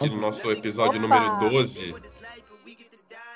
[0.00, 1.94] No nosso episódio número 12.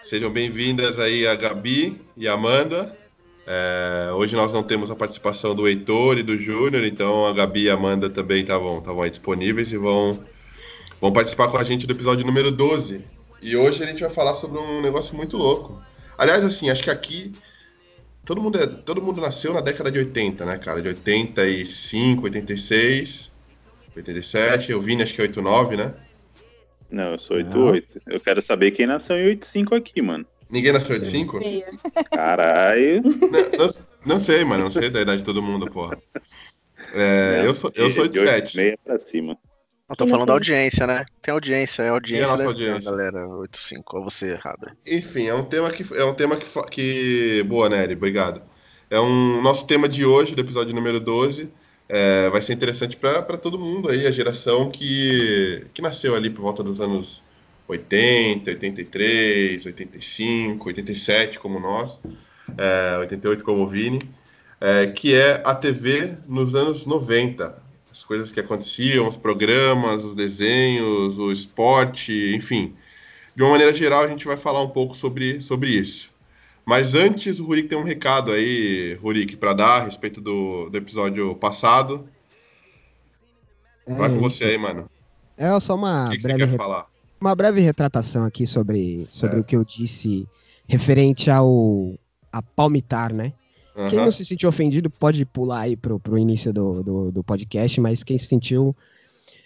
[0.02, 3.01] Sejam bem-vindas aí a Gabi e a Amanda.
[3.46, 7.64] É, hoje nós não temos a participação do Heitor e do Júnior, então a Gabi
[7.64, 10.20] e a Amanda também estavam aí disponíveis e vão,
[11.00, 13.04] vão participar com a gente do episódio número 12.
[13.42, 15.82] E hoje a gente vai falar sobre um negócio muito louco.
[16.16, 17.32] Aliás, assim, acho que aqui
[18.24, 20.80] todo mundo, é, todo mundo nasceu na década de 80, né, cara?
[20.80, 23.32] De 85, 86,
[23.96, 24.70] 87.
[24.70, 25.94] Eu vim, acho que é 89, né?
[26.90, 28.02] Não, eu sou 88.
[28.06, 30.26] Eu quero saber quem nasceu em 85 aqui, mano.
[30.52, 31.40] Ninguém nasceu em 85?
[32.10, 33.02] Caralho.
[33.02, 33.68] Não, não,
[34.04, 34.64] não, sei, mano.
[34.64, 35.98] Não sei da idade de todo mundo, porra.
[36.92, 38.56] É, não, eu sou, eu sou de 7.
[38.58, 39.38] Meia pra cima.
[39.88, 41.06] Eu tô falando da audiência, né?
[41.22, 42.22] Tem audiência, é audiência.
[42.22, 42.90] E a nossa audiência?
[42.90, 44.68] Galera, 85, ou você errado.
[44.86, 45.84] Enfim, é um tema que.
[45.94, 47.42] É um tema que, que.
[47.44, 48.42] Boa, Nery, obrigado.
[48.90, 51.50] É um nosso tema de hoje, do episódio número 12.
[51.88, 56.42] É, vai ser interessante para todo mundo aí, a geração que, que nasceu ali por
[56.42, 57.22] volta dos anos
[57.68, 62.00] 80, 83, 85, 87, como nós,
[62.58, 64.00] é, 88 como o Vini,
[64.60, 67.60] é, que é a TV nos anos 90.
[67.90, 72.74] As coisas que aconteciam, os programas, os desenhos, o esporte, enfim.
[73.36, 76.10] De uma maneira geral, a gente vai falar um pouco sobre, sobre isso.
[76.64, 80.78] Mas antes, o Rurik tem um recado aí, Rurik, para dar a respeito do, do
[80.78, 82.08] episódio passado.
[83.86, 84.88] Vai com você aí, mano.
[85.36, 86.86] É só uma O que, que você quer re- falar?
[87.22, 90.26] Uma breve retratação aqui sobre, sobre o que eu disse
[90.66, 91.94] referente ao
[92.32, 93.32] a palmitar, né?
[93.88, 94.06] Quem Aham.
[94.06, 98.02] não se sentiu ofendido pode pular aí pro, pro início do, do, do podcast, mas
[98.02, 98.74] quem se sentiu,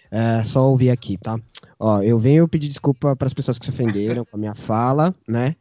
[0.09, 1.37] é só ouvir aqui, tá?
[1.79, 5.13] Ó, eu venho pedir desculpa para as pessoas que se ofenderam com a minha fala,
[5.27, 5.55] né?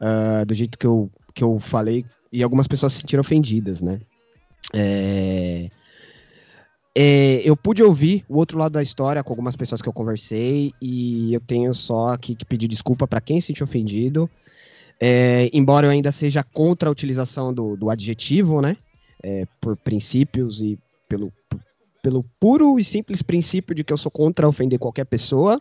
[0.00, 4.00] Ah, do jeito que eu, que eu falei, e algumas pessoas se sentiram ofendidas, né?
[4.74, 5.70] É,
[6.96, 10.72] é, eu pude ouvir o outro lado da história com algumas pessoas que eu conversei
[10.82, 14.28] e eu tenho só aqui que pedir desculpa para quem se sentiu ofendido.
[15.00, 18.76] É, embora eu ainda seja contra a utilização do, do adjetivo, né?
[19.22, 20.78] É, por princípios e
[21.08, 21.32] pelo,
[22.02, 25.60] pelo puro e simples princípio de que eu sou contra ofender qualquer pessoa.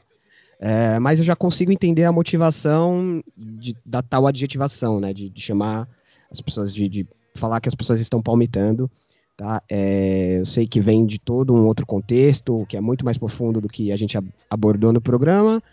[0.60, 5.14] É, mas eu já consigo entender a motivação de- da tal adjetivação, né?
[5.14, 5.88] De, de chamar
[6.30, 8.90] as pessoas, de, de falar que as pessoas estão palmitando.
[9.40, 9.64] Tá?
[9.70, 13.62] É, eu sei que vem de todo um outro contexto, que é muito mais profundo
[13.62, 15.64] do que a gente ab- abordou no programa.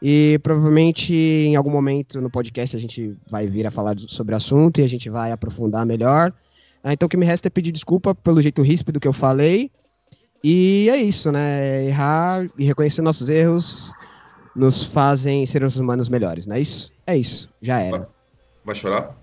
[0.00, 4.36] E provavelmente em algum momento no podcast a gente vai vir a falar sobre o
[4.38, 6.32] assunto e a gente vai aprofundar melhor.
[6.82, 9.70] Ah, então o que me resta é pedir desculpa pelo jeito ríspido que eu falei.
[10.42, 11.84] E é isso, né?
[11.86, 13.92] Errar e reconhecer nossos erros
[14.56, 16.90] nos fazem seres humanos melhores, não é isso?
[17.06, 18.08] É isso, já era.
[18.64, 19.14] Vai chorar?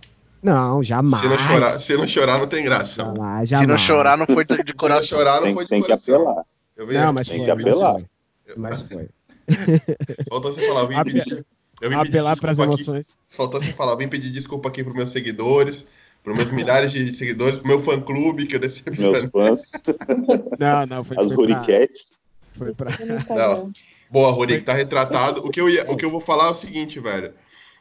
[0.44, 1.22] Não, jamais.
[1.22, 3.04] Se não chorar, se não chorar, não tem graça.
[3.04, 3.82] Jamais, Se não jamais.
[3.82, 5.08] chorar, não foi de Se não coração.
[5.20, 6.16] chorar, não Tem, foi de tem que coração.
[6.30, 6.44] apelar.
[6.78, 7.46] Eu Não, mas Tem foi.
[7.46, 8.02] que apelar.
[8.58, 9.10] Mas foi.
[9.48, 9.48] Mas
[10.18, 10.26] foi.
[10.30, 11.46] Faltou você falar, vim Ape- pedir,
[11.82, 12.90] eu vim pedir Apelar para as desculpa aqui.
[12.90, 13.18] emoções.
[13.28, 15.86] Faltou você falar, vim pedir desculpa aqui pros meus seguidores,
[16.24, 19.30] pros meus milhares de seguidores, pro meu fã-clube, que eu Meus decepcionei.
[19.30, 19.62] fãs,
[20.60, 22.14] Não, não, foi, as Ruriquetes.
[22.58, 22.92] foi pra-
[23.30, 23.72] Não.
[24.10, 25.46] Boa, Rorik, tá retratado.
[25.46, 27.34] O que, eu ia, o que eu vou falar é o seguinte, velho.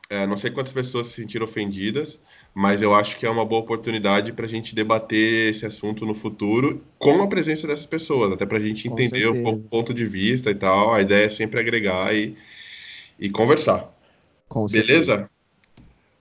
[0.09, 2.21] É, não sei quantas pessoas se sentiram ofendidas,
[2.55, 6.83] mas eu acho que é uma boa oportunidade pra gente debater esse assunto no futuro
[6.99, 9.43] com a presença dessas pessoas, até pra gente Com entender um certeza.
[9.45, 10.93] pouco o ponto de vista e tal.
[10.93, 12.37] A ideia é sempre agregar e,
[13.19, 13.89] e conversar.
[14.49, 15.17] com certeza.
[15.17, 15.31] Beleza?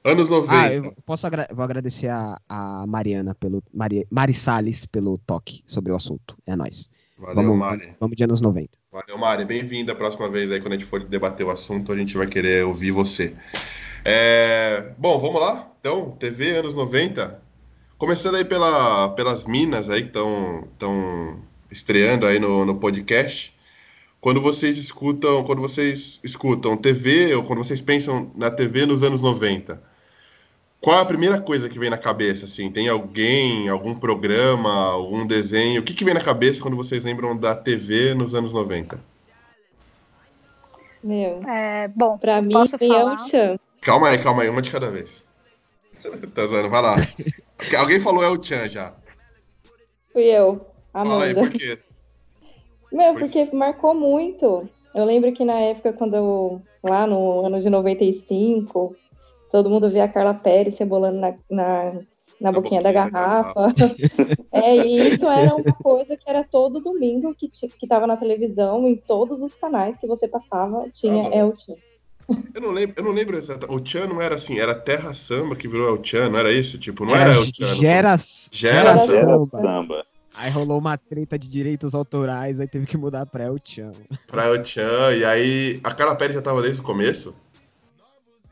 [0.01, 0.53] Anos 90.
[0.57, 5.61] Ah, eu posso agra vou agradecer a, a Mariana pelo Mari, Mari Salles pelo toque
[5.65, 6.37] sobre o assunto.
[6.47, 6.89] É nóis.
[7.17, 7.89] Valeu, vamos, Mari.
[7.99, 8.69] vamos de anos 90.
[8.93, 9.43] Valeu, Mari.
[9.43, 9.93] Bem-vinda.
[9.93, 12.91] Próxima vez aí, quando a gente for debater o assunto, a gente vai querer ouvir
[12.91, 13.35] você.
[14.05, 15.67] É, Bom, vamos lá?
[15.79, 17.41] Então, TV anos 90.
[17.97, 21.39] Começando aí pela, pelas minas aí que estão
[21.69, 23.53] estreando aí no, no podcast.
[24.21, 29.21] Quando vocês escutam, quando vocês escutam TV, ou quando vocês pensam na TV nos anos
[29.21, 29.81] 90,
[30.81, 32.45] qual é a primeira coisa que vem na cabeça?
[32.45, 35.81] Assim, tem alguém, algum programa, algum desenho?
[35.81, 38.99] O que, que vem na cabeça quando vocês lembram da TV nos anos 90?
[41.01, 43.15] Meu, É, bom, pra mim Posso é falar?
[43.15, 43.55] o Chan.
[43.81, 45.23] Calma aí, calma aí, uma de cada vez.
[46.33, 46.95] tá zoando, vai lá.
[47.77, 48.93] Alguém falou El Chan já.
[50.11, 51.49] Fui eu, Fala aí, Amanda.
[51.49, 51.77] por quê?
[52.91, 54.67] Meu, Por porque marcou muito.
[54.93, 58.95] Eu lembro que na época, quando eu, lá no ano de 95,
[59.51, 61.93] todo mundo via a Carla Pérez rebolando na, na,
[62.41, 63.71] na boquinha, da garrafa.
[64.51, 68.87] é, e isso era uma coisa que era todo domingo que, que tava na televisão,
[68.87, 71.75] em todos os canais que você passava, tinha Ah, El Chan.
[72.53, 73.81] Eu não lembro, eu não lembro exatamente.
[73.81, 76.77] O Chan não era assim, era Terra Samba que virou El Chan, não era isso?
[76.77, 77.67] Tipo, não era, El Chan.
[77.67, 77.75] não.
[77.75, 78.17] Gera,
[78.51, 79.47] Gera gera Samba.
[79.61, 80.03] samba.
[80.35, 83.91] Aí rolou uma treta de direitos autorais, aí teve que mudar pra El Chan.
[84.27, 87.33] Pra El Chan, e aí a Carla Pérez já tava desde o começo?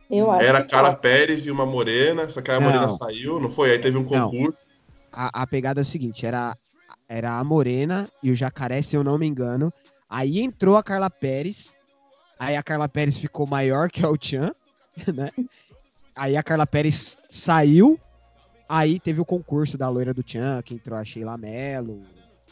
[0.09, 0.95] Eu acho Era que Carla tá.
[0.97, 2.67] Pérez e uma morena, só que a Não.
[2.67, 3.71] morena saiu, não foi?
[3.71, 4.57] Aí teve um concurso.
[5.11, 6.55] A, a pegada é o seguinte, era,
[7.09, 9.71] era a Morena e o Jacaré, se eu não me engano.
[10.09, 11.73] Aí entrou a Carla Pérez,
[12.39, 14.53] aí a Carla Pérez ficou maior que a Chan,
[15.13, 15.31] né?
[16.15, 17.99] Aí a Carla Pérez saiu,
[18.67, 22.01] aí teve o concurso da loira do Chan, que entrou a Sheila Mello.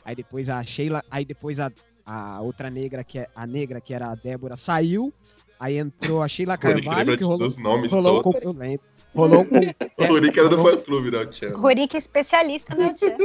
[0.03, 1.71] Aí depois a Sheila, aí depois a,
[2.05, 5.11] a outra negra que é a negra que era a Débora saiu,
[5.59, 8.43] aí entrou a Sheila Carvalho que rolou, nomes rolou um todos.
[8.43, 8.85] eu lembro.
[9.15, 9.75] Rolou um concurso.
[10.11, 11.55] O Rick era do fã clube da El Chan.
[11.55, 13.15] Rorick é especialista Tchan.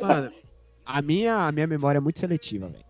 [0.00, 0.32] Mano,
[0.84, 2.83] a minha, a minha memória é muito seletiva, velho.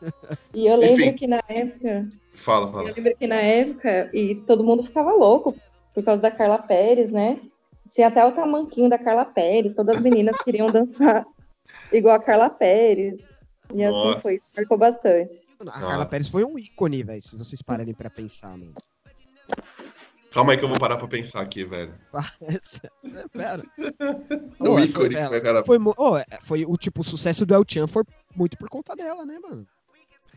[0.54, 1.16] E eu lembro Enfim.
[1.16, 2.90] que na época, Fala, eu fala.
[2.90, 5.56] lembro que na época, e todo mundo ficava louco
[5.94, 7.40] por causa da Carla Pérez, né?
[7.90, 11.24] Tinha até o tamanquinho da Carla Pérez, todas as meninas queriam dançar
[11.92, 13.20] igual a Carla Pérez.
[13.72, 14.20] E assim Nossa.
[14.20, 15.40] foi, marcou bastante.
[15.60, 15.80] A Nossa.
[15.80, 18.74] Carla Pérez foi um ícone, velho, se vocês pararem pra pensar, mano.
[20.32, 21.92] Calma aí que eu vou parar pra pensar aqui, velho.
[23.32, 23.62] Pera.
[24.60, 25.64] O Ô, ícone, foi, né, cara?
[25.64, 25.76] foi,
[26.30, 28.04] é, foi o tipo, o sucesso do El Chan foi
[28.34, 29.66] muito por conta dela, né, mano?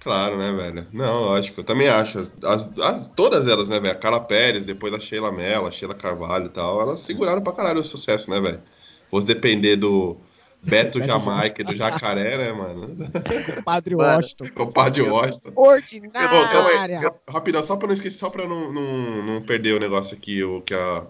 [0.04, 0.86] Claro, né, velho?
[0.92, 1.62] Não, lógico.
[1.62, 2.20] Eu também acho.
[2.20, 3.94] As, as- as- todas elas, né, velho?
[3.94, 7.54] A Carla Pérez, depois a Sheila Mello, a Sheila Carvalho e tal, elas seguraram pra
[7.54, 8.62] caralho o sucesso, né, velho?
[9.10, 10.18] Fosse depender do
[10.62, 12.96] Beto Jamaica e do Jacaré, né, mano?
[13.64, 14.16] Padre Mano.
[14.18, 14.50] Washington.
[14.56, 15.52] Compadre Washington.
[15.56, 16.48] Ordinária.
[16.50, 16.94] Calma aí.
[16.96, 20.44] Ra- Rapidão, só pra não esquecer, só pra não, não, não perder o negócio aqui,
[20.44, 21.06] o que a.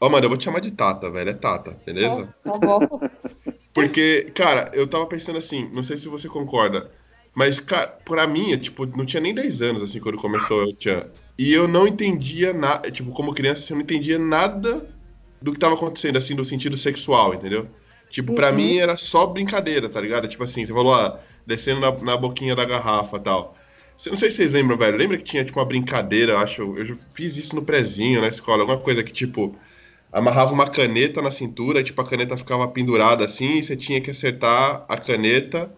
[0.00, 1.30] Ó, mano, eu vou te chamar de Tata, velho.
[1.30, 2.28] É Tata, beleza?
[2.44, 2.78] Tá bom.
[3.74, 6.90] Porque, cara, eu tava pensando assim, não sei se você concorda,
[7.34, 10.74] mas, cara, pra mim, eu, tipo, não tinha nem 10 anos, assim, quando começou o
[10.78, 11.06] Chan.
[11.38, 14.86] E eu não entendia nada, tipo, como criança, assim, eu não entendia nada
[15.40, 17.66] do que tava acontecendo, assim, do sentido sexual, entendeu?
[18.10, 18.56] Tipo, pra Uhum.
[18.56, 20.26] mim era só brincadeira, tá ligado?
[20.26, 23.54] Tipo assim, você falou, ah, descendo na, na boquinha da garrafa e tal.
[24.06, 24.96] Não sei se vocês lembram, velho.
[24.96, 26.62] Lembra que tinha, tipo, uma brincadeira, eu acho.
[26.76, 28.62] Eu fiz isso no prezinho, na escola.
[28.62, 29.54] Alguma coisa que, tipo,
[30.12, 34.00] amarrava uma caneta na cintura, e, tipo, a caneta ficava pendurada assim, e você tinha
[34.00, 35.70] que acertar a caneta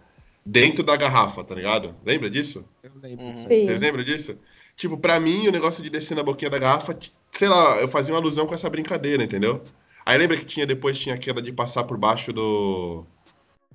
[0.45, 1.95] dentro da garrafa, tá ligado?
[2.05, 2.65] Lembra disso?
[2.83, 3.33] Eu lembro Uhum.
[3.33, 4.37] Vocês lembram disso?
[4.77, 6.99] Tipo, pra mim, o negócio de descer na boquinha da garrafa,
[7.33, 9.63] sei lá, eu fazia uma alusão com essa brincadeira, entendeu?
[10.07, 13.05] Aí lembra que tinha, depois tinha aquela de passar por baixo do.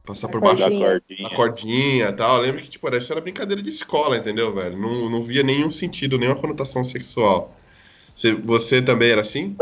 [0.04, 0.88] Passar A por baixo Da Cordinha.
[0.88, 1.28] cordinha.
[1.28, 2.36] a cordinha e tal.
[2.38, 4.78] Eu lembro que, tipo, isso era brincadeira de escola, entendeu, velho?
[4.78, 7.56] Não, não via nenhum sentido, nenhuma conotação sexual.
[8.16, 9.56] Você, você também era assim?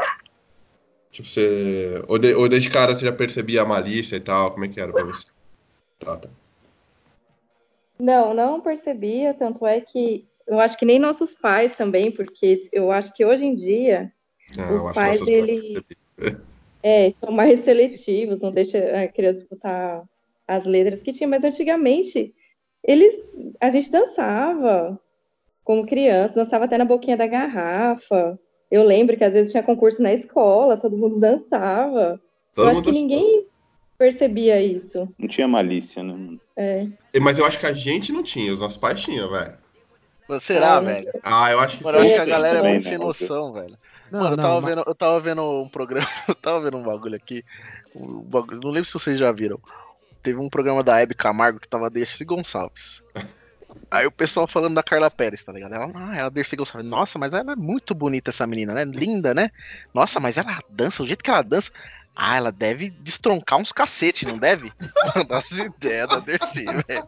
[1.11, 2.03] Tipo, você.
[2.07, 4.51] Ou, de, ou desde cara você já percebia a malícia e tal?
[4.51, 5.27] Como é que era pra você?
[6.00, 6.29] Tá, tá.
[8.03, 12.91] Não, não percebia, tanto é que eu acho que nem nossos pais também, porque eu
[12.91, 14.11] acho que hoje em dia
[14.53, 15.83] Não, Os acho pais, que nossos ele- percebiam.
[16.83, 20.03] é, são mais seletivos, não deixa a criança escutar
[20.45, 22.33] as letras que tinha, mas antigamente
[22.83, 23.15] eles,
[23.61, 25.00] a gente dançava
[25.63, 28.38] como criança, dançava até na boquinha da garrafa.
[28.69, 32.19] Eu lembro que às vezes tinha concurso na escola, todo mundo dançava.
[32.53, 33.47] Todo eu acho mundo que ninguém
[33.97, 35.07] percebia isso.
[35.17, 36.38] Não tinha malícia, né?
[36.55, 36.85] É.
[37.19, 39.53] Mas eu acho que a gente não tinha, os nossos pais tinham, velho.
[40.39, 41.12] Será, Ah, não velho?
[41.24, 42.15] Ah, eu acho que Mano, eu acho sim.
[42.15, 42.89] que a galera é muito né?
[42.89, 43.77] sem noção, velho.
[44.12, 46.77] Não, Mano, eu não, tava, mas- vendo, eu tava vendo um programa, eu tava vendo
[46.77, 47.43] um bagulho aqui.
[47.95, 49.60] um bagulho- não lembro se vocês já viram.
[50.22, 53.03] Teve um programa da Hebe Camargo que tava Dercy Gonçalves.
[53.91, 55.74] Aí o pessoal falando da Carla Pérez, tá ligado?
[55.74, 56.89] Ela, ah, ela Dercy Gonçalves.
[56.89, 58.86] Nossa, mas ela é muito bonita essa menina, né?
[58.86, 59.50] Linda, né?
[59.93, 61.72] Nossa, mas ela dança, o jeito que ela dança.
[62.15, 64.72] Ah, ela deve destroncar uns cacete, não deve?
[65.29, 67.08] As ideias da Dercy, velho.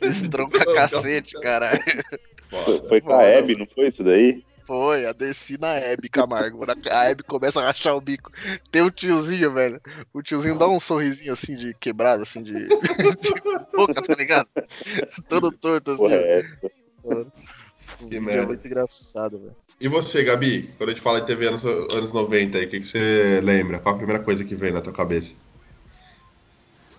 [0.00, 1.82] Destroncar cacete, caralho.
[2.50, 4.44] Foi, foi com a Hebe, não foi isso daí?
[4.66, 6.64] Foi, a Dercy na Hebe Camargo.
[6.90, 8.32] A Hebe começa a rachar o bico.
[8.72, 9.80] Tem um tiozinho, velho.
[10.12, 12.52] O tiozinho dá um sorrisinho assim de quebrado, assim de.
[12.66, 14.48] de boca, tá ligado?
[15.28, 16.02] Todo torto assim.
[16.02, 16.42] Porra, é
[18.08, 18.16] Que.
[18.16, 19.65] É muito engraçado, velho.
[19.80, 20.72] E você, Gabi?
[20.78, 23.78] Quando a gente fala de TV anos, anos 90 aí, o que, que você lembra?
[23.78, 25.34] Qual a primeira coisa que vem na tua cabeça?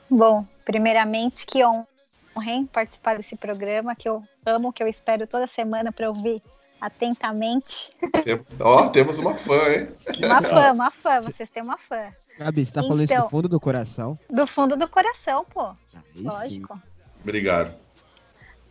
[0.09, 5.91] Bom, primeiramente, que honrem participar desse programa que eu amo, que eu espero toda semana
[5.91, 6.41] para ouvir
[6.79, 7.91] atentamente.
[8.23, 9.87] Tem- Ó, temos uma fã, hein?
[10.23, 12.07] Uma fã, uma fã, vocês têm uma fã.
[12.37, 13.23] Gabi, você tá falando isso Então.
[13.23, 14.19] do fundo do coração?
[14.29, 15.65] Do fundo do coração, pô.
[15.65, 15.75] Aí
[16.13, 16.23] sim.
[16.23, 16.79] Lógico.
[17.23, 17.73] Obrigado.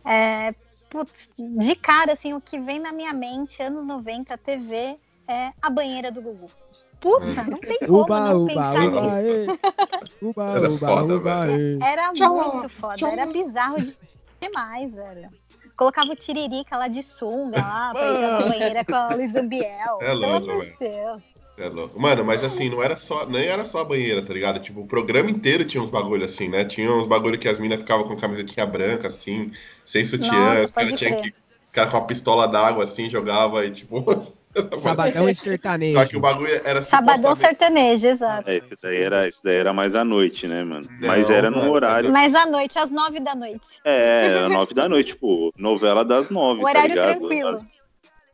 [0.05, 0.55] É,
[1.05, 4.95] putz, de cara, assim, o que vem na minha mente, anos 90, TV,
[5.27, 6.47] é a banheira do Gugu.
[6.99, 9.59] Puta, não tem como Uba, não uba, pensar uba, nisso.
[10.21, 11.41] Uba, Era uba, foda, uba.
[11.85, 13.09] Era Tchau, muito foda, tchau.
[13.11, 13.95] era bizarro de-
[14.41, 15.29] demais, velho.
[15.77, 19.99] Colocava o tiririca lá de sunga lá, pra ir na banheira com a Luiz Ambiel.
[20.01, 20.47] É louco.
[21.57, 21.99] É louco.
[21.99, 24.59] Mano, mas assim, não era só, nem era só a banheira, tá ligado?
[24.59, 26.63] Tipo, o programa inteiro tinha uns bagulho assim, né?
[26.63, 29.51] Tinha uns bagulho que as minas ficavam com camisetinha branca, assim,
[29.83, 31.33] sem sutiã, os caras tinham que.
[31.65, 34.05] Os caras com uma pistola d'água assim, jogava e tipo.
[34.81, 35.99] Sabadão e sertanejo.
[35.99, 38.49] Só que o bagulho era Sabadão supostamente- sertanejo, exato.
[38.49, 40.87] É, esse daí era, esse daí era mais à noite, né, mano?
[40.99, 42.11] Não, Mas era no mano, horário.
[42.11, 43.67] Mas à noite, às nove da noite.
[43.85, 47.19] É, era nove da noite, tipo, novela das nove, tá Horário ligado?
[47.19, 47.49] tranquilo.
[47.49, 47.61] As,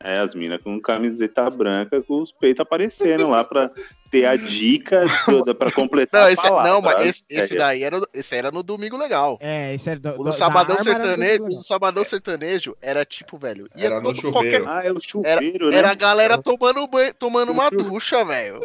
[0.04, 3.72] é, as minas com camiseta branca com os peitos aparecendo lá pra
[4.12, 6.72] ter a dica toda pra completar Não, a esse, palavra.
[6.72, 9.38] não mas esse, esse É, daí era, esse era no Domingo Legal.
[9.42, 13.68] É, isso é do, O do- Sabadão era Sertanejo, o Sabadão Sertanejo era tipo, velho.
[13.76, 14.66] ia Era no todo- chuveiro.
[14.68, 15.78] Ah, é o chuveiro, né?
[15.78, 18.60] Era a galera tomando banho, tomando uma ducha, velho.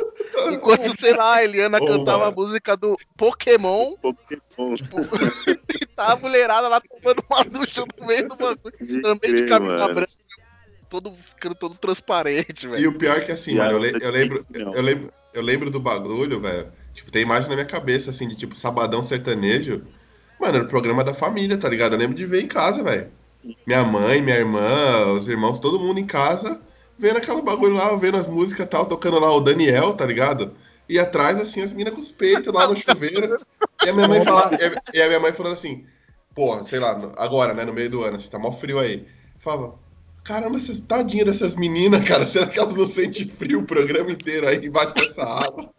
[0.52, 2.30] Enquanto, sei lá, a Eliana Ô, cantava mano.
[2.30, 4.74] a música do Pokémon Pokémon.
[5.80, 8.74] e tá a mulherada lá tomando uma ducha no meio do bagulho.
[8.80, 9.94] De Também de camisa mano.
[9.94, 10.12] branca,
[10.88, 12.90] todo, ficando todo transparente, E velho.
[12.90, 15.70] o pior é que assim, E mano, eu, le- eu lembro, eu lembro, eu lembro
[15.70, 16.72] do bagulho, velho.
[16.94, 19.82] Tipo, tem imagem na minha cabeça, assim, de tipo sabadão sertanejo.
[20.40, 21.94] Mano, era o programa da família, tá ligado?
[21.94, 23.10] Eu lembro de ver em casa, velho.
[23.66, 26.60] Minha mãe, minha irmã, os irmãos, todo mundo em casa,
[26.98, 30.54] vendo aquela bagulho lá, vendo as músicas e tal, tocando lá o Daniel, tá ligado?
[30.88, 33.34] E atrás, assim, as minas com os peitos lá no chuveiro.
[33.82, 34.56] E a minha mãe falava,
[34.92, 35.86] e a minha mãe falando assim,
[36.34, 39.06] pô, sei lá, agora, né, no meio do ano, assim, tá mó frio aí.
[39.38, 39.78] Falava,
[40.28, 44.46] caramba, essas tadinha dessas meninas, cara, será que elas não sentem frio o programa inteiro
[44.46, 45.72] aí embaixo dessa água?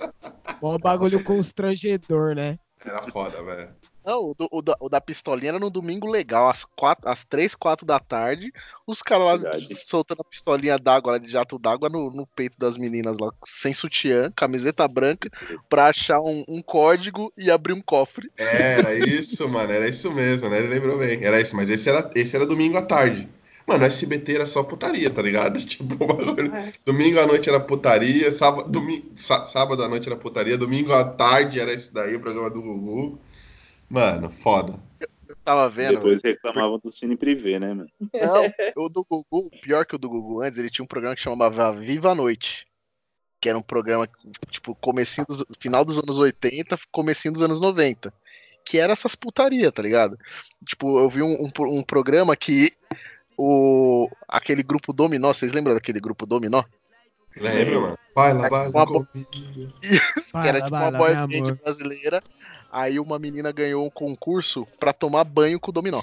[0.60, 2.58] Mó bagulho constrangedor, né?
[2.84, 3.70] Era foda, velho.
[4.04, 7.24] Não, o, do- o da, o da pistolinha era no domingo legal, às, quatro, às
[7.24, 8.52] 3, 4 da tarde.
[8.88, 9.76] Os caras lá Verdade.
[9.76, 13.74] soltando a pistolinha d'água, lá de jato d'água no, no peito das meninas lá, sem
[13.74, 15.30] sutiã, camiseta branca,
[15.70, 18.32] pra achar um, um código e abrir um cofre.
[18.38, 20.58] É, Era isso, mano, era isso mesmo, né?
[20.58, 21.24] Ele lembrou bem.
[21.24, 23.30] Era isso, mas esse era, esse era domingo à tarde.
[23.70, 25.60] Mano, o SBT era só putaria, tá ligado?
[25.66, 26.74] Tipo, o bagulho- É.
[26.86, 31.04] domingo à noite era putaria, sábado, domingo, sá- sábado à noite era putaria, domingo à
[31.04, 33.20] tarde era esse daí, o programa do Gugu.
[33.90, 34.76] Mano, foda.
[35.28, 35.96] Eu tava vendo.
[35.96, 37.90] Depois reclamavam do Cine Privé, né, mano?
[38.14, 41.22] Não, o do Gugu, pior que o do Gugu antes, ele tinha um programa que
[41.22, 42.68] chamava Viva a Noite.
[43.42, 44.08] Que era um programa,
[44.50, 48.14] tipo, comecinho dos, final dos anos 80, comecinho dos anos 90.
[48.66, 50.18] Que era essas putaria, tá ligado?
[50.68, 52.74] Tipo, eu vi um, um, um programa que
[53.42, 56.62] o aquele grupo Dominó, vocês lembram daquele grupo Dominó?
[57.38, 57.98] Lembra, mano?
[58.14, 58.86] Vai lá, vai Uma lá.
[58.86, 59.74] bo- comigo.
[59.82, 62.22] que era tipo uma boy band brasileira.
[62.70, 66.02] Aí uma menina ganhou um concurso pra tomar banho com o dominó.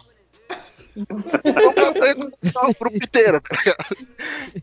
[0.96, 3.96] o grupo inteiro, tá ligado?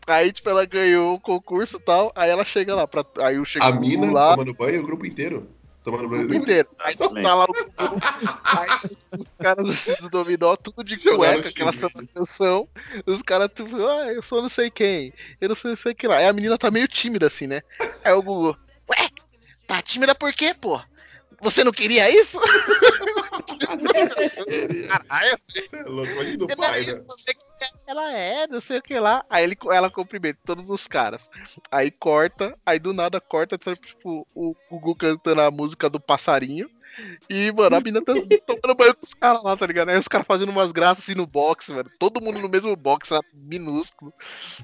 [0.06, 2.10] Aí, tipo, ela ganhou o concurso e tal.
[2.14, 2.86] Aí ela chega lá.
[2.88, 5.48] Pra, aí eu chego A mina lá, tomando banho, o grupo inteiro.
[5.84, 6.40] Tomando grupo banho.
[6.40, 6.68] inteiro.
[6.80, 8.00] Aí tá lá o Gugu.
[8.42, 8.68] Aí
[9.20, 12.66] os caras assim do dominó, tudo de cueca, aquela canção.
[13.06, 15.12] Os caras, tipo, ah, eu sou não sei quem.
[15.38, 16.16] Eu não sei, não sei o que lá.
[16.16, 17.60] Aí a menina tá meio tímida assim, né?
[18.02, 18.56] Aí o Gugu,
[18.88, 19.08] ué,
[19.66, 20.80] tá tímida por quê, pô?
[21.42, 22.40] Você não queria isso?
[24.88, 27.04] Caralho, Você é louco, pai, isso né?
[27.08, 27.54] você queria.
[27.86, 29.24] Ela é, não sei o que lá.
[29.28, 31.30] Aí ele, ela cumprimenta todos os caras.
[31.70, 36.68] Aí corta, aí do nada corta, tipo, o Gugu cantando a música do passarinho.
[37.28, 38.12] E, mano, a mina tá
[38.46, 39.88] tomando banho com os caras lá, tá ligado?
[39.88, 41.90] Aí os caras fazendo umas graças assim no box, mano.
[41.98, 43.26] Todo mundo no mesmo box, sabe?
[43.34, 44.12] minúsculo.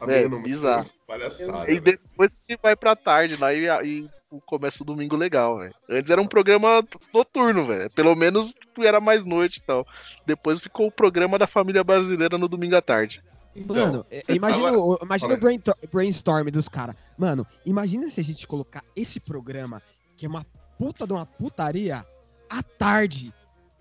[0.00, 0.88] A É, bizarro.
[1.06, 1.70] Palhaçada.
[1.70, 4.08] E depois que vai pra tarde, lá e, e
[4.46, 5.75] começa o domingo legal, velho.
[5.88, 7.90] Antes era um programa noturno, velho.
[7.90, 9.87] Pelo menos era mais noite e tal.
[10.26, 13.22] Depois ficou o programa da família brasileira no domingo à tarde.
[13.56, 16.94] Então, Mano, é- imagina, agora- o, imagina fala o brainstorm dos caras.
[17.18, 19.82] Mano, imagina se a gente colocar esse programa,
[20.16, 20.46] que é uma
[20.78, 22.06] puta de uma putaria,
[22.49, 23.34] à tarde.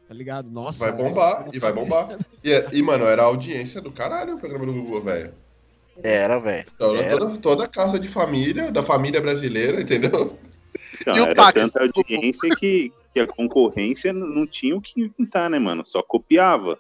[0.07, 0.49] Tá ligado?
[0.49, 0.79] Nossa.
[0.79, 2.17] Vai bombar, e vai bombar.
[2.43, 5.33] E, é- e, mano, era a audiência do caralho o programa do Gugu, velho.
[6.03, 6.65] Era, velho.
[6.73, 7.17] Então, Era.
[7.17, 10.37] toda, toda casa de família, da família brasileira, entendeu?
[11.01, 11.71] Então, E o era táxi?
[11.71, 15.83] tanta audiência que, que a concorrência não tinha o que inventar, né, mano?
[15.85, 16.77] Só copiava.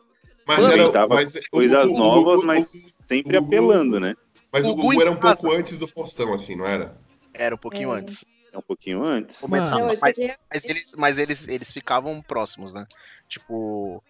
[0.47, 2.71] Mas Mano, era inventava mas o coisas o novas, Gugu- mas
[3.07, 4.13] sempre o apelando, né?
[4.51, 5.41] Mas o Gugu era um casa.
[5.41, 6.97] pouco antes do Faustão, assim, não era?
[7.33, 7.97] Era um pouquinho É.
[7.99, 8.25] antes.
[8.51, 9.37] É um pouquinho antes.
[9.37, 10.17] Começava, Não, mas,
[10.51, 12.87] mas eles, mas eles, eles ficavam próximos, né?
[13.27, 14.03] Tipo,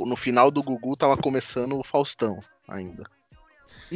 [0.00, 3.04] no final do Gugu tava começando o Faustão ainda.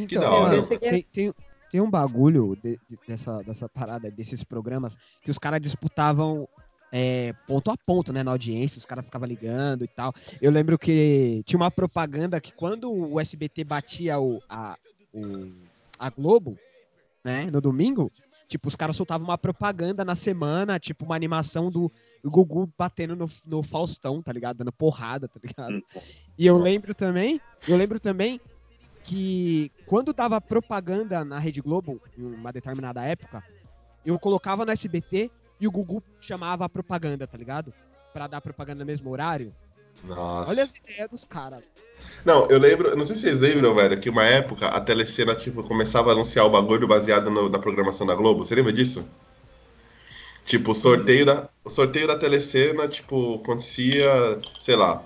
[0.03, 0.43] Então, da hora.
[0.49, 1.33] mano, Eu cheguei a- tem, tem,
[1.71, 6.49] tem um bagulho de- de- dessa, dessa parada, desses programas, que os caras disputavam
[6.93, 10.13] é, ponto a ponto, né, na audiência, os caras ficavam ligando e tal.
[10.41, 14.77] Eu lembro que tinha uma propaganda que quando o SBT batia o, a,
[15.13, 15.53] o-
[15.99, 16.57] a Globo,
[17.25, 18.11] né, no domingo,
[18.49, 21.91] Tipo, os caras soltavam uma propaganda na semana, tipo, uma animação do
[22.25, 24.59] Gugu batendo no, no Faustão, tá ligado?
[24.59, 25.83] Dando porrada, tá ligado?
[26.39, 28.41] E eu lembro também, eu lembro também
[29.07, 33.43] que quando dava propaganda na Rede Globo, em uma determinada época,
[34.05, 37.73] eu colocava no SBT e o Gugu chamava a propaganda, tá ligado?
[38.13, 39.53] Pra dar propaganda no mesmo horário.
[40.05, 40.51] Nossa.
[40.51, 41.63] Olha as ideias dos caras.
[42.25, 45.67] Não, eu lembro, não sei se vocês lembram, velho, que uma época a telecena, tipo,
[45.67, 48.45] começava a anunciar o bagulho baseado no- na programação da Globo.
[48.45, 49.07] Você lembra disso?
[50.45, 55.03] Tipo, o sorteio da, o sorteio da telecena, tipo, acontecia, sei lá,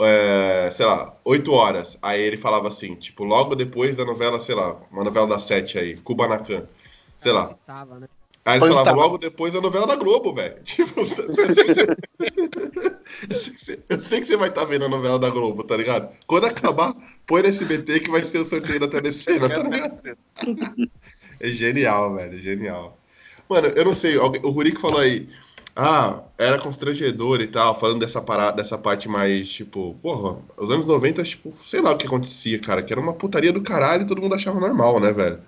[0.00, 1.98] é, sei lá, 8 horas.
[2.02, 5.78] Aí ele falava assim, tipo, logo depois da novela, sei lá, uma novela das 7
[5.78, 6.64] aí, Kubanacan.
[7.16, 7.48] Sei lá.
[7.48, 8.08] Citava, né?
[8.44, 8.96] Aí falavam tava?
[8.96, 10.54] logo depois da novela da Globo, velho.
[10.64, 11.86] Tipo, eu sei que você...
[13.30, 15.62] eu sei que você- eu sei que você vai estar vendo a novela da Globo,
[15.62, 16.10] tá ligado?
[16.26, 16.94] Quando acabar,
[17.26, 20.00] põe no SBT que vai ser o sorteio da telecena, tá ligado?
[21.42, 22.98] É genial, velho, é genial.
[23.48, 25.26] Mano, eu não sei, o Rurik falou aí,
[25.76, 30.86] ah, era constrangedor e tal, falando dessa parada, dessa parte mais, tipo, porra, os anos
[30.86, 34.06] 90, tipo, sei lá o que acontecia, cara, que era uma putaria do caralho e
[34.06, 35.40] todo mundo achava normal, né, velho?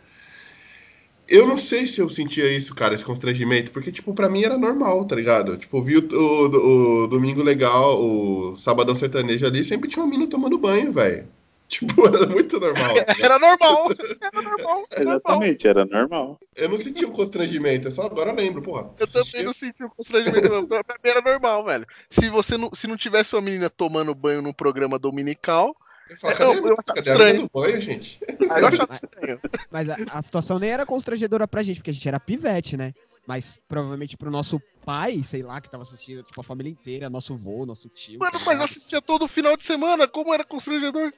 [1.28, 4.58] Eu não sei se eu sentia isso, cara, esse constrangimento, porque, tipo, pra mim era
[4.58, 5.56] normal, tá ligado?
[5.56, 10.10] Tipo, eu vi o, o- o Domingo Legal, o Sabadão Sertanejo ali, sempre tinha uma
[10.10, 11.26] mina tomando banho, velho.
[11.72, 12.94] Tipo, era muito normal.
[12.94, 13.20] ligado?
[13.24, 13.86] Era normal.
[14.20, 14.84] Era normal.
[14.90, 15.12] Era normal.
[15.14, 16.38] Exatamente, era normal.
[16.54, 18.90] Eu não sentia o constrangimento, eu só agora eu lembro, porra.
[19.00, 20.48] Eu também não senti o constrangimento.
[20.50, 20.66] não.
[20.66, 21.86] Pra mim era normal, velho.
[22.10, 25.74] Se você não, se não tivesse uma menina tomando banho num programa dominical,
[26.10, 27.50] Eu falo, Eu- cadê, eu achava cadê estranho.
[27.54, 28.20] banho, gente?
[28.50, 29.40] aí eu achava estranho.
[29.70, 32.92] Mas a, a situação nem era constrangedora pra gente, porque a gente era pivete, né?
[33.26, 37.34] Mas provavelmente pro nosso pai, sei lá, que tava assistindo, tipo, a família inteira, nosso
[37.36, 38.18] vô, nosso tio.
[38.18, 41.12] Mano, mas assistia todo final de semana, como era constrangedor?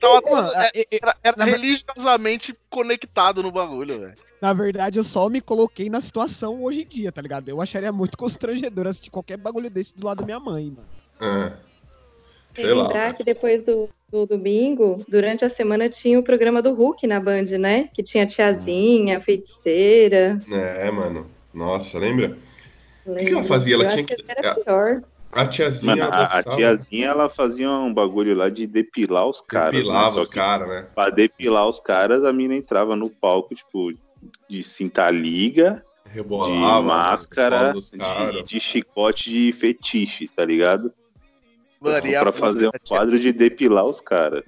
[0.00, 4.14] Tava Mano, é, é- é- era, era ver- religiosamente conectado no bagulho, velho.
[4.40, 7.48] na verdade, eu só me coloquei na situação hoje em dia, tá ligado?
[7.48, 11.52] Eu acharia muito constrangedor assistir qualquer bagulho desse do lado da minha mãe, mano.
[12.56, 12.82] E sei lá.
[12.82, 17.20] lembrar que depois do, do domingo, durante a semana, tinha o programa do Hulk na
[17.20, 17.88] Band, né?
[17.94, 20.36] Que tinha a tiazinha, a feiticeira.
[20.50, 21.26] É, mano.
[21.54, 22.36] Nossa, lembra?
[23.06, 23.74] O que ela fazia?
[23.74, 25.02] Ela Eu tinha acho que- Era pior.
[25.32, 29.72] A tiazinha Mano, a, a tiazinha, ela fazia um bagulho lá de depilar os caras.
[29.72, 29.78] né?
[29.80, 30.86] depilava Só os caras, né?
[30.94, 33.92] Pra depilar os caras, a mina entrava no palco, tipo,
[34.48, 36.82] de cinta liga, de Rebolava.
[36.82, 40.92] máscara, bola dos de, de chicote de fetiche, tá ligado?
[41.80, 44.42] Mano, e pra fazer um quadro de depilar os caras.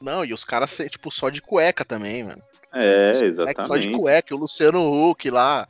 [0.00, 2.42] Não, e os caras, tipo, só de cueca também, mano.
[2.72, 3.66] É, exatamente.
[3.66, 5.66] Só de cueca, o Luciano Huck lá,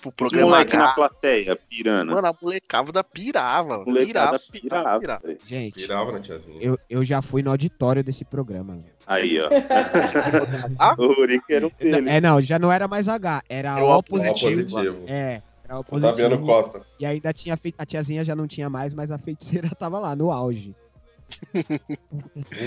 [0.00, 2.12] tipo, o Os programa moleque na plateia, pirando.
[2.14, 5.20] Mano, a molecada pirava, A molecada pirava, pirava, pirava.
[5.22, 5.38] pirava.
[5.46, 6.58] Gente, Virava na tiazinha.
[6.60, 8.76] eu, eu já fui no auditório desse programa.
[9.06, 9.48] Aí, ó.
[10.78, 10.94] Ah?
[10.98, 12.08] O Uric era um deles.
[12.10, 14.62] É, não, já não era mais H, era Era o O O positivo.
[14.62, 15.04] positivo.
[15.06, 16.46] É, era O Otaviano positivo.
[16.46, 16.82] Costa.
[16.98, 17.76] E ainda tinha feito.
[17.78, 20.72] A tiazinha já não tinha mais, mas a feiticeira tava lá, no auge.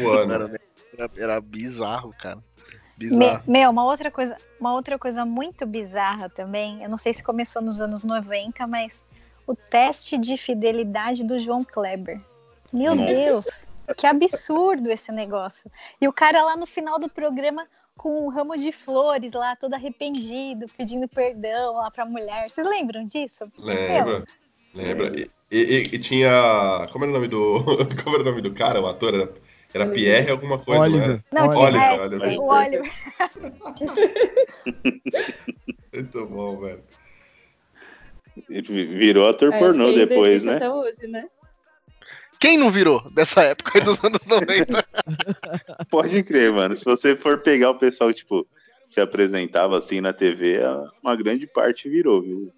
[0.02, 0.34] Voando.
[0.34, 0.52] Era,
[0.98, 2.40] era, era bizarro, cara.
[3.00, 3.44] Me- Bizarro.
[3.48, 6.84] meu, uma outra coisa, uma outra coisa muito bizarra também.
[6.84, 9.04] Eu não sei se começou nos anos 90, mas
[9.48, 12.22] o teste de fidelidade do João Kleber.
[12.72, 13.14] Meu Nossa.
[13.14, 13.46] Deus,
[13.98, 15.70] que absurdo esse negócio.
[16.00, 19.74] E o cara lá no final do programa com um ramo de flores lá, todo
[19.76, 22.50] arrependido, pedindo perdão lá pra mulher.
[22.50, 23.46] Vocês lembram disso?
[23.60, 24.24] Lembra?
[24.74, 25.12] Lembra?
[25.16, 26.88] E, e- e tinha.
[26.92, 27.64] Como era o nome do.
[28.04, 29.14] Como era o nome do cara, o ator?
[29.14, 29.32] Era,
[29.74, 31.10] era Pierre alguma coisa, não Oliver.
[31.10, 31.24] era?
[31.32, 32.34] Não, Oliver, tinha Oliver.
[32.34, 32.92] é, o Oliver.
[35.94, 36.84] Muito bom, velho.
[38.50, 40.56] Virou ator É, pornô depois, né?
[40.56, 41.28] Até hoje, né?
[42.40, 44.86] Quem não virou dessa época aí dos anos 90?
[45.90, 46.76] Pode crer, mano.
[46.76, 48.46] Se você for pegar o pessoal, tipo,
[48.88, 50.60] se apresentava assim na TV,
[51.02, 52.52] uma grande parte virou, viu?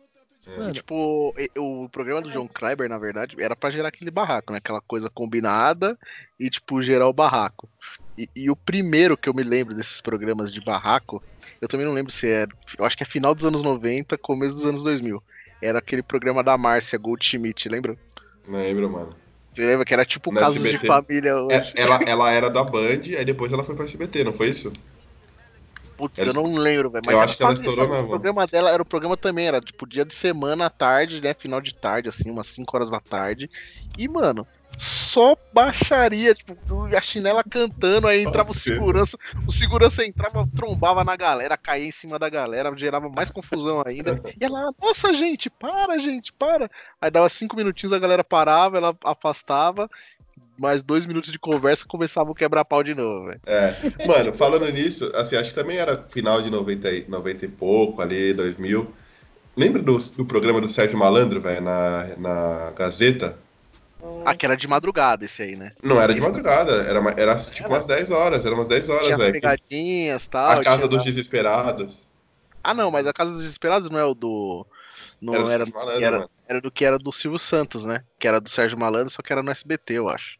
[0.73, 4.59] Tipo, e- o programa do João Kleber, na verdade, era pra gerar aquele barraco, né?
[4.59, 5.97] Aquela coisa combinada
[6.39, 7.69] e, tipo, gerar o barraco.
[8.17, 11.21] E, e o primeiro que eu me lembro desses programas de barraco,
[11.61, 12.49] eu também não lembro se era.
[12.77, 15.21] Eu acho que é final dos anos 90, começo dos anos 2000.
[15.61, 17.97] Era aquele programa da Márcia Goldschmidt, lembra?
[18.47, 19.15] Lembra, mano.
[19.51, 23.03] Você lembra que era tipo No casos de família É, ela, ela era da Band,
[23.17, 24.71] aí depois ela foi pro SBT, não foi isso?
[25.97, 27.03] Putz, ela- eu não lembro, velho.
[27.09, 29.87] Eu acho que ela estourou na O programa dela era o programa também, era tipo
[29.87, 31.33] dia de semana à tarde, né?
[31.33, 33.49] Final de tarde, assim, umas 5 horas da tarde.
[33.97, 34.45] E, mano,
[34.77, 36.53] só baixaria, tipo,
[36.93, 38.71] a chinela cantando, aí entrava o treta.
[38.77, 43.81] segurança, o segurança entrava, trombava na galera, caía em cima da galera, gerava mais confusão
[43.85, 44.17] ainda.
[44.39, 46.69] E ela, nossa, gente, para, gente, para.
[46.99, 49.89] Aí dava cinco minutinhos, a galera parava, ela afastava,
[50.57, 53.41] mais dois minutos de conversa, conversava o quebra-pau de novo, velho.
[53.45, 54.07] É.
[54.07, 58.01] Mano, falando nisso, assim, acho que também era final de 90, e- 90 e pouco,
[58.01, 58.87] ali, 2000.
[59.55, 63.37] Lembra do, do programa do Sérgio Malandro, velho, na, na Gazeta?
[64.25, 65.71] Ah, que era de madrugada esse aí, né?
[65.83, 67.73] Não era de madrugada, era, era tipo Era?
[67.73, 69.33] umas 10 horas, era umas 10 horas, velho.
[69.33, 70.51] pegadinhas e tal.
[70.59, 71.99] A Casa dos Desesperados.
[72.63, 74.65] Ah, não, mas a Casa dos Desesperados não é o do.
[75.21, 78.03] Não Era do era, Malandro, era, era do que era do Silvio Santos, né?
[78.19, 80.37] Que era do Sérgio Malandro, só que era no SBT, eu acho.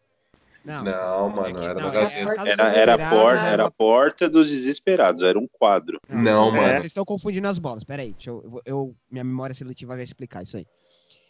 [0.65, 2.49] Não, É mano, que- era não, Gazeta.
[2.49, 5.99] Era, era, porta, é era a porta dos desesperados, era um quadro.
[6.10, 6.67] Não, É, mano.
[6.80, 7.84] Vocês estão confundindo as bolas.
[7.84, 10.65] Peraí, deixa eu, eu minha memória seletiva vai explicar isso aí.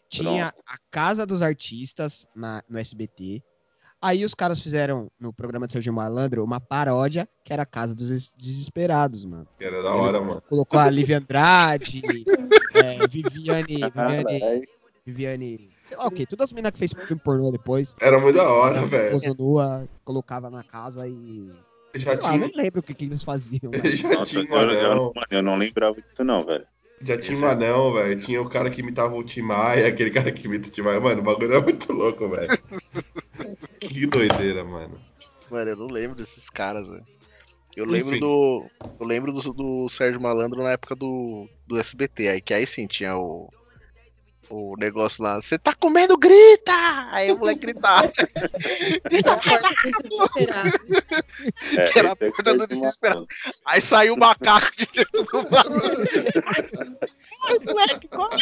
[0.09, 3.43] Tinha a Casa dos Artistas na, no SBT.
[4.01, 7.95] Aí os caras fizeram, no programa de Sérgio Malandro, uma paródia que era a Casa
[7.95, 9.47] dos Des- Desesperados, mano.
[9.57, 10.41] Que era da hora, mano.
[10.47, 12.01] Colocou a Lívia Andrade,
[12.75, 14.61] é, Viviane, Viviane, Caralho.
[15.05, 17.95] Viviane, sei lá o quê, todas as meninas que fez filme pornô depois.
[18.01, 19.19] Era muito da hora, velho.
[19.37, 21.51] Nua, colocava na casa e.
[21.95, 22.63] Já lá, não tinha.
[22.63, 23.71] lembro o que, que eles faziam.
[23.95, 24.43] Já Nossa, tinha
[25.31, 26.65] eu, um não lembrava disso não, velho.
[27.01, 28.19] Já tinha um anão, velho.
[28.19, 30.99] Tinha o cara que imitava o Tim Maia, aquele cara que imita o Tim Maia.
[30.99, 32.49] Mano, o bagulho era muito louco, velho.
[33.79, 34.95] que doideira, mano.
[35.49, 37.05] Mano, eu não lembro desses caras, velho.
[37.75, 38.19] Eu lembro Enfim.
[38.19, 38.65] do.
[38.99, 42.87] Eu lembro do, do Sérgio Malandro na época do, do SBT, aí que aí sim
[42.87, 43.49] tinha o.
[44.49, 46.73] O negócio lá, você tá comendo, grita!
[47.11, 48.11] Aí o moleque gritava.
[49.09, 49.61] grita mais
[50.03, 50.69] Desesperado.
[51.75, 53.27] É, Que era a é porta do desesperado.
[53.65, 55.47] Aí saiu o macaco de dentro do.
[57.45, 58.37] Ai, moleque, corre!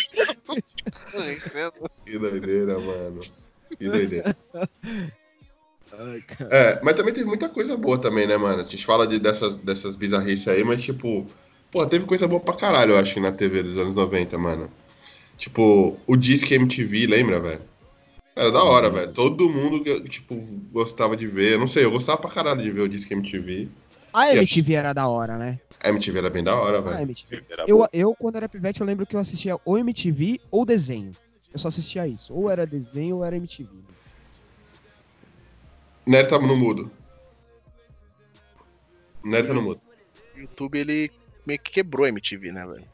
[2.03, 3.21] Que doideira, mano.
[3.77, 4.35] Que doideira.
[6.49, 8.61] É, mas também teve muita coisa boa também, né, mano?
[8.61, 11.25] A gente fala de, dessas, dessas bizarrices aí, mas tipo,
[11.71, 14.69] pô, teve coisa boa pra caralho, eu acho, na TV dos anos 90, mano.
[15.43, 17.62] Tipo, o Disque MTV, lembra, velho?
[18.34, 19.12] Era da hora, velho.
[19.12, 20.36] Todo mundo, tipo,
[20.71, 21.56] gostava de ver.
[21.56, 23.67] Eu não sei, eu gostava pra caralho de ver o Disque MTV.
[24.13, 25.60] A a- MTV era da hora, né?
[25.84, 27.13] A MTV era bem da hora, A velho.
[27.67, 31.12] Eu, eu, quando era pivete, eu lembro que eu assistia ou MTV ou desenho.
[31.51, 32.34] Eu só assistia isso.
[32.34, 33.69] Ou era desenho ou era MTV.
[36.06, 36.89] Nery tava no mudo.
[39.25, 39.82] Nery tá no mudo.
[40.38, 41.12] O YouTube, ele
[41.45, 42.92] meio que quebrou a MTV, né, velho?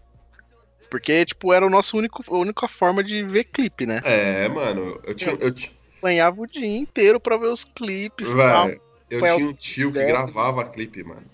[0.89, 4.01] Porque, tipo, era o nosso único, a única forma de ver clipe, né?
[4.03, 5.53] É, mano, eu tinha, eu,
[5.99, 8.67] Acompanhava o dia inteiro pra ver os clipes e tal.
[8.67, 11.25] velho, eu tinha um tio que gravava clipe, mano.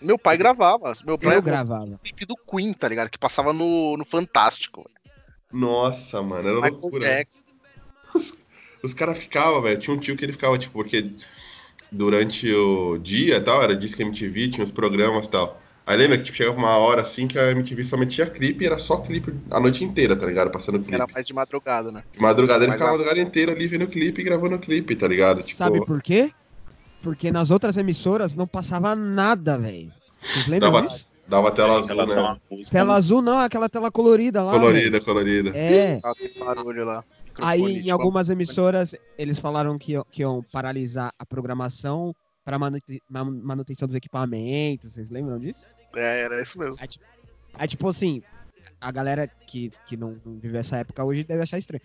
[0.00, 0.92] Meu pai gravava.
[1.04, 3.10] Meu pai Eu gravava clipe do Queen, tá ligado?
[3.10, 4.88] Que passava no, no Fantástico.
[5.52, 7.08] Nossa, mano, era Michael loucura.
[7.08, 7.44] Jackson.
[8.82, 9.80] Os caras ficavam, velho.
[9.80, 11.10] Tinha um tio que ele ficava, tipo, porque
[11.90, 15.60] durante o dia e tal, era Disque MTV, tinha os programas e tal.
[15.88, 18.66] Aí lembra que tipo, chegava uma hora assim que a MTV só metia clipe e
[18.66, 20.50] era só clipe a noite inteira, tá ligado?
[20.50, 20.94] Passando clipe.
[20.94, 22.02] Era mais de madrugada, né?
[22.12, 25.42] De madrugada ele ficava a madrugada inteira ali vendo clipe e gravando clipe, tá ligado?
[25.42, 26.30] Tipo, Sabe por quê?
[27.02, 29.90] Porque nas outras emissoras não passava nada, velho.
[30.20, 31.08] Vocês lembram Dava- disso?
[31.26, 32.36] dava tela Em azul, né?
[32.70, 32.98] Tela né?
[32.98, 34.52] azul não, aquela tela colorida lá.
[34.52, 35.56] Colorida, colorida.
[35.56, 36.00] É.
[36.38, 37.02] Barulho lá.
[37.40, 43.86] Aí em algumas emissoras eles falaram que, iam- que iam paralisar a programação para manutenção
[43.88, 44.92] dos equipamentos.
[44.92, 45.66] Vocês lembram disso?
[46.00, 46.76] É, era isso mesmo.
[47.54, 48.22] Aí, tipo assim,
[48.80, 51.82] a galera que, que não, não viveu essa época hoje deve achar estranho.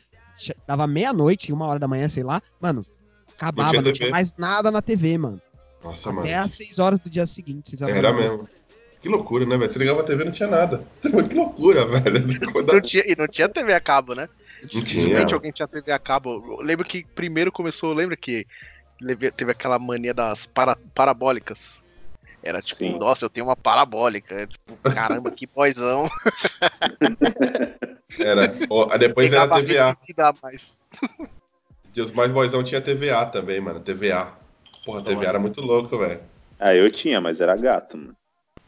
[0.67, 2.83] Dava meia-noite, uma hora da manhã, sei lá, mano,
[3.35, 5.41] acabava, tinha não tinha mais nada na TV, mano.
[5.83, 6.45] Nossa, Até mano.
[6.45, 7.71] às 6 horas do dia seguinte.
[7.71, 8.47] 6 horas Era mesmo.
[9.01, 9.69] Que loucura, né, velho?
[9.69, 10.81] Você ligava a TV e não tinha nada.
[11.01, 12.25] Que loucura, velho.
[12.71, 14.29] Não tinha, e não tinha TV a cabo, né?
[14.61, 15.35] Não Dificilmente tinha.
[15.35, 16.41] alguém tinha TV a cabo.
[16.59, 18.47] Eu lembro que primeiro começou, lembra que
[19.35, 21.82] teve aquela mania das para- parabólicas?
[22.43, 22.97] Era tipo, Sim.
[22.99, 24.45] nossa, eu tenho uma parabólica.
[24.45, 26.09] Tipo, caramba, que boizão.
[28.19, 28.53] Era.
[28.91, 29.95] Aí depois era TVA.
[30.05, 30.77] que dá mais.
[31.95, 33.79] E os mais boizão tinha TVA também, mano.
[33.79, 34.33] TVA.
[34.85, 35.29] Porra, TVA Nossa.
[35.29, 36.21] era muito louco, velho.
[36.59, 38.15] Ah, eu tinha, mas era gato, mano.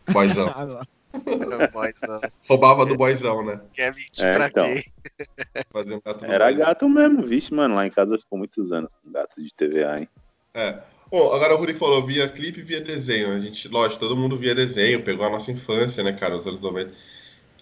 [0.09, 0.47] Boizão.
[1.15, 2.19] Ah, boizão.
[2.49, 3.61] Roubava do boizão, né?
[3.73, 4.65] Quer mentir É, pra então.
[4.65, 4.83] quê?
[5.71, 6.65] Fazia um gato Era boizão.
[6.65, 7.75] gato mesmo, vixe, mano.
[7.75, 10.09] Lá em casa ficou muitos anos com gato de TVA, hein?
[10.53, 10.81] É.
[11.11, 13.31] Bom, agora o Ruri falou, via clipe e via desenho.
[13.31, 16.59] A gente, lógico, todo mundo via desenho, pegou a nossa infância, né, cara, os anos
[16.61, 16.89] 90.
[16.89, 16.93] O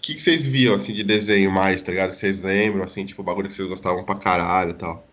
[0.00, 2.10] que, que vocês viam, assim, de desenho mais, tá ligado?
[2.10, 5.06] Que vocês lembram, assim, tipo, o bagulho que vocês gostavam pra caralho e tal.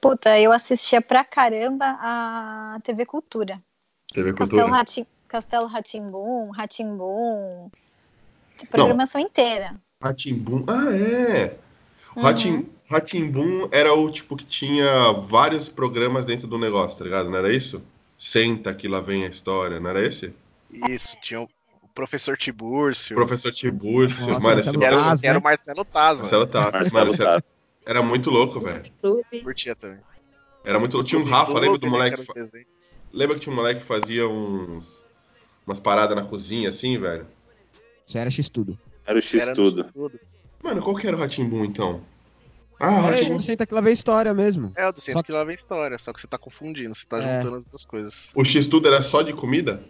[0.00, 3.62] Puta, eu assistia pra caramba a TV Cultura.
[4.12, 4.76] TV Castelo Cultura?
[4.76, 7.70] Ratim, Castelo Ratimbum, Ratimbum.
[8.70, 9.76] Programação inteira.
[10.02, 10.64] Ratimbum.
[10.66, 11.56] Ah, é!
[12.16, 12.22] Uhum.
[12.22, 17.30] Ratim- Ratimbum era o tipo que tinha vários programas dentro do negócio, tá ligado?
[17.30, 17.82] Não era isso?
[18.18, 20.34] Senta que lá vem a história, não era esse?
[20.70, 21.48] Isso, tinha o
[21.94, 23.16] professor Tiburcio.
[23.16, 24.96] Professor Tiburcio, Nossa, mano, Marcelo era.
[24.96, 25.38] Taz, era né?
[25.38, 26.30] o Marcelo Taz, mano.
[26.30, 26.52] Marcelo.
[26.52, 27.44] Mano, Marcelo esse Tato.
[27.84, 28.84] Era muito louco, velho.
[29.42, 29.98] Curtia também.
[30.64, 31.08] Era muito louco.
[31.08, 32.16] Tinha um Rafa, lembra do né, moleque?
[32.18, 32.58] que que era fa-.
[33.12, 35.04] Lembra que tinha um moleque que fazia uns.
[35.66, 37.26] umas paradas na cozinha assim, velho?
[38.06, 38.78] Isso era X-Tudo.
[39.04, 39.84] Era o Era X-Tudo.
[39.92, 40.20] tudo.
[40.62, 42.00] Mano, qual que era o Ratimbum então?
[42.82, 43.36] Ah, É, Ratimbum.
[43.36, 44.72] isso senta que lá vem história mesmo.
[44.76, 47.06] É, o do centro Só que lá vem história, só que você tá confundindo, você
[47.08, 47.40] tá É.
[47.40, 48.30] juntando as duas coisas.
[48.34, 49.80] O X-Tudo era só de comida?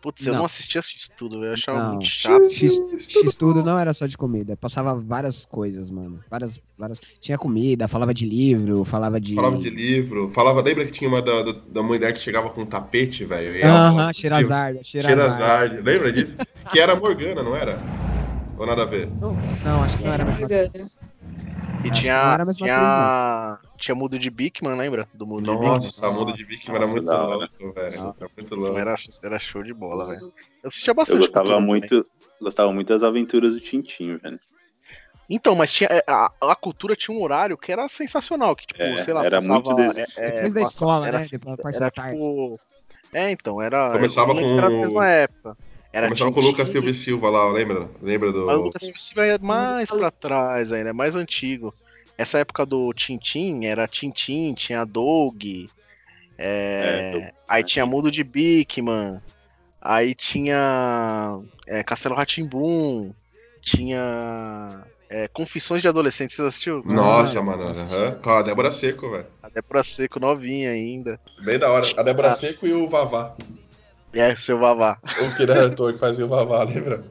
[0.00, 0.38] Putz, eu Não.
[0.40, 1.94] não assistia isso tudo, eu achava Não.
[1.94, 2.48] muito chato.
[2.50, 4.56] X, X-Tudo não era só de comida.
[4.56, 6.20] Passava várias coisas, mano.
[6.30, 7.00] Várias, várias...
[7.20, 9.34] Tinha comida, falava de livro, falava de.
[9.34, 12.62] Falava de livro, falava, lembra que tinha uma da, da, da mulher que chegava com
[12.62, 13.64] um tapete, velho?
[13.66, 14.80] Aham, Xerazade.
[14.84, 16.36] Xerazade, lembra disso?
[16.70, 17.76] que era Morgana, não era?
[18.56, 19.08] Ou nada a ver?
[19.20, 20.24] Não, não, acho que não era.
[21.84, 25.08] E tinha, tinha, tinha Mudo de Bigman, lembra?
[25.14, 25.64] Do Mudo de.
[25.64, 27.76] Nossa, a muda de Viking era muito louco, velho.
[27.76, 28.78] Era muito louco.
[28.78, 30.32] Era, era show de bola, velho.
[30.62, 31.18] Eu assistia Eu bastante.
[31.18, 31.66] gostava cultura também.
[31.68, 32.06] muito,
[32.40, 34.40] gostava muito das aventuras do Tintim, velho.
[35.30, 38.82] Então, mas tinha, é, a, a cultura tinha um horário que era sensacional, que tipo,
[38.82, 41.28] É, sei lá, era passava, muito é, é, Depois da escola, era, né?
[41.30, 42.16] Depois da parte Era da tarde.
[42.16, 42.60] tipo.
[43.12, 43.90] É, então, era.
[43.92, 45.56] Começava eu com Era a mesma época.
[45.92, 47.88] Era Começava com o Lucas Silva e Silva lá, lembra?
[48.02, 48.44] Lembra do.
[48.46, 51.74] Mas o Lucas Silva é mais pra trás ainda, é mais antigo.
[52.16, 55.42] Essa época do Tintin era Tintin, tinha Doug,
[56.36, 57.24] é, É, Doug.
[57.48, 59.20] aí tinha Mudo de Bigman,
[59.80, 63.12] aí tinha é, Castelo Ratimbum,
[63.62, 66.82] tinha é, Confissões de Adolescentes, você assistiu?
[66.84, 67.64] Nossa, Ah, mano.
[68.22, 69.26] Com a Débora Seco, velho.
[69.42, 71.18] Até pra seco novinha ainda.
[71.42, 71.86] Bem da hora.
[71.96, 72.32] A Débora Ah.
[72.32, 73.34] Seco e o Vavá.
[74.12, 74.98] É, seu Vavá.
[75.20, 77.02] O que era ator que fazia o Vavá, lembra?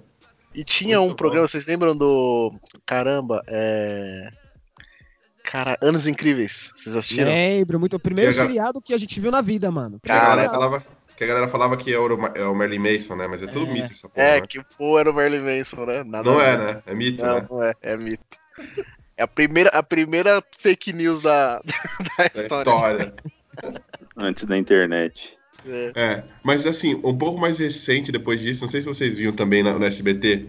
[0.53, 2.53] E tinha Muito um programa, vocês lembram do.
[2.85, 4.29] Caramba, é.
[5.43, 6.71] Cara, Anos Incríveis.
[6.75, 7.29] Vocês assistiram?
[7.31, 7.95] Lembro, muito.
[7.95, 9.99] O primeiro E a ga- seriado que a gente viu na vida, mano.
[10.03, 10.83] Que a, galera Cara, falava,
[11.15, 13.27] que a galera falava que é o, é o Merlin Mason, né?
[13.27, 13.73] Mas é tudo É.
[13.73, 14.27] mito essa porra.
[14.27, 14.47] É, né?
[14.47, 16.03] que pô, era o Merlin Manson, né?
[16.03, 16.81] Nada Não é, né?
[16.85, 17.47] É mito, Não, né?
[17.49, 18.23] não é, é mito.
[19.15, 21.61] É a primeira, a primeira fake news da,
[22.17, 22.49] da Da história.
[22.49, 23.13] história.
[24.17, 25.36] Antes da internet.
[25.65, 25.91] É.
[25.95, 29.63] É, mas assim, um pouco mais recente depois disso, não sei se vocês viram também
[29.63, 30.45] na- no SBT,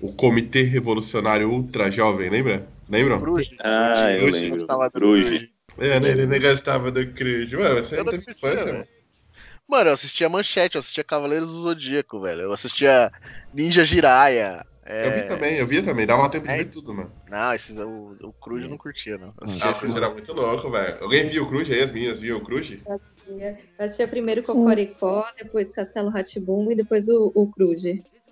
[0.00, 2.66] o Comitê Revolucionário Ultra Jovem, lembra?
[2.88, 3.20] Lembram?
[3.20, 3.48] Cruz.
[3.60, 4.50] Ah, eu Cruz, lembro.
[4.58, 5.26] gostava do Cruz.
[5.26, 5.48] Cruz.
[5.78, 6.10] É, né?
[6.10, 7.50] Ele nem gostava do Cruz.
[7.52, 8.78] Mano, você Eu não teve assistia, infância, velho.
[8.78, 8.88] mano.
[9.66, 12.42] Mano, eu assistia Manchete, eu assistia Cavaleiros do Zodíaco, velho.
[12.42, 13.10] Eu assistia
[13.54, 14.64] Ninja Jiraiya.
[14.84, 15.06] É...
[15.08, 16.04] Eu vi também, eu via também.
[16.04, 16.58] Dava tempo de É.
[16.58, 17.10] ver tudo, mano.
[17.30, 19.28] Não, esses, o, o Cruz eu não curtia, não.
[19.28, 21.02] Eu assistia Ah, esses- vocês era muito louco, velho.
[21.02, 21.80] Alguém viu o Cruz aí?
[21.80, 22.70] As meninas viam o Cruz?
[23.28, 27.82] Eu assistia primeiro Cocoricó, depois Castelo Ratibum e depois o, o Cruz.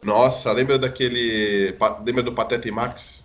[0.03, 1.75] Nossa, lembra daquele.
[2.05, 3.25] Lembra do Pateta e Max?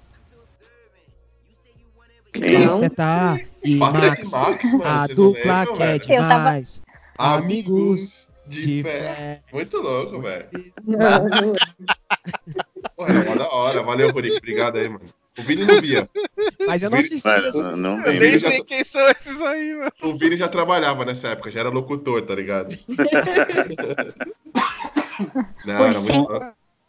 [2.36, 2.82] Não.
[2.82, 4.32] Pateta e Max.
[4.32, 4.86] Max, mano.
[4.86, 6.03] A dupla lembram, que é velho?
[6.13, 6.84] Eu tava- demais.
[7.17, 8.99] Amigos de, De fé.
[9.01, 9.39] fé.
[9.51, 10.47] Muito louco, velho.
[10.86, 11.53] Não, não.
[12.95, 13.84] Porra, era mó da hora.
[13.84, 14.38] Valeu, Rurik.
[14.38, 15.03] Obrigado aí, mano.
[15.38, 16.10] O Vini não via.
[16.65, 17.28] Mas eu não assisti.
[17.54, 18.39] Não, não Eu nem lembro.
[18.39, 19.91] já- sei quem são esses aí, mano.
[20.02, 22.76] O Vini já trabalhava nessa época, já era locutor, tá ligado?
[25.65, 26.32] Não, era muito.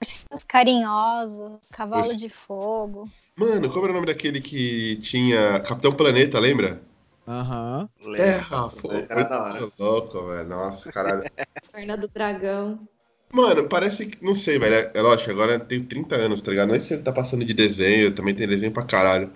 [0.00, 3.08] Ursinhos carinhosos, cavalo de fogo.
[3.36, 6.80] Mano, como era o nome daquele que tinha Capitão Planeta, lembra?
[7.26, 7.88] Aham.
[8.14, 9.58] Terra, da hora.
[9.60, 10.48] muito louco, velho.
[10.48, 11.24] Nossa, caralho.
[11.72, 12.88] Perna do Dragão.
[13.32, 14.24] Mano, parece que.
[14.24, 14.74] Não sei, velho.
[14.74, 16.68] É, é lógico, agora eu tenho 30 anos, tá ligado?
[16.68, 19.30] Não sei se ele tá passando de desenho, também tem desenho pra caralho.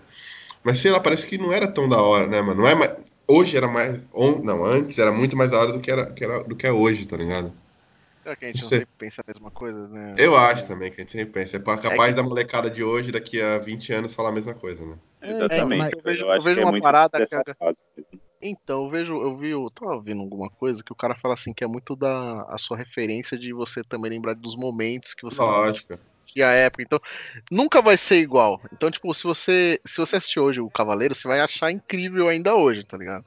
[0.64, 2.62] Mas sei lá, parece que não era tão da hora, né, mano?
[2.62, 2.92] Não é mais.
[3.26, 4.02] Hoje era mais.
[4.14, 6.66] on- Não, antes era muito mais da hora do que, era, que era- do que
[6.66, 7.52] é hoje, tá ligado?
[8.22, 8.78] Será que a gente não Sei.
[8.78, 10.14] sempre pensa a mesma coisa, né?
[10.16, 11.57] Eu acho também que a gente sempre pensa.
[11.57, 14.87] É capaz que- da molecada de hoje, daqui a 20 anos, falar a mesma coisa,
[14.87, 14.94] né?
[15.20, 15.78] Exatamente.
[15.78, 17.26] mas eu vejo- eu eu vejo é uma parada
[17.59, 17.78] fase.
[18.42, 21.55] Então, eu vejo, eu vi, eu tava vendo alguma coisa que o cara fala assim
[21.55, 25.40] que é muito da a sua referência de você também lembrar dos momentos que você
[25.40, 25.96] Lógico.
[26.26, 26.83] tinha a época.
[26.83, 27.00] Então,
[27.50, 28.61] nunca vai ser igual.
[28.72, 32.57] Então, tipo, se você se você assistir hoje o Cavaleiro, você vai achar incrível ainda
[32.57, 33.24] hoje, tá ligado?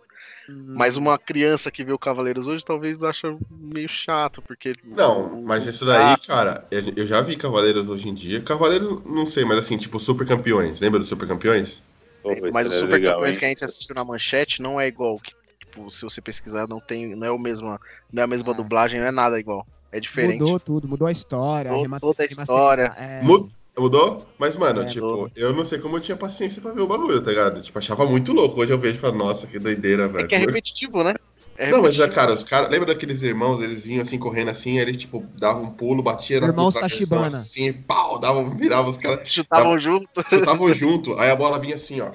[0.47, 5.65] Mas uma criança que vê o Cavaleiros hoje talvez ache meio chato, porque Não, mas
[5.65, 8.41] isso daí, cara, eu eu já vi Cavaleiros hoje em dia.
[8.41, 10.81] Cavaleiros, não sei, mas assim, tipo, Super Campeões.
[10.81, 11.81] Lembra dos Super Campeões?
[12.25, 13.39] Pô, esse Mas o era Super legal, Campeões hein?
[13.39, 15.17] que a gente assistiu na manchete não é igual.
[15.19, 17.15] Que, tipo, se você pesquisar, não tem.
[17.15, 17.79] Não é o mesmo.
[18.11, 18.55] Não é a mesma Ah.
[18.55, 19.65] dublagem, não é nada igual.
[19.91, 20.39] É diferente.
[20.41, 21.71] Mudou tudo, mudou a história.
[21.71, 22.93] Mudou toda a história.
[22.97, 24.25] É, Mu- Mudou?
[24.37, 25.29] Mas, mano, É, tipo, mudou.
[25.35, 27.61] eu não sei como eu tinha paciência pra ver o bagulho, tá ligado?
[27.61, 28.61] Tipo, achava muito louco.
[28.61, 30.27] Hoje eu vejo e falo, nossa, que doideira, É velho.
[30.29, 31.13] que é repetitivo, né?
[31.57, 32.15] É Não, mas já, repetitivo.
[32.15, 32.69] cara, os caras.
[32.69, 36.41] Lembra daqueles irmãos, eles vinham assim, correndo assim, aí eles, tipo, davam um pulo, batia
[36.41, 37.27] na Irmãos Tachibana.
[37.27, 39.31] assim, pau, davam, viravam os caras.
[39.31, 40.09] Chutavam junto.
[40.29, 42.11] Chutavam junto, aí a bola vinha assim, ó.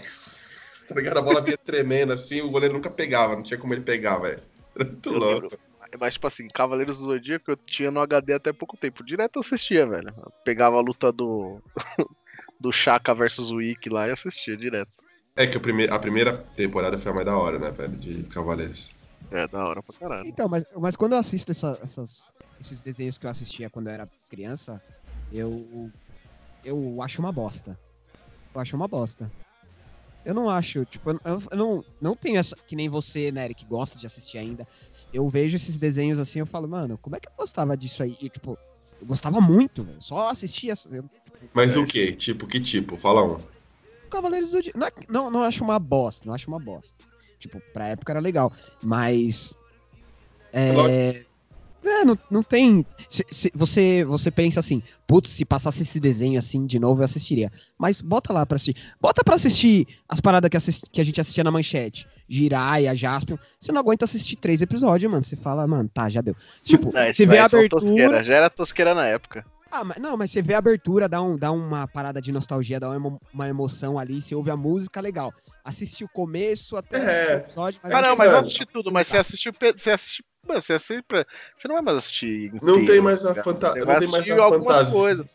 [0.86, 1.18] Tá ligado?
[1.18, 4.40] A bola vinha tremendo assim, o goleiro nunca pegava, não tinha como ele pegar, velho.
[4.74, 5.42] Era muito louco.
[5.42, 5.58] lembro.
[5.98, 9.04] Mas, tipo assim, Cavaleiros do Zodíaco eu tinha no HD até pouco tempo.
[9.04, 10.08] Direto eu assistia, velho.
[10.16, 11.60] Eu pegava a luta do.
[12.60, 14.92] do Chaka versus o Ikki lá e assistia direto.
[15.34, 18.99] É que a primeira temporada foi a mais da hora, né, velho, de Cavaleiros.
[19.30, 20.28] É, da hora pra caralho.
[20.28, 23.92] Então, mas, mas quando eu assisto essa- essas, esses desenhos que eu assistia quando eu
[23.94, 24.82] era criança,
[25.30, 25.90] eu,
[26.64, 27.78] eu acho uma bosta.
[28.54, 29.32] Eu acho uma bosta.
[30.24, 32.54] Eu não acho, tipo, eu, eu não, não tenho essa.
[32.66, 34.66] Que nem você, né, Eric, que gosta de assistir ainda.
[35.12, 38.16] Eu vejo esses desenhos assim, eu falo, mano, como é que eu gostava disso aí?
[38.20, 38.58] E, tipo,
[39.00, 40.02] eu gostava muito, velho.
[40.02, 40.74] Só assistia.
[40.90, 41.08] Eu,
[41.54, 42.12] Mas o quê?
[42.12, 42.98] Tipo, que tipo?
[42.98, 43.38] Fala um.
[44.10, 44.78] Cavaleiros do Zodíaco.
[44.78, 47.02] Não, é- não, não acho uma bosta, não acho uma bosta.
[47.40, 48.52] Tipo, pra época era legal.
[48.82, 49.54] Mas.
[50.52, 51.22] É.
[51.84, 52.84] é, não, não tem.
[53.08, 57.04] se- se você, você pensa assim, putz, se passasse esse desenho assim de novo, eu
[57.04, 57.50] assistiria.
[57.78, 58.76] Mas bota lá pra assistir.
[59.00, 62.06] Bota pra assistir as paradas que, assis- que a gente assistia na manchete.
[62.28, 63.36] Jiraiya, Jaspion.
[63.60, 65.24] Você não aguenta assistir três episódios, mano.
[65.24, 66.36] Você fala, mano, tá, já deu.
[66.62, 67.80] Tipo, Não, você vê a são abertura.
[67.86, 69.44] tosqueira, Já era tosqueira na época.
[69.70, 72.80] Ah, mas, não, mas você vê a abertura, dá, um, dá uma parada de nostalgia,
[72.80, 75.32] dá uma, uma emoção ali, você ouve a música, legal.
[75.64, 77.34] Assiste o começo até É.
[77.34, 79.52] o episódio, mas Ah, não, mas assistir tudo, mas você assistiu.
[79.52, 80.24] pe- Você assistiu.
[80.48, 82.52] Mano, você assiste pra- Você não vai mais assistir.
[82.62, 83.74] Não inteiro, tem mais a, tá fanta...
[83.74, 84.92] Não tem mais a fantasia.
[84.94, 85.26] coisas.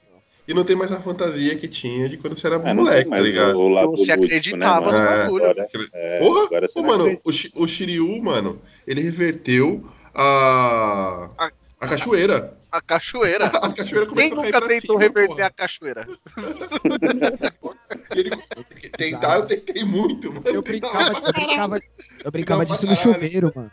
[0.47, 3.09] E não tem mais a fantasia que tinha de quando você era É, não moleque,
[3.09, 3.57] tá ligado?
[3.57, 5.21] o Você lúdico, acreditava né, no mano?
[5.23, 5.61] bagulho.
[5.63, 6.49] Aquele- é, Porra!
[6.75, 11.29] Ô, não mano, o, o Shiryu, mano, ele reverteu a.
[11.37, 12.57] A- A cachoeira.
[12.75, 13.45] A cachoeira.
[13.63, 15.45] A cachoeira Quem começou a cair nunca tentou cima, reverter porra.
[15.45, 16.07] a cachoeira?
[18.11, 18.31] Ele...
[18.97, 20.45] Tentar, eu tentei muito, mano.
[20.45, 21.79] eu brincava, eu brincava,
[22.23, 23.71] eu brincava disso no chuveiro, mano.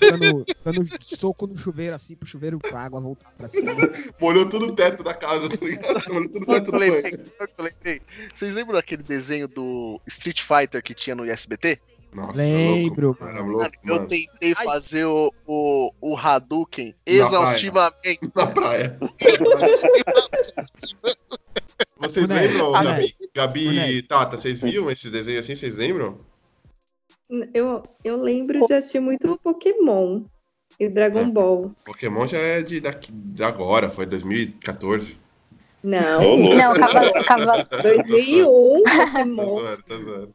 [0.00, 3.72] Dando, dando soco no chuveiro assim, pro chuveiro pra água voltar pra cima.
[4.20, 6.00] Molhou todo o teto da casa, tá ligado?
[6.12, 8.02] Molhou todo o teto lembrei, eu lembrei.
[8.34, 11.78] Vocês lembram daquele desenho do Street Fighter que tinha no ISBT?
[12.14, 18.20] Nossa, Lembro, Era Mano, louco, eu tentei fazer o, o, o Hadouken exaustivamente.
[18.34, 18.96] Na praia.
[21.98, 24.02] Vocês Moleque, lembram, ah, Gabi, Gabi e Moleque.
[24.02, 25.54] Tata, vocês viam esses desenhos assim?
[25.56, 26.18] Vocês lembram?
[27.54, 30.22] Eu, eu lembro de assistir muito Pokémon
[30.78, 31.70] e Dragon Ball.
[31.84, 35.16] Pokémon já é de, daqui, de agora, foi 2014.
[35.82, 36.54] Não, louco.
[36.54, 39.44] Não, Cava- Cava- 2001, Tá Pokémon.
[39.54, 40.34] zoando, tá zoando.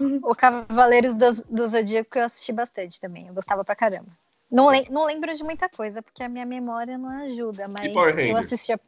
[0.22, 3.26] o Cavaleiros do, do Zodíaco eu assisti bastante também.
[3.26, 4.08] Eu gostava pra caramba.
[4.50, 8.18] Não, lem- não lembro de muita coisa, porque a minha memória não ajuda, mas Power
[8.18, 8.80] eu assistia.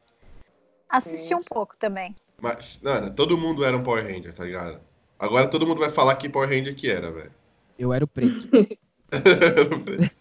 [0.89, 2.17] Assisti um pouco também.
[2.41, 4.81] Mas, mano, todo mundo era um Power Ranger, tá ligado?
[5.19, 7.33] Agora todo mundo vai falar que Power Ranger que era, velho.
[7.79, 8.49] Eu era o preto.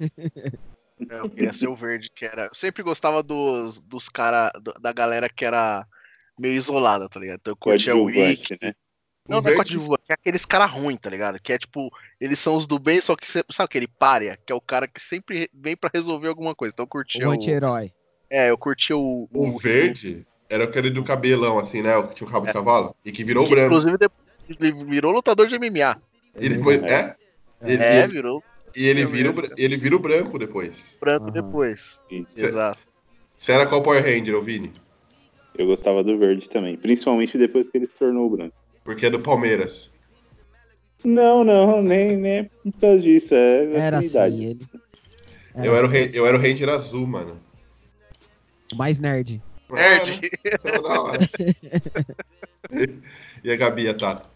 [1.10, 2.46] É, eu queria ser o verde, que era.
[2.46, 4.50] Eu sempre gostava dos, dos cara
[4.80, 5.86] da galera que era
[6.40, 7.40] meio isolada, tá ligado?
[7.40, 8.58] Então eu curtia o Wiki.
[8.62, 8.74] né?
[9.30, 11.40] Não, O não é verde- coadjuvante, que é aqueles cara ruim, tá ligado?
[11.42, 14.56] Que é tipo, eles são os do bem, só que sabe aquele párea, que é
[14.56, 16.74] o cara que sempre vem pra resolver alguma coisa.
[16.74, 17.34] Então eu curtia O o.
[17.34, 17.92] anti-herói.
[18.30, 19.30] É, eu curtia o.
[19.32, 21.96] O verde era aquele do cabelão, assim, né?
[21.98, 22.96] O que tinha um rabo de cavalo.
[23.06, 23.68] E que virou que, branco.
[23.68, 24.22] Inclusive, depois
[24.60, 26.02] ele virou lutador de MMA.
[26.40, 27.16] E depois, é?
[27.62, 28.44] Ele, É, virou
[28.76, 30.98] e ele vira, o, ele vira o branco depois.
[31.00, 31.32] branco Aham.
[31.32, 32.00] depois.
[32.10, 32.40] Isso.
[32.46, 32.80] Exato.
[33.38, 34.72] Você era qual Power Ranger, ô Vini?
[35.58, 38.56] Eu gostava do verde também, principalmente depois que ele se tornou branco.
[38.84, 39.92] Porque é do Palmeiras.
[41.04, 44.68] Não, não, nem, nem é por causa disso, é Era assim, ele.
[45.56, 47.42] eu, era o, assim, Ra- eu era o Ranger azul, mano.
[48.72, 49.42] o mais nerd.
[49.70, 50.12] Nerd.
[50.44, 50.60] É, né?
[50.64, 51.18] Era
[53.44, 54.30] e a Gabi a Tata?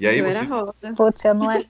[0.00, 0.50] E aí Eu era vocês...
[0.50, 0.74] rosa.
[0.96, 1.64] Putz, eu não é.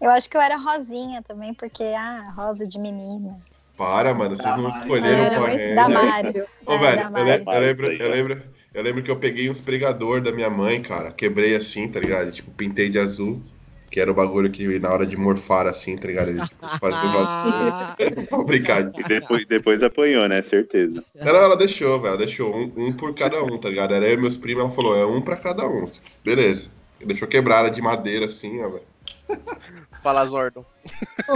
[0.00, 3.38] Eu acho que eu era rosinha também, porque, ah, rosa de menina.
[3.76, 5.74] Para, mano, vocês não escolheram o Era Ranger.
[5.74, 6.58] Damares.
[6.66, 8.38] Ô, é, velho, eu, le- eu lembro, eu lembro,
[8.74, 11.10] eu lembro que eu peguei uns pregador da minha mãe, cara.
[11.10, 12.30] Quebrei assim, tá ligado?
[12.32, 13.42] Tipo, pintei de azul.
[13.90, 16.28] Que era o bagulho que na hora de morfar assim, tá ligado?
[16.28, 17.26] Eles faziam
[18.30, 18.92] uma brincadeira.
[18.98, 20.42] E depois, depois apanhou, né?
[20.42, 21.02] Certeza.
[21.18, 22.08] Ela, ela deixou, velho.
[22.08, 23.94] Ela deixou um, um por cada um, tá ligado?
[23.94, 25.88] Era eu e meus primos, ela falou, é um pra cada um.
[26.24, 26.68] Beleza.
[27.04, 28.84] Deixou quebrada de madeira assim, ó, velho.
[30.06, 30.64] Fala Zordon.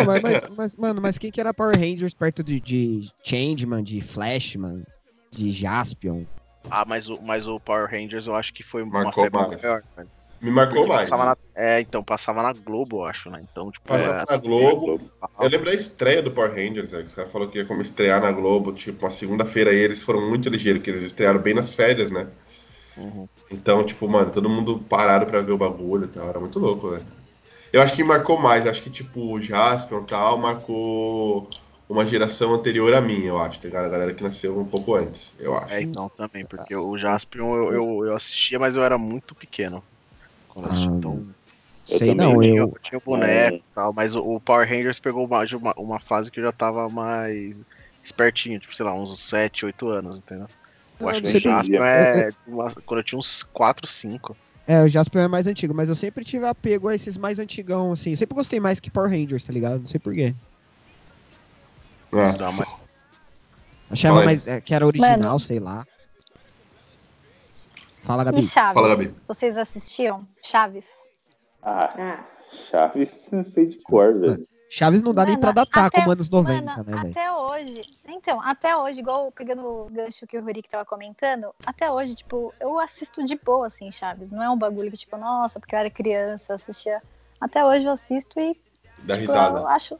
[0.07, 4.01] Mas, mas, mas, mano, mas quem que era Power Rangers perto de, de Changeman, de
[4.01, 4.85] Flashman,
[5.33, 6.23] de Jaspion?
[6.71, 9.61] Ah, mas o, mas o Power Rangers eu acho que foi uma Marcou febre mais.
[9.61, 9.83] maior.
[9.97, 10.09] velho.
[10.41, 11.11] Me marcou Porque mais.
[11.11, 13.43] passava na- é, então, passava na Globo, eu acho, né?
[13.51, 15.01] Então, tipo, Passava é, na Globo.
[15.41, 17.07] Eu lembro da estreia do Power Rangers, velho.
[17.07, 20.31] Os caras falaram que ia como estrear na Globo, tipo, uma segunda-feira aí eles foram
[20.31, 22.31] muito ligeiros, que eles estrearam bem nas férias, né?
[22.97, 23.27] Uhum.
[23.51, 26.29] Então, tipo, mano, todo mundo parado pra ver o bagulho e tal.
[26.29, 27.20] Era muito louco, velho.
[27.73, 31.49] Eu acho que marcou mais, acho que, tipo, o Jaspion e tal marcou
[31.89, 33.87] uma geração anterior a mim, eu acho, tá ligado?
[33.87, 35.67] A galera que nasceu um pouco antes, eu acho.
[35.69, 39.85] É, então também, porque o Jaspion eu, eu, eu assistia, mas eu era muito pequeno.
[40.49, 41.25] Quando eu assisti, Ah, então,
[41.89, 42.73] Eu Sei também, não, eu, eu.
[42.83, 46.31] tinha o boneco e tal, mas o, o Power Rangers pegou uma, uma, uma fase
[46.31, 47.63] que eu já tava mais
[48.05, 50.49] espertinho, tipo, sei lá, uns 7, 8 anos, entendeu?
[51.01, 52.29] Eu acho que o Jasper entendia.
[52.29, 54.39] é uma- quando eu tinha uns 4, 5.
[54.71, 57.91] É, o Jasper é mais antigo, mas eu sempre tive apego a esses mais antigão,
[57.91, 58.13] assim.
[58.13, 59.81] Eu sempre gostei mais que Power Rangers, tá ligado?
[59.81, 60.33] Não sei porquê.
[62.13, 62.17] É.
[62.49, 62.67] Uma-
[63.91, 64.47] Achava Fala mais.
[64.47, 65.41] é, que era original, Mano.
[65.41, 65.85] sei lá.
[68.03, 68.43] Fala, E Gabi.
[68.43, 68.75] Chaves?
[68.75, 69.13] Fala, Gabi.
[69.27, 70.25] Vocês assistiam?
[70.41, 70.87] Chaves?
[71.61, 72.25] Ah, Ah,
[72.71, 74.45] Chaves, não sei de cor, velho.
[74.73, 77.11] Chaves não dá nem Mano, pra datar até- como anos 90, Mano, né, velho?
[77.11, 77.85] até hoje.
[78.07, 82.55] Então, até hoje, igual pegando o gancho que o Rurik tava comentando, até hoje, tipo,
[82.61, 84.31] eu assisto de boa, assim, Chaves.
[84.31, 87.03] Não é um bagulho que, tipo, nossa, porque eu era criança, eu assistia.
[87.41, 88.57] Até hoje eu assisto e
[88.99, 89.69] Dá tipo, eu risada.
[89.71, 89.95] acho.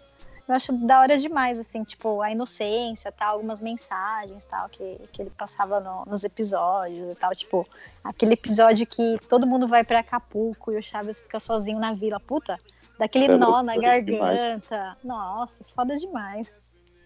[0.47, 5.23] Eu acho da hora demais, assim, tipo, a inocência, tal, algumas mensagens, tal, que, que
[5.23, 7.67] ele passava no- nos episódios e tal, tipo,
[8.05, 12.19] aquele episódio que todo mundo vai pra Acapulco e o Chaves fica sozinho na vila,
[12.21, 12.57] puta,
[13.01, 14.05] daquele É, nó na foda demais.
[14.05, 16.47] garganta, nossa, foda demais.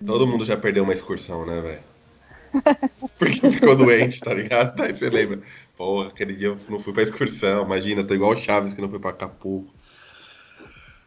[0.04, 1.82] Todo mundo já perdeu uma excursão, né, velho?
[3.18, 4.80] Porque ficou doente, tá ligado?
[4.82, 5.40] Aí você lembra.
[5.76, 7.64] Porra, aquele dia eu não fui pra excursão.
[7.64, 9.72] Imagina, tô igual o Chaves que não foi pra Acapulco.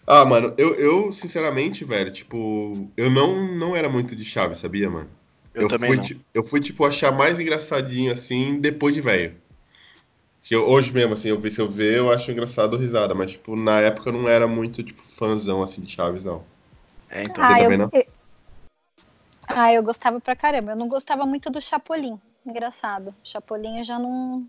[0.06, 4.90] Ah, mano, eu, eu sinceramente, velho, tipo, eu não, não era muito de Chaves, sabia,
[4.90, 5.10] mano?
[5.54, 6.22] Eu, também fui, não.
[6.34, 9.36] eu fui, tipo, achar mais engraçadinho, assim, depois de velho.
[10.48, 13.32] Que eu- hoje mesmo, assim, eu vi se eu ver, eu acho engraçado risada, mas,
[13.32, 16.42] tipo, na época eu não era muito, tipo, fãzão, assim, de Chaves, não.
[17.10, 17.44] É, então.
[17.44, 17.90] Ah, eu, também não?
[17.92, 18.06] eu-
[19.46, 20.72] ah, eu gostava pra caramba.
[20.72, 22.18] Eu não gostava muito do Chapolin.
[22.46, 23.14] Engraçado.
[23.26, 24.48] Chapolin eu já não,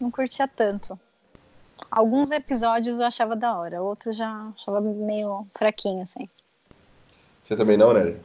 [0.00, 0.96] não curtia tanto.
[1.90, 6.28] Alguns episódios eu achava da hora, outros já achava meio fraquinho, assim.
[7.42, 8.20] Você também não, né?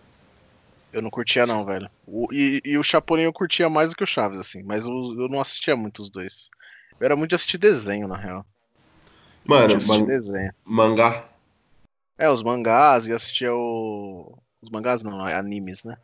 [0.93, 1.89] Eu não curtia, não, velho.
[2.05, 4.61] O- e, e o Chapolin eu curtia mais do que o Chaves, assim.
[4.61, 6.51] Mas o- eu não assistia muito os dois.
[6.99, 8.45] Eu era muito de assistir desenho, na real.
[9.45, 10.51] Mano, man- desenho.
[10.63, 11.25] mangá.
[12.17, 14.37] É, os mangás, e assistia o.
[14.61, 15.97] Os mangás não, é animes, né?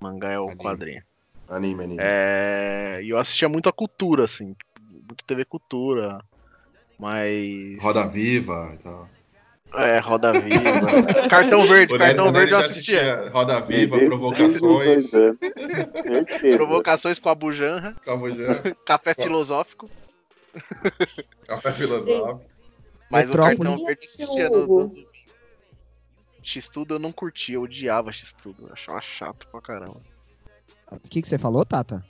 [0.00, 0.56] Mangá é o Anime.
[0.56, 1.02] quadrinho.
[1.48, 1.98] Anime, anime.
[2.00, 3.00] É.
[3.02, 4.54] E eu assistia muito a cultura, assim.
[4.90, 6.20] Muito TV Cultura.
[6.98, 7.76] Mas.
[7.82, 9.08] Roda Viva e tal.
[9.74, 10.48] É, Roda Viva.
[11.28, 13.28] Cartão Verde, O Cartão Nery Verde eu já assistia.
[13.30, 15.38] Roda Viva, Desde- Provocações, desde os dois anos.
[16.02, 16.56] Certeza.
[16.56, 17.94] Provocações com a Bujanra,
[18.86, 19.90] Café Filosófico.
[21.46, 22.42] Café Filosófico.
[23.10, 23.56] Mas o Metrópole.
[23.58, 24.92] Cartão Verde eu assistia no, no.
[26.42, 28.66] X-Tudo eu não curtia, eu odiava X-Tudo.
[28.66, 30.00] Eu achava chato pra caramba.
[30.90, 32.02] O que, que você falou, Tata?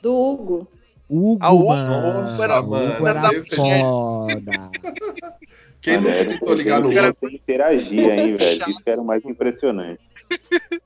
[0.00, 0.68] do Hugo.
[1.08, 2.12] Hugo, Ah, Hugo, mano.
[2.20, 4.70] nossa, era- Hugo era Deus foda.
[5.82, 7.28] Quem Mano, nunca era um tentou ligar no programa Hugo?
[7.34, 8.68] interagia, hein, velho?
[8.70, 10.02] Isso que era o mais impressionante.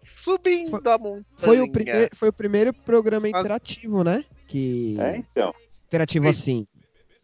[0.03, 1.25] Subindo a montanha.
[1.37, 4.25] Foi o, primeir, foi o primeiro programa Mas- interativo, né?
[4.49, 4.97] Que...
[5.01, 5.55] É, então.
[5.87, 6.31] Interativo Sim.
[6.31, 6.67] assim.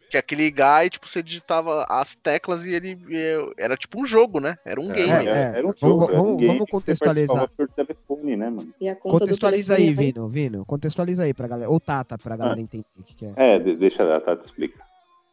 [0.09, 2.95] Que aquele guy, tipo, você digitava as teclas e ele.
[3.09, 4.57] e- Era tipo um jogo, né?
[4.63, 5.27] Era um É, game.
[5.27, 5.53] é.
[5.55, 7.49] Era um Vamos- jogo, era um vamos- vamos contextualizar.
[7.57, 8.71] por telefone, né, mano?
[8.79, 10.65] E a conta do Contextualiza aí, telefone Vino, Vino.
[10.67, 11.69] Contextualiza aí pra galera.
[11.69, 13.31] Ou Tata, pra galera entender o que, que é.
[13.35, 14.85] É, de- deixa a Tata explicar.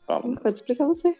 [0.07, 1.15] Pode explicar você.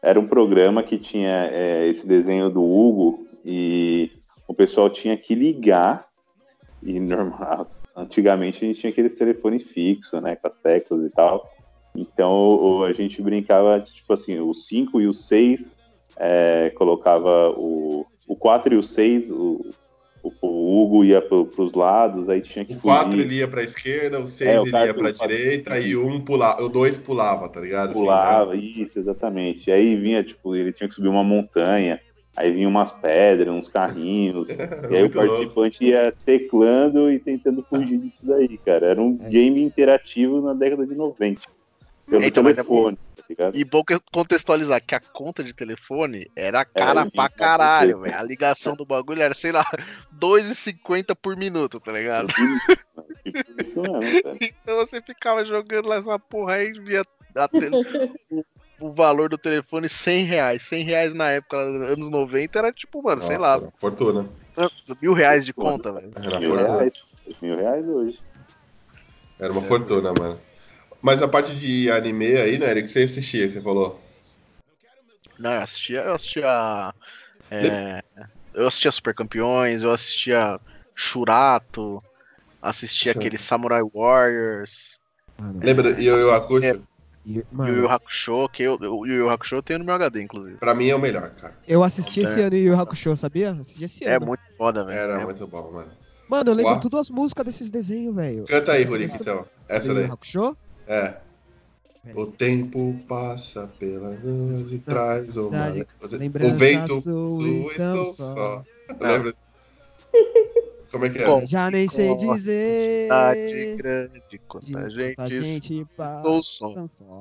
[0.00, 4.12] Era um programa que tinha é, esse desenho do Hugo e
[4.46, 6.06] o pessoal tinha que ligar
[6.82, 7.68] e normal.
[8.02, 11.48] Antigamente a gente tinha aquele telefone fixo, né, com as teclas e tal.
[11.96, 15.60] Então a gente brincava, tipo assim, o 5 e o 6
[16.16, 19.60] é, colocava o, o 4 e o 6, o,
[20.22, 23.48] o, o Hugo ia pro, pros lados, aí tinha que O 4 fugir, ele ia
[23.48, 26.62] pra esquerda, o 6 É, ele quatro- ia o quatro- direita e o 1 pulava,
[26.62, 27.90] o 2 pulava, tá ligado?
[27.90, 29.70] Assim, pulava, isso, exatamente.
[29.70, 32.00] E aí vinha, tipo, ele tinha que subir uma montanha,
[32.38, 34.48] aí vinha umas pedras, uns carrinhos?
[34.90, 35.32] E aí o Muito louco.
[35.34, 38.86] participante ia teclando e tentando fugir disso daí, cara.
[38.86, 39.28] Era um É.
[39.28, 41.42] game interativo na década de 90.
[42.08, 43.54] Pelo Então, mas é telefone, tá ligado?
[43.54, 48.16] E bom contextualizar que a conta de telefone era cara Era pra caralho, velho.
[48.16, 49.62] A ligação do bagulho era, sei lá,
[50.18, 52.28] 2,50 por minuto, tá ligado?
[52.28, 52.42] Tipo,
[53.26, 54.38] isso mesmo, cara.
[54.40, 57.02] Então você ficava jogando lá essa porra aí e via
[57.34, 57.48] a
[58.80, 60.62] o, valor do telefone 100 reais.
[60.62, 64.26] 100 reais na época, anos 90, era tipo, mano, sei lá, Nossa, Fortuna.
[65.00, 66.12] mil reais de conta, velho.
[66.16, 66.76] Era Mil fortuna.
[66.76, 66.92] reais.
[67.42, 68.18] Mil reais hoje.
[69.38, 70.40] Era uma fortuna, mano.
[71.00, 74.00] Mas a parte de anime aí, né, Eric, você assistia, você falou.
[75.38, 76.94] Não, eu assistia, eu assistia.
[77.50, 78.02] é,
[78.54, 80.58] eu assistia Super Campeões, eu assistia
[80.94, 82.02] Shurato,
[82.60, 83.18] assistia Sim.
[83.20, 84.98] aquele Samurai Warriors,
[85.62, 86.64] Lembra do Yu Yu Hakusho?
[86.64, 86.78] É.
[87.28, 89.94] e- Yu mano, Yu Hakusho, que eu, o Yu Yu Hakusho eu tenho no meu
[89.94, 90.56] HD, inclusive.
[90.56, 91.54] Pra mim é o melhor, cara.
[91.66, 92.44] eu assisti esse É.
[92.44, 93.50] ano Yu Yu Hakusho, sabia?
[93.50, 94.26] Assisti esse É ano.
[94.26, 94.98] muito foda, velho.
[94.98, 95.90] Era É muito bom, mano.
[96.28, 96.80] Mano, eu lembro Uau.
[96.80, 98.44] todas as músicas desses desenhos, velho.
[98.46, 99.46] Canta aí, Rurik, então.
[99.68, 100.10] Essa Yu Yu daí.
[100.10, 100.56] Hakusho?
[100.86, 101.14] É.
[102.14, 105.72] O tempo passa pela luz e traz uma...
[105.72, 105.86] cidade,
[106.42, 108.34] O vento sua, então estou só.
[108.34, 108.62] só.
[109.00, 109.34] Lembra?
[110.90, 111.26] Como é que é?
[111.26, 112.80] Bom, Já nem sei dizer.
[112.80, 115.84] Cidade grande, de quanta gente, gente
[116.42, 116.74] som.
[116.74, 117.20] passa só.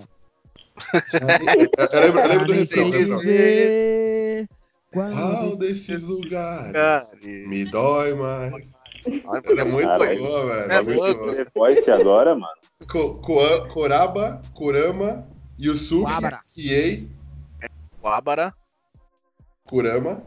[1.92, 3.18] Eu lembro, eu lembro do Já nem sei refrão.
[3.20, 4.48] dizer.
[4.92, 8.72] Qual desses lugares Cara, me dói mais?
[9.06, 10.22] Ai, Era muito Caralho.
[10.22, 10.72] boa, velho.
[10.72, 11.20] É Muito louco.
[11.20, 11.36] boa.
[11.36, 12.58] The Voice agora, mano.
[12.90, 15.28] Co- Coa- Koraba, Kurama,
[15.60, 16.12] Yusuke.
[16.56, 17.10] Riei,
[18.02, 18.54] Wabara,
[19.66, 20.26] Kurama,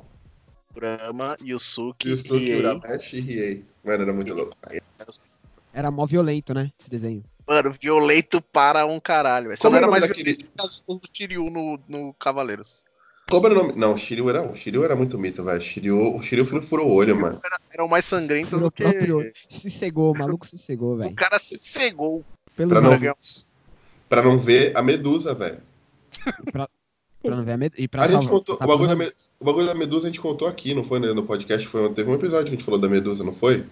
[0.73, 2.55] Kurama, Yusuke, Yusuke.
[2.55, 3.65] Urameshi e Riei.
[3.85, 4.57] Mano, era muito louco.
[5.73, 6.71] Era mó violento, né?
[6.79, 7.25] Esse desenho.
[7.47, 9.47] Mano, violento para um caralho.
[9.49, 9.57] velho.
[9.59, 10.33] Só Como não era era o mais daquele...
[10.35, 12.85] violento que o do Shiryu no, no Cavaleiros.
[13.29, 13.79] Como era o nome?
[13.79, 15.61] Não, o Shiryu era, o Shiryu era muito mito, velho.
[15.61, 17.41] Shiryu, o Shiryu furou o olho, mano.
[17.73, 18.83] Eram mais sangrentos do o que.
[18.83, 19.33] próprio.
[19.49, 21.15] Se cegou, o maluco se cegou, O velho.
[21.15, 22.25] cara se cegou.
[22.57, 23.15] Pelos Pra não-.
[24.09, 25.61] Pra não ver a Medusa, velho.
[26.51, 26.69] Pra
[27.25, 27.73] não ver a med...
[27.77, 29.75] E pra A gente salvar- contou, tá o, bagulho da, precisando- me- o bagulho da
[29.75, 31.67] Medusa a gente contou aqui, não foi né, no podcast?
[31.67, 33.67] Foi, teve um episódio que a gente falou da Medusa, não foi?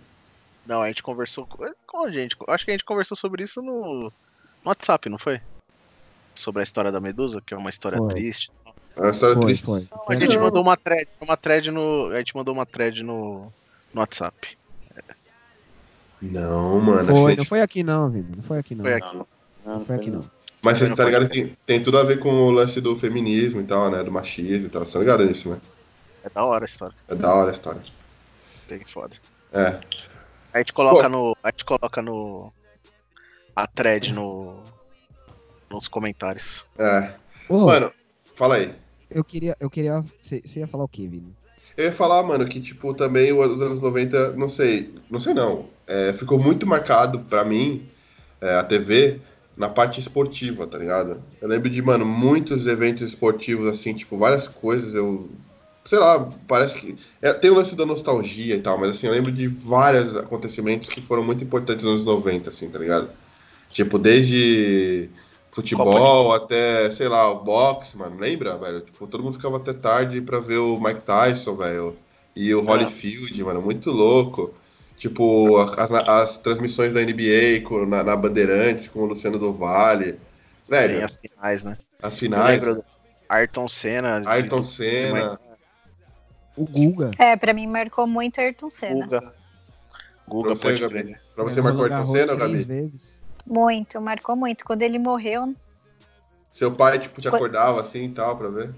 [0.66, 2.36] Não, a gente conversou com, a gente.
[2.48, 4.12] Acho que a gente conversou sobre isso no, no
[4.66, 5.40] WhatsApp, não foi?
[6.34, 8.08] Sobre a história da Medusa, que é uma história Foi.
[8.10, 8.50] triste.
[8.94, 9.64] É uma história Foi, triste.
[9.64, 9.88] foi.
[10.04, 10.42] Foi a gente Não.
[10.42, 12.10] mandou uma thread, uma thread no.
[12.12, 13.50] A gente mandou uma thread no,
[13.94, 14.58] no WhatsApp.
[16.20, 17.06] Não, mano.
[17.06, 18.36] Foi, gente- não foi aqui não, Vitor.
[18.36, 18.84] Não foi aqui não.
[18.84, 19.16] Foi aqui.
[19.16, 19.26] Não,
[19.64, 20.24] Não foi aqui não.
[20.62, 23.60] Mas você tá ligado que tem, tem tudo a ver com o lance do feminismo
[23.60, 24.02] e tal, né?
[24.02, 24.84] Do machismo e tal.
[24.84, 25.58] Você tá ligado nisso, né?
[26.24, 26.94] É da hora a história.
[27.08, 27.80] É da hora a história.
[28.68, 29.14] Bem foda.
[29.52, 29.78] É.
[30.52, 31.36] A gente coloca no.
[31.42, 32.52] A gente coloca no.
[33.54, 34.60] A thread no.
[35.70, 36.66] Nos comentários.
[36.78, 37.12] É.
[37.48, 37.92] Ô, Mano,
[38.34, 38.74] fala aí.
[39.10, 40.02] eu queria, eu queria.
[40.20, 41.34] Você você ia falar o quê, Vini?
[41.76, 45.66] Eu ia falar, mano, que, tipo, também os anos 90, não sei, não sei não.
[45.86, 47.88] É, ficou muito marcado pra mim,
[48.40, 49.20] é, a TV,
[49.58, 51.18] na parte esportiva, tá ligado?
[51.42, 55.28] Eu lembro de, mano, muitos eventos esportivos, assim, tipo, várias coisas, eu.
[55.84, 56.96] Sei lá, parece que.
[57.20, 60.88] é, tem o lance da nostalgia e tal, mas assim, eu lembro de vários acontecimentos
[60.88, 63.10] que foram muito importantes nos anos 90, assim, tá ligado?
[63.68, 65.10] Tipo, desde
[65.50, 68.80] futebol até, sei lá, o boxe, mano, lembra, velho?
[68.80, 71.96] Tipo, todo mundo ficava até tarde pra ver o Mike Tyson, velho.
[72.36, 74.54] E o Holyfield, mano, muito louco.
[74.98, 80.18] Tipo, as, as transmissões da NBA com- na, na Bandeirantes com o Luciano do Vale.
[80.68, 81.78] Velho, Sem as finais, né?
[82.02, 82.84] as Eu finais, lembro
[83.28, 84.20] Ayrton Senna.
[84.20, 85.38] de- Ayrton Senna.
[86.56, 87.12] O Guga.
[87.18, 89.04] É, pra mim marcou muito Ayrton Senna.
[89.06, 89.20] Guga.
[89.20, 89.32] Pra
[90.26, 91.16] Guga você, pode Gabi.
[91.34, 92.64] Pra você marcou Ayrton Senna, Gabi?
[92.64, 93.22] vezes.
[93.46, 94.64] Muito, marcou muito.
[94.64, 95.54] Quando ele morreu,
[96.50, 98.74] Seu pai, tipo, te acordava assim e tal pra ver?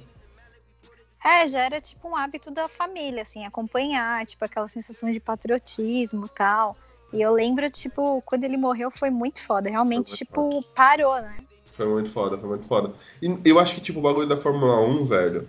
[1.25, 6.27] É, já era tipo um hábito da família, assim, acompanhar, tipo, aquela sensação de patriotismo
[6.27, 6.77] e tal.
[7.13, 9.69] E eu lembro, tipo, quando ele morreu foi muito foda.
[9.69, 11.37] Realmente, muito tipo, parou, né?
[11.73, 12.93] Foi muito foda, foi muito foda.
[13.21, 15.49] E eu acho que, tipo, o bagulho da Fórmula 1, velho,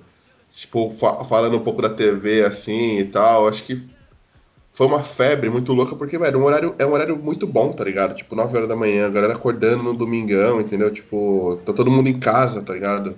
[0.50, 3.90] tipo, fa- falando um pouco da TV, assim, e tal, acho que
[4.74, 7.84] foi uma febre muito louca, porque, velho, um horário, é um horário muito bom, tá
[7.84, 8.16] ligado?
[8.16, 10.92] Tipo, 9 horas da manhã, a galera acordando no domingão, entendeu?
[10.92, 13.18] Tipo, tá todo mundo em casa, tá ligado?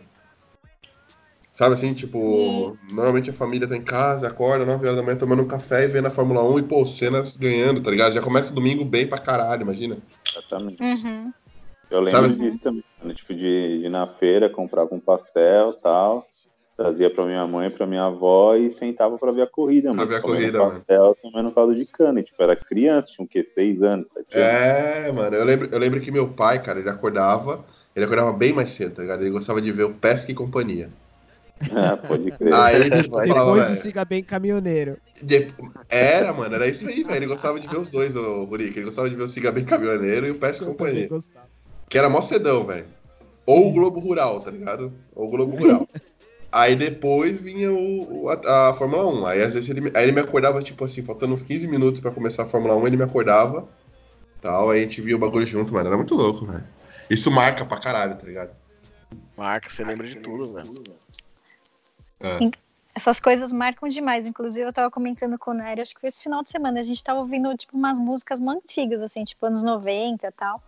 [1.53, 5.43] Sabe assim, tipo, normalmente a família tá em casa, acorda 9 horas da manhã tomando
[5.43, 8.11] um café e vendo a Fórmula 1 e, pô, cenas ganhando, tá ligado?
[8.13, 9.97] Já começa o domingo bem pra caralho, imagina.
[10.31, 10.81] Exatamente.
[10.81, 11.31] Uhum.
[11.91, 12.43] Eu lembro Sabe assim?
[12.43, 12.83] disso também.
[12.99, 16.27] mano, Tipo, de, de ir na feira, comprava um pastel tal,
[16.75, 20.09] trazia pra minha mãe, pra minha avó e sentava pra ver a corrida, Pra mano.
[20.09, 20.71] ver a corrida, mano.
[20.79, 22.19] pastel, tomando caldo de cana.
[22.19, 23.43] E, tipo, era criança, tinha o quê?
[23.43, 24.47] Seis anos, sete anos.
[24.47, 27.63] É, mano, eu lembro, eu lembro que meu pai, cara, ele acordava,
[27.95, 29.21] ele acordava bem mais cedo, tá ligado?
[29.21, 30.89] Ele gostava de ver o Pesca e Companhia.
[31.71, 32.53] Ah, pode crer.
[32.53, 34.97] Aí ele falava, Depois do velho, Siga Bem Caminhoneiro.
[35.21, 35.53] de-
[35.89, 37.15] era, mano, era isso aí, velho.
[37.15, 38.79] Ele gostava de ver os dois, o Rurique.
[38.79, 41.09] Ele gostava de ver o Siga Bem Caminhoneiro e o e também Companhia.
[41.89, 42.87] Que era mó cedão, velho.
[43.45, 44.91] Ou o Globo Rural, tá ligado?
[45.15, 45.87] Ou o Globo Rural.
[46.51, 49.25] Aí depois vinha o, o- a, a Fórmula 1.
[49.25, 51.99] Aí às vezes ele, me- aí ele me acordava, tipo assim, faltando uns 15 minutos
[51.99, 53.67] pra começar a Fórmula 1, ele me acordava.
[54.39, 55.87] Tal, aí a gente via o bagulho junto, mano.
[55.87, 56.63] Era muito louco, velho.
[57.09, 58.51] Isso marca pra caralho, tá ligado?
[59.35, 60.69] Marca, você lembra de tudo, velho.
[62.95, 64.25] Essas coisas marcam demais.
[64.25, 66.83] Inclusive, eu tava comentando com o Nery, acho que foi esse final de semana, a
[66.83, 70.61] gente tava ouvindo, tipo, umas músicas antigas, assim, tipo, anos 90 e tal.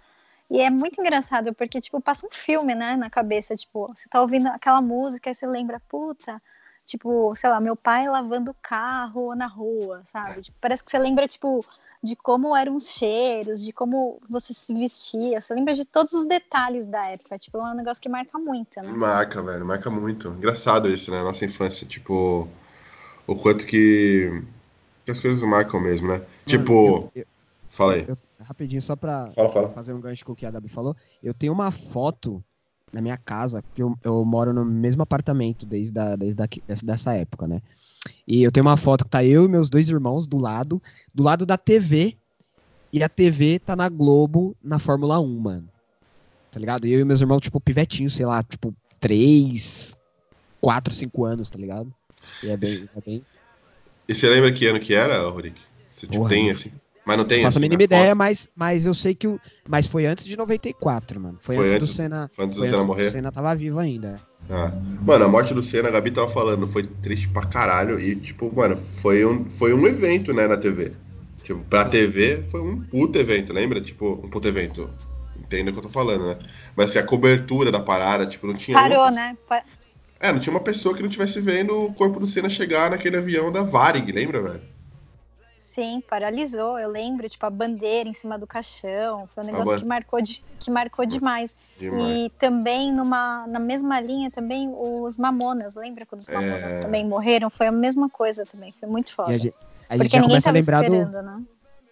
[0.49, 4.21] E é muito engraçado, porque, tipo, passa um filme, né, na cabeça, tipo, você tá
[4.21, 6.41] ouvindo aquela música e você lembra, puta,
[6.85, 10.41] tipo, sei lá, meu pai lavando o carro na rua, sabe?
[10.41, 11.65] Tipo, parece que você lembra, tipo,
[12.05, 16.25] de como eram os cheiros, de como você se vestia, você lembra de todos os
[16.25, 18.89] detalhes da época, tipo, é um negócio que marca muito, né?
[18.91, 20.29] Marca, velho, marca muito.
[20.29, 21.21] Engraçado isso, né?
[21.21, 22.47] Nossa infância, tipo,
[23.27, 24.29] o quanto que,
[25.03, 26.21] que as coisas marcam mesmo, né?
[26.45, 27.27] tipo, Mano, eu- eu-
[27.69, 28.05] fala aí.
[28.07, 29.69] eu- rapidinho, só pra Fala, fala.
[29.69, 30.95] fazer um gancho com o que a Gabi falou.
[31.23, 32.43] Eu tenho uma foto
[32.93, 36.47] na minha casa, porque eu, eu moro no mesmo apartamento desde, a, desde a,
[36.83, 37.61] dessa época, né?
[38.27, 40.81] E eu tenho uma foto que tá eu e meus dois irmãos do lado,
[41.13, 42.17] do lado da TV,
[42.91, 45.67] e a TV tá na Globo na Fórmula 1, mano.
[46.51, 46.87] Tá ligado?
[46.87, 49.95] E eu e meus irmãos, tipo, pivetinho, sei lá, tipo, 3,
[50.61, 51.93] 4, 5 anos, tá ligado?
[52.41, 52.89] E é bem.
[52.95, 53.25] É bem...
[54.07, 55.59] E você lembra que ano que era, Rorik?
[55.89, 56.71] Você tipo, Porra, tem assim.
[57.05, 58.17] Mas não tem faço a mínima ideia, foto?
[58.17, 59.39] mas, mas eu sei que o.
[59.67, 61.37] Mas foi antes de 94, mano.
[61.39, 62.29] Foi, Foi antes, antes- do Senna.
[62.33, 63.07] foi antes do Senna antes morrer?
[63.07, 64.19] O Senna tava vivo ainda.
[64.49, 64.71] Ah.
[65.01, 67.99] Mano, a morte do Senna, a Gabi tava falando, foi triste pra caralho.
[67.99, 70.91] E, tipo, mano, foi um, foi um evento, né, na TV.
[71.43, 73.81] Tipo, pra TV foi um puto evento, lembra?
[73.81, 74.89] Tipo, um puto evento.
[75.39, 76.37] Entenda o que eu tô falando, né?
[76.75, 78.77] Mas que a cobertura da parada, tipo, não tinha.
[78.77, 79.37] Parou, né?
[79.47, 79.63] Pa-
[80.19, 83.17] É, não tinha uma pessoa que não tivesse vendo o corpo do Senna chegar naquele
[83.17, 84.61] avião da Varig, lembra, velho?
[85.75, 86.79] Sim, paralisou.
[86.79, 89.27] Eu lembro, tipo, a bandeira em cima do caixão.
[89.35, 91.53] Foi um negócio ban- que marcou, de, que marcou demais.
[91.77, 92.01] Demais.
[92.01, 95.75] E também, numa, na mesma linha, também os Mamonas.
[95.75, 96.79] Lembra quando os Mamonas É.
[96.79, 97.49] também morreram?
[97.49, 98.73] Foi a mesma coisa também.
[98.79, 99.31] Foi muito foda.
[99.31, 99.53] A gente,
[99.89, 100.95] a gente Porque já ninguém começa a tava lembrar do.
[100.95, 101.45] esperando, né?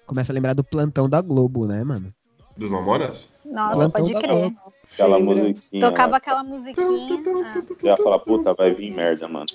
[0.08, 2.08] Começa a lembrar do plantão da Globo, né, mano?
[2.56, 3.30] Dos Mamonas?
[3.44, 4.54] Nossa, Plantão pode crer.
[4.94, 5.90] Aquela musiquinha.
[5.90, 6.18] Tocava lá.
[6.18, 6.88] aquela musiquinha.
[6.88, 7.54] ah.
[7.62, 9.48] Você ia falar, puta, vai vir merda, mano.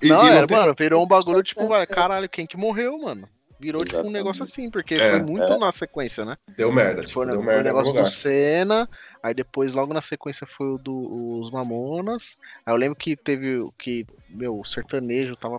[0.00, 2.96] E, não, e era, tem- mano, virou um bagulho tipo, mano, caralho, quem que morreu,
[3.00, 3.26] mano?
[3.58, 4.12] Virou tipo um Exatamente.
[4.12, 5.58] negócio assim, porque É, foi muito é.
[5.58, 6.36] na sequência, né?
[6.56, 8.10] Deu merda, tipo, Foi, deu foi o merda algum negócio do.
[8.10, 8.88] Senna,
[9.22, 12.36] aí depois logo na sequência foi o dos Mamonas.
[12.64, 15.58] Aí eu lembro que teve o que, meu, o sertanejo tava,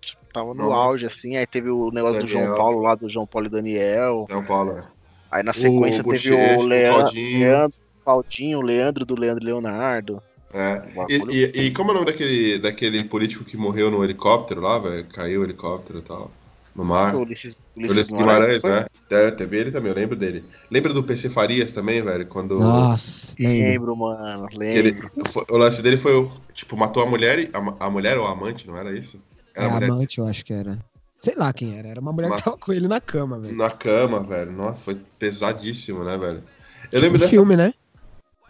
[0.00, 0.76] tipo, tava no Nossa.
[0.76, 2.46] auge, assim, aí teve o negócio do Daniel.
[2.46, 4.26] João Paulo lá, do João Paulo e Daniel.
[4.30, 4.82] São Paulo, né?
[5.30, 7.40] Aí na sequência teve Bochecha, o o Leandro, Claudinho.
[7.40, 7.74] Leandro,
[8.04, 10.22] Claudinho, o Leandro do Leandro Leonardo.
[10.54, 10.82] É.
[10.98, 14.60] O E, e- e como é o nome daquele, daquele político que morreu no helicóptero
[14.60, 15.06] lá, velho?
[15.08, 16.30] Caiu o helicóptero e tal.
[16.74, 17.14] No mar.
[17.14, 18.86] o Ulisses, Ulisses Guimarães, né?
[19.10, 20.42] É, teve ele também, eu lembro dele.
[20.70, 22.26] Lembra do PC Farias também, velho?
[22.26, 22.58] Quando.
[22.58, 23.68] Nossa, lembro.
[23.92, 25.10] Lembro, mano, ele- lembro.
[25.28, 28.30] foi- o lance dele foi, o- tipo, matou a mulher, a, a mulher ou a
[28.32, 29.20] amante, não era isso?
[29.54, 30.78] É Era a mulher amante, eu acho que era.
[31.20, 31.88] Sei lá quem era.
[31.88, 33.54] Era uma mulher Mas- que tava com ele na cama, velho.
[33.54, 34.50] na cama, velho.
[34.52, 36.38] Nossa, foi pesadíssimo, né, velho?
[36.38, 37.30] Eu Tipo lembro um dessa.
[37.30, 37.74] filme, né?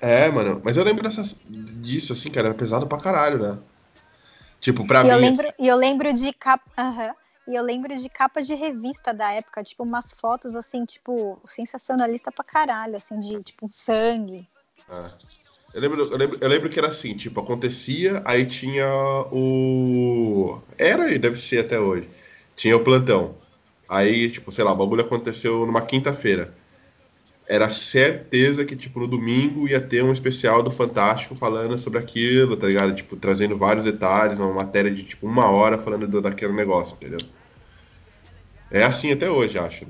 [0.01, 3.59] É, mano, mas eu lembro dessas, disso, assim, cara, era pesado pra caralho, né?
[4.61, 5.23] Tipo, pra E eu mim.
[5.23, 6.65] lembro, e eu lembro de capa.
[6.79, 7.13] aham.
[7.47, 12.31] E eu lembro de capas de revista da época, tipo, umas fotos assim, tipo, sensacionalista
[12.31, 14.47] pra caralho, assim, de tipo sangue.
[14.89, 15.11] É.
[15.75, 18.87] Eu lembro, eu, lembro, eu lembro que era assim, tipo, acontecia, aí tinha
[19.33, 20.61] o.
[20.77, 22.09] Era e deve ser até hoje.
[22.55, 23.35] Tinha o plantão.
[23.89, 26.55] Aí, tipo, sei lá, o bagulho aconteceu numa quinta-feira.
[27.53, 32.57] Era certeza que, tipo, no domingo ia ter um especial do Fantástico falando sobre aquilo,
[32.57, 32.95] tá ligado?
[32.95, 37.19] Tipo, trazendo vários detalhes, uma matéria de, tipo, uma hora falando do, daquele negócio, entendeu?
[38.71, 39.87] É assim até hoje, acho.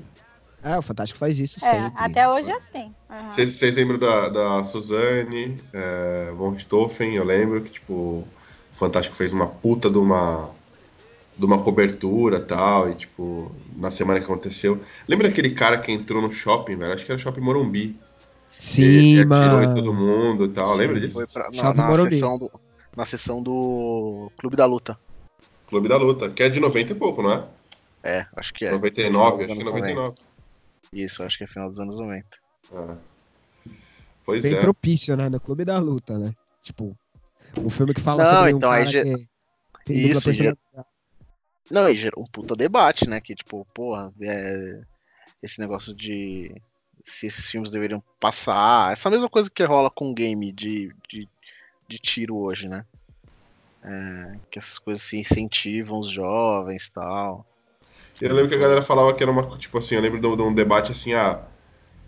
[0.61, 1.91] É, o Fantástico faz isso É, sempre.
[1.95, 2.93] até hoje é assim.
[3.31, 7.15] Vocês vocês lembram da, da Suzane é, von Richthofen?
[7.15, 8.27] Eu lembro que, tipo, o
[8.73, 10.49] Fantástico fez uma puta de uma,
[11.37, 14.79] de uma cobertura e tal, e, tipo, na semana que aconteceu.
[15.07, 16.93] Lembra daquele cara que entrou no shopping, velho?
[16.93, 17.95] Acho que era o Shopping Morumbi.
[18.59, 20.67] Sim, e, e atirou em todo mundo e tal.
[20.67, 21.13] Sim, Lembra disso?
[21.13, 22.13] Foi pra, na, Shopping na Morumbi.
[22.13, 22.51] sessão do,
[22.95, 24.97] na sessão do Clube da Luta.
[25.67, 27.43] Clube da Luta, que é de 90 e pouco, não é?
[28.03, 28.71] É, acho que é.
[28.71, 30.15] 99, Final acho que anos 99.
[30.93, 32.27] Isso, acho que é final dos anos 90.
[32.73, 32.95] É.
[34.25, 34.61] Pois Bem é.
[34.61, 35.29] propício, né?
[35.29, 36.31] No Clube da Luta, né?
[36.61, 36.95] Tipo,
[37.57, 39.27] um filme que fala Não, sobre um então, aí cara já- que
[39.85, 40.29] tem Isso.
[41.71, 43.19] Não, e gerou um puta debate, né?
[43.21, 44.81] Que, tipo, porra, é,
[45.41, 46.53] esse negócio de
[47.03, 48.91] se esses filmes deveriam passar.
[48.91, 51.27] Essa mesma coisa que rola com game de, de,
[51.87, 52.85] de tiro hoje, né?
[53.83, 57.45] É, que essas coisas se incentivam os jovens e tal.
[58.21, 60.35] Eu lembro que a galera falava que era uma, tipo assim, eu lembro de um-
[60.37, 61.43] de um debate assim, ah,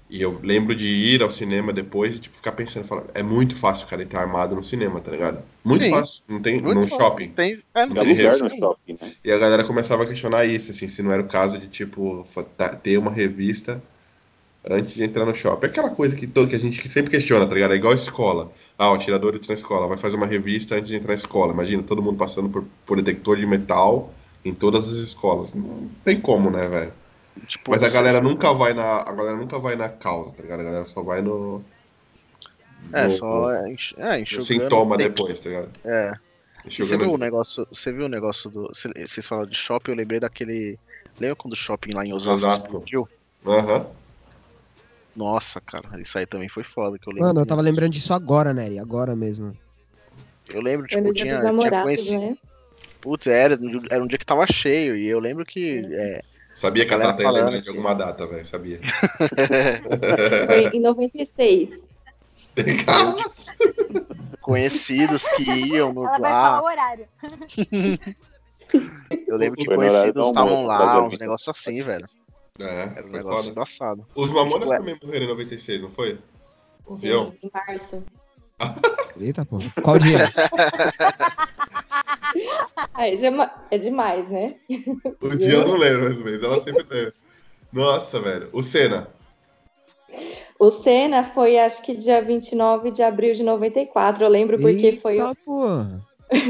[0.10, 3.56] e eu lembro de ir ao cinema depois e tipo, ficar pensando, falar, é muito
[3.56, 5.40] fácil o cara entrar armado no cinema, tá ligado?
[5.64, 5.90] Muito Sim.
[5.92, 7.30] fácil, não tem, Muito num fácil, shopping.
[7.32, 9.12] Tem, é, não Tem lugar no shopping, né?
[9.24, 12.24] E a galera começava a questionar isso, assim, se não era o caso de, tipo,
[12.56, 13.82] ta- ter uma revista
[14.68, 15.68] antes de entrar no shopping.
[15.68, 17.74] É aquela coisa que, todo, que a gente sempre questiona, tá ligado?
[17.74, 18.52] É igual a escola.
[18.78, 21.54] Ah, o atirador entra na escola, vai fazer uma revista antes de entrar na escola.
[21.54, 25.54] Imagina, todo mundo passando por, por detector de metal em todas as escolas.
[25.54, 26.94] Não tem como, né, velho?
[27.48, 29.02] Tipo, Mas a galera nunca vai na.
[29.02, 30.62] A galera nunca vai na causa, tá ligado?
[30.62, 31.64] A galera só vai no.
[32.94, 34.46] É, no- só é, enx- é, enxugando.
[34.46, 35.70] sintoma depois, tá ligado?
[35.84, 36.14] É.
[36.68, 38.74] Você viu o negócio, você viu o negócio do.
[38.74, 40.80] cê- Vocês falaram de shopping, eu lembrei daquele.
[41.20, 42.68] Lembra quando o shopping lá em Osasco, Osasco.
[42.68, 43.08] explodiu?
[43.46, 43.86] Aham.
[45.16, 47.28] Nossa, cara, isso aí também foi foda que eu lembro.
[47.28, 48.80] Mano, eu tava lembrando disso agora, Nery.
[48.80, 49.56] Agora mesmo.
[50.50, 52.22] Eu lembro, tipo, tinha, tinha conhecido.
[52.22, 52.38] né?
[53.02, 53.58] Putz, era,
[53.90, 55.88] era um dia que tava cheio, e eu lembro que.
[55.92, 56.22] É,
[56.56, 58.46] Sabia que a data ia lembrar de alguma data, velho.
[58.46, 58.80] Sabia.
[60.48, 61.70] Foi em 96.
[62.56, 63.18] Tem carro.
[64.42, 66.62] Conhecidos que iam no, Ela vai falar lá.
[66.62, 67.06] o horário.
[69.28, 72.08] Eu lembro que conhecidos do estavam lá, uns negócios assim, velho.
[72.58, 72.64] É,
[72.96, 73.50] Era um negócio foda.
[73.50, 74.08] engraçado.
[74.16, 74.78] Os Mamonas Ué.
[74.78, 76.18] também morreram em 96, não foi?
[76.86, 77.34] O avião?
[77.44, 78.02] Em março.
[79.20, 79.60] Eita, pô.
[79.82, 80.20] Qual dia?
[82.98, 83.16] Ah, é,
[83.72, 84.56] é demais, né?
[85.22, 87.14] O dia eu não lembro menos, ela sempre teve.
[87.72, 88.50] Nossa, velho.
[88.54, 89.08] O Senna.
[90.60, 94.24] O Senna foi, acho que dia 29 de abril de 94.
[94.24, 96.02] Eu lembro porque foi Eita, porra.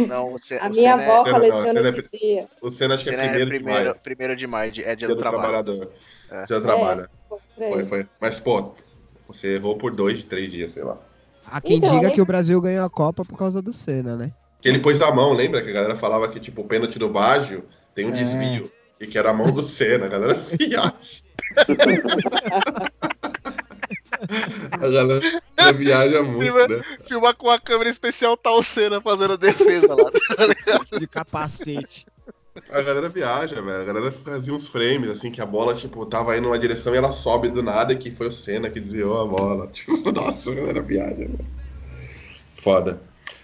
[0.08, 2.48] Não, você, a o minha Senna é- avó não, faleceu Senna é dia.
[2.62, 4.02] O Senna acho que é Senna era primeiro de primeiro, maio.
[4.02, 5.42] primeiro de maio, de- é dia, Dia do, do trabalho.
[5.44, 5.92] trabalhador.
[6.32, 6.46] É.
[6.46, 7.10] Dia do trabalho.
[7.30, 8.08] Por Foi, foi.
[8.20, 8.76] Mas, pô,
[9.28, 10.98] você errou por dois, três dias, sei lá.
[11.48, 12.14] Há quem Então, diga né?
[12.14, 14.32] que o Brasil ganhou a Copa por causa do Senna, né?
[14.62, 15.62] Que ele pôs a mão, lembra?
[15.62, 18.14] Que a galera falava que, tipo, o pênalti do Baggio tem um É.
[18.14, 18.72] desvio.
[19.00, 20.06] E que era a mão do Senna.
[20.06, 20.94] A galera viaja.
[24.72, 25.22] a galera
[25.74, 26.82] viaja muito, né?
[27.08, 30.10] Filmar com a câmera especial tá o Senna fazendo a defesa lá.
[31.00, 32.06] De capacete.
[32.70, 33.82] A galera viaja, velho.
[33.82, 36.98] A galera fazia uns frames, assim, que a bola, tipo, tava indo numa direção e
[36.98, 39.68] ela sobe do nada e que foi o Senna que desviou a bola.
[39.72, 41.46] Tipo, nossa, a galera viaja, velho.
[42.58, 43.00] Foda.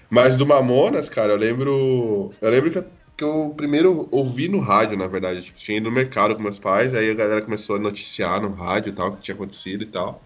[0.09, 2.31] Mas do Mamonas, cara, eu lembro.
[2.41, 5.43] Eu lembro que eu, que eu primeiro ouvi no rádio, na verdade.
[5.43, 8.51] Tipo, tinha ido no mercado com meus pais, aí a galera começou a noticiar no
[8.51, 10.23] rádio e tal, o que tinha acontecido e tal.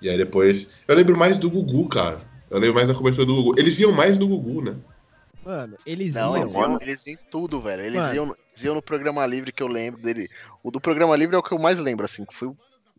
[0.00, 0.70] E aí depois.
[0.88, 2.16] Eu lembro mais do Gugu, cara.
[2.50, 3.54] Eu lembro mais da cobertura do Gugu.
[3.58, 4.74] Eles iam mais no Gugu, né?
[5.44, 6.42] Mano, eles Não, iam.
[6.42, 7.82] eles iam, eles iam em tudo, velho.
[7.82, 8.14] Eles Mano.
[8.14, 10.28] iam, eles iam no programa livre que eu lembro dele.
[10.62, 12.50] O do programa livre é o que eu mais lembro, assim, que foi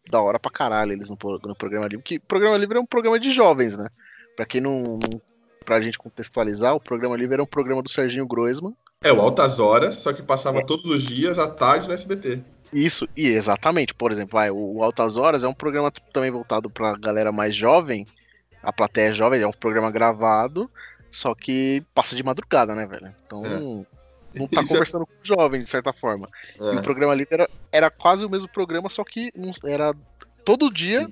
[0.10, 2.04] da hora pra caralho eles no, no programa livre.
[2.04, 3.90] Que programa livre é um programa de jovens, né?
[4.36, 5.00] Pra quem não.
[5.00, 5.22] não
[5.66, 8.76] pra gente contextualizar, o programa livre era um programa do Serginho Groisman.
[9.04, 12.40] É, o Altas Horas, só que passava todos os dias à tarde no SBT.
[12.72, 16.70] Isso, e exatamente, por exemplo, vai, o, o Altas Horas é um programa também voltado
[16.70, 18.06] pra galera mais jovem,
[18.62, 20.70] a plateia jovem, é um programa gravado,
[21.16, 23.14] só que passa de madrugada, né, velho?
[23.26, 23.50] Então, É.
[23.60, 23.86] não
[24.52, 26.28] tá é- conversando com o jovem, de certa forma.
[26.60, 26.82] E o É.
[26.82, 29.32] programa livre era, era quase o mesmo programa, só que
[29.64, 29.94] era
[30.44, 31.10] todo dia,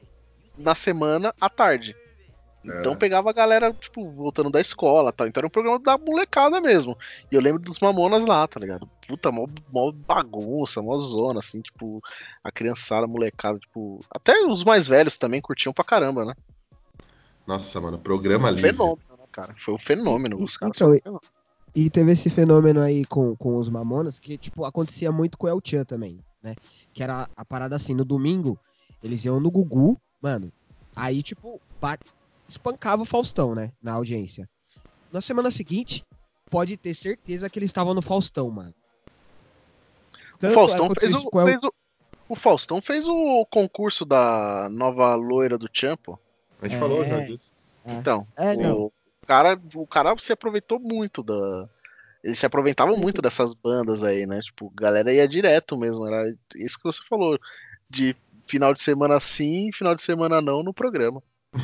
[0.57, 1.95] na semana, à tarde.
[2.65, 2.95] Então É.
[2.95, 5.27] pegava a galera, tipo, voltando da escola e tal.
[5.27, 6.97] Então era um programa da molecada mesmo.
[7.29, 8.89] E eu lembro dos mamonas lá, tá ligado?
[9.05, 11.99] Puta, mó, mó bagunça, mó zona, assim, tipo,
[12.41, 13.99] a criançada, a molecada, tipo.
[14.09, 16.33] Até os mais velhos também curtiam pra caramba, né?
[17.45, 18.71] Nossa, mano, programa livre.
[18.71, 19.53] Fenômeno, cara?
[19.57, 20.37] Foi um fenômeno.
[20.41, 21.21] Os caras Então, um fenômeno.
[21.75, 25.49] E teve esse fenômeno aí com, com os Mamonas, que, tipo, acontecia muito com o
[25.49, 26.55] El Chan também, né?
[26.93, 28.57] Que era a parada assim, no domingo,
[29.03, 30.47] eles iam no Gugu, mano,
[30.95, 31.59] aí, tipo,
[32.47, 33.71] espancava o Faustão, né?
[33.81, 34.47] Na audiência.
[35.11, 36.05] Na semana seguinte,
[36.49, 38.73] pode ter certeza que eles estavam no Faustão, mano.
[40.35, 41.73] O Tanto Faustão, aconteceu fez isso o, o El- fez o,
[42.29, 46.19] o Faustão fez o concurso da nova loira do Champo.
[46.61, 46.79] A gente É.
[46.79, 47.51] falou já disso.
[47.85, 48.83] Então, É, não.
[48.83, 48.93] o
[49.25, 51.67] cara, o cara se aproveitou muito da.
[52.23, 54.39] Ele se aproveitava muito dessas bandas aí, né?
[54.39, 56.07] Tipo, a galera ia direto mesmo.
[56.07, 57.37] Era isso que você falou.
[57.89, 58.15] De
[58.47, 61.21] final de semana sim, final de semana não no programa.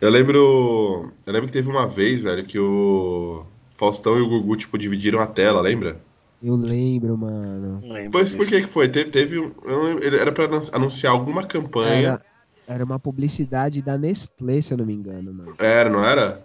[0.00, 1.12] Eu lembro.
[1.24, 3.44] Eu lembro que teve uma vez, velho, que o
[3.76, 6.00] Faustão e o Gugu, tipo, dividiram a tela, lembra?
[6.42, 7.80] Eu lembro, mano.
[7.82, 8.88] Lembro Pois por que que foi?
[8.88, 9.52] Teve, teve um.
[9.64, 12.08] Eu não lembro, era pra anun- anunciar alguma campanha.
[12.08, 12.22] Era,
[12.66, 15.54] era uma publicidade da Nestlé, se eu não me engano, mano.
[15.58, 16.44] Era, não era?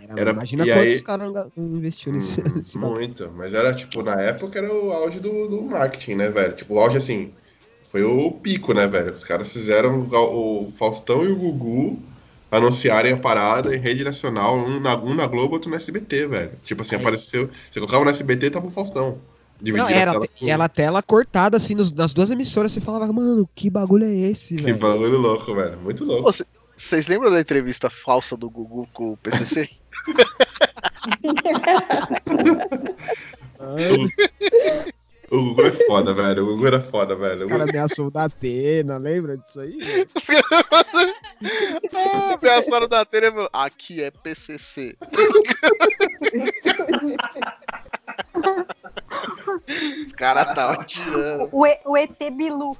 [0.00, 2.98] Era- Era- imagina quantos aí- caras não investiram nesse, Hum, nesse bagulho.
[3.00, 3.30] muito.
[3.36, 6.54] Mas era, tipo, na época era o auge do, do marketing, né, velho?
[6.54, 7.32] Tipo, o auge assim.
[7.84, 9.12] Foi o pico, né, velho?
[9.12, 11.98] Os caras fizeram o o Faustão e o Gugu
[12.50, 16.50] anunciarem a parada em rede nacional, um na, um na Globo, outro no SBT, velho.
[16.64, 16.98] Tipo assim, É.
[16.98, 17.48] apareceu.
[17.70, 19.18] Você colocava no SBT tava o Faustão.
[19.64, 22.72] Não, era, a tela te- ela tela cortada assim nos- nas duas emissoras.
[22.72, 24.76] Você falava, mano, que bagulho é esse, Que velho?
[24.78, 25.78] bagulho louco, velho.
[25.78, 26.30] Muito louco.
[26.76, 29.68] Vocês lembram da entrevista falsa do Gugu com o PCC?
[35.30, 36.42] O Gugu é foda, velho.
[36.42, 37.46] O Gugu era foda, velho.
[37.46, 39.78] Os caras ameaçou da Atena, lembra disso aí?
[41.94, 44.94] ah, ameaçaram da telha e falou, aqui é PCC.
[50.00, 51.48] Os caras estavam tirando.
[51.52, 52.76] O, E- o ET Bilu.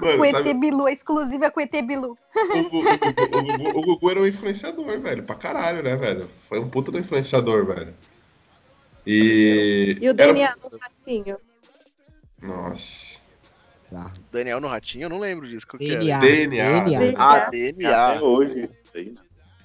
[0.00, 2.16] Mano, O ET sabe, Bilu, a exclusiva com o ET Bilu.
[2.36, 5.22] o, Gugu, o o era um influenciador, velho.
[5.24, 6.28] Pra caralho, né, velho?
[6.48, 7.94] Foi um puta do influenciador, velho.
[9.06, 9.96] E.
[10.00, 11.36] E o era- DNA no ratinho.
[12.40, 13.18] Nossa.
[13.90, 14.12] Tá.
[14.30, 15.66] Daniel no Ratinho, eu não lembro disso.
[15.72, 15.78] Era?
[15.78, 16.20] DNA.
[16.20, 16.80] DNA.
[16.84, 17.14] DNA.
[17.18, 18.22] Ah, Até DNA.
[18.22, 18.60] hoje.
[18.64, 19.12] isso aí.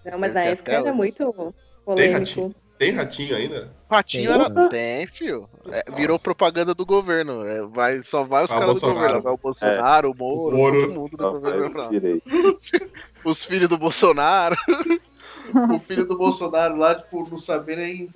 [0.04, 1.54] Não, mas na época até era muito
[1.86, 2.56] polêmico.
[2.78, 3.70] Tem ratinho ainda?
[3.90, 4.70] Ratinho Tem, era.
[4.70, 5.48] Tem, filho.
[5.72, 7.46] É, virou propaganda do governo.
[7.48, 9.22] É, vai, só vai os Ah, caras do governo.
[9.22, 10.82] Vai o Bolsonaro, o Moro, O Moro.
[10.82, 11.90] todo mundo do governo.
[13.24, 14.58] Os filhos do Bolsonaro.
[15.74, 18.10] o filho do Bolsonaro lá, tipo, não saber nem.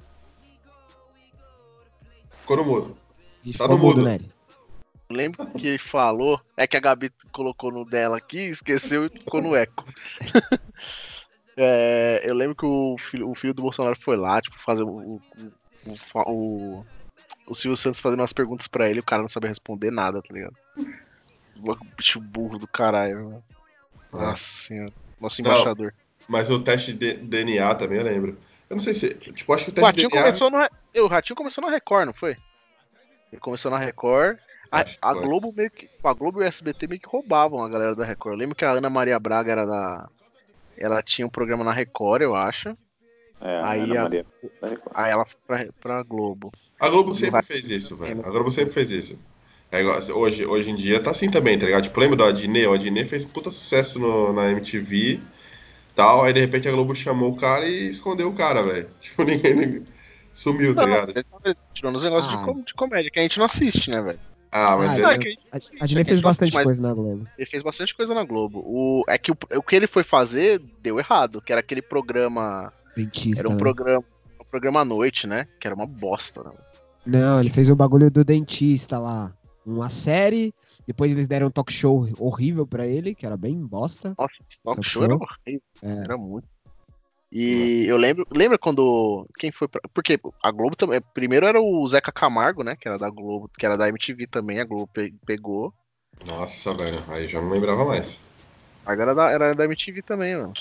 [2.31, 2.97] Ficou no mudo.
[3.57, 3.97] Tá no mudo.
[3.97, 4.29] mudo, Nery.
[5.09, 6.39] Lembro que ele falou.
[6.57, 9.85] É que a Gabi colocou no dela aqui, esqueceu e ficou no eco.
[11.61, 14.87] É, eu lembro que o filho, o filho do Bolsonaro foi lá, tipo, fazer o.
[14.87, 15.21] o,
[15.85, 16.85] o, o,
[17.47, 20.33] o Silvio Santos fazendo umas perguntas pra ele, o cara não sabia responder nada, tá
[20.33, 20.55] ligado?
[21.61, 23.43] O bicho burro do caralho, mano.
[24.13, 24.93] Nossa senhora.
[25.19, 25.51] Nosso Não.
[25.51, 25.93] embaixador.
[26.27, 28.37] Mas o teste de DNA também eu lembro.
[28.69, 29.13] Eu não sei se.
[29.15, 30.23] Tipo, acho que o O teste Ratinho de DNA.
[30.23, 31.03] começou no.
[31.03, 32.37] O Ratinho começou na Record, não foi?
[33.31, 34.37] Ele começou na Record.
[34.71, 35.13] A, a.
[35.13, 35.89] Globo meio que.
[36.03, 38.33] A Globo e o SBT meio que roubavam a galera da Record.
[38.33, 40.07] Eu lembro que a Ana Maria Braga era da.
[40.79, 42.69] Ela tinha um programa na Record, eu acho.
[43.41, 44.25] É, Aí a- Maria.
[44.93, 46.51] Aí ela foi pra, pra Globo.
[46.79, 48.25] A Globo sempre Vai- fez isso, velho.
[48.25, 49.19] A Globo sempre fez isso.
[49.71, 51.83] É igual- hoje, hoje em dia tá assim também, tá ligado?
[51.83, 52.65] Tipo, lembra do Adnet?
[52.67, 55.19] O Adnet fez puta sucesso no- na MTV
[55.95, 58.89] tal, aí de repente a Globo chamou o cara e escondeu o cara, velho.
[58.99, 59.85] Tipo, ninguém, ninguém-
[60.33, 61.09] sumiu, tá Não, ligado?
[61.11, 62.37] ele tava tirando os negócios Ah.
[62.37, 64.19] de, com- de comédia, que a gente não assiste, né, velho?
[64.51, 65.13] Ah, mas Ah, ele- é.
[65.13, 67.27] é que a gente A, Disney fez bastante mas coisa na Globo.
[67.37, 68.59] Ele fez bastante coisa na Globo.
[68.65, 72.71] O, é que o, o que ele foi fazer deu errado, que era aquele programa.
[72.95, 73.41] Dentista.
[73.41, 73.59] Era um né?
[73.59, 74.03] programa.
[74.41, 75.47] Um programa à noite, né?
[75.59, 76.51] Que era uma bosta, né?
[77.05, 79.31] Não, ele fez o bagulho do dentista lá.
[79.65, 80.53] Uma série.
[80.87, 84.15] Depois eles deram um talk show horrível pra ele, que era bem bosta.
[84.17, 85.21] Nossa, esse talk Talk show era show?
[85.21, 85.61] horrível.
[85.83, 86.03] É.
[86.05, 86.47] Era muito.
[87.31, 89.27] E eu lembro, lembra quando.
[89.37, 89.81] Quem foi pra.
[89.93, 90.99] Porque a Globo também.
[91.13, 92.75] Primeiro era o Zeca Camargo, né?
[92.75, 95.73] Que era da Globo, que era da MTV também, a Globo pe- pegou.
[96.25, 98.19] Nossa, velho, aí já não lembrava mais.
[98.85, 100.53] Agora era da, era da MTV também, mano.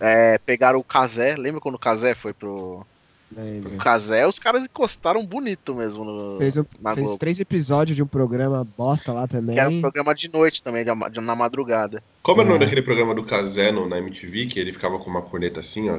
[0.00, 2.86] É, pegaram o Kazé, lembra quando o Kazé foi pro.
[3.34, 3.74] Lembro.
[3.74, 7.18] O Kazé, os caras encostaram bonito mesmo no, Fez, um- na fez Globo.
[7.18, 9.54] três episódios de um programa bosta lá também.
[9.56, 12.02] Que era um programa de noite também, de- de- na madrugada.
[12.22, 12.60] Como é o nome É.
[12.60, 15.98] daquele programa do Kazé no- na MTV, que ele ficava com uma corneta assim, ó?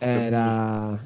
[0.00, 0.98] Era.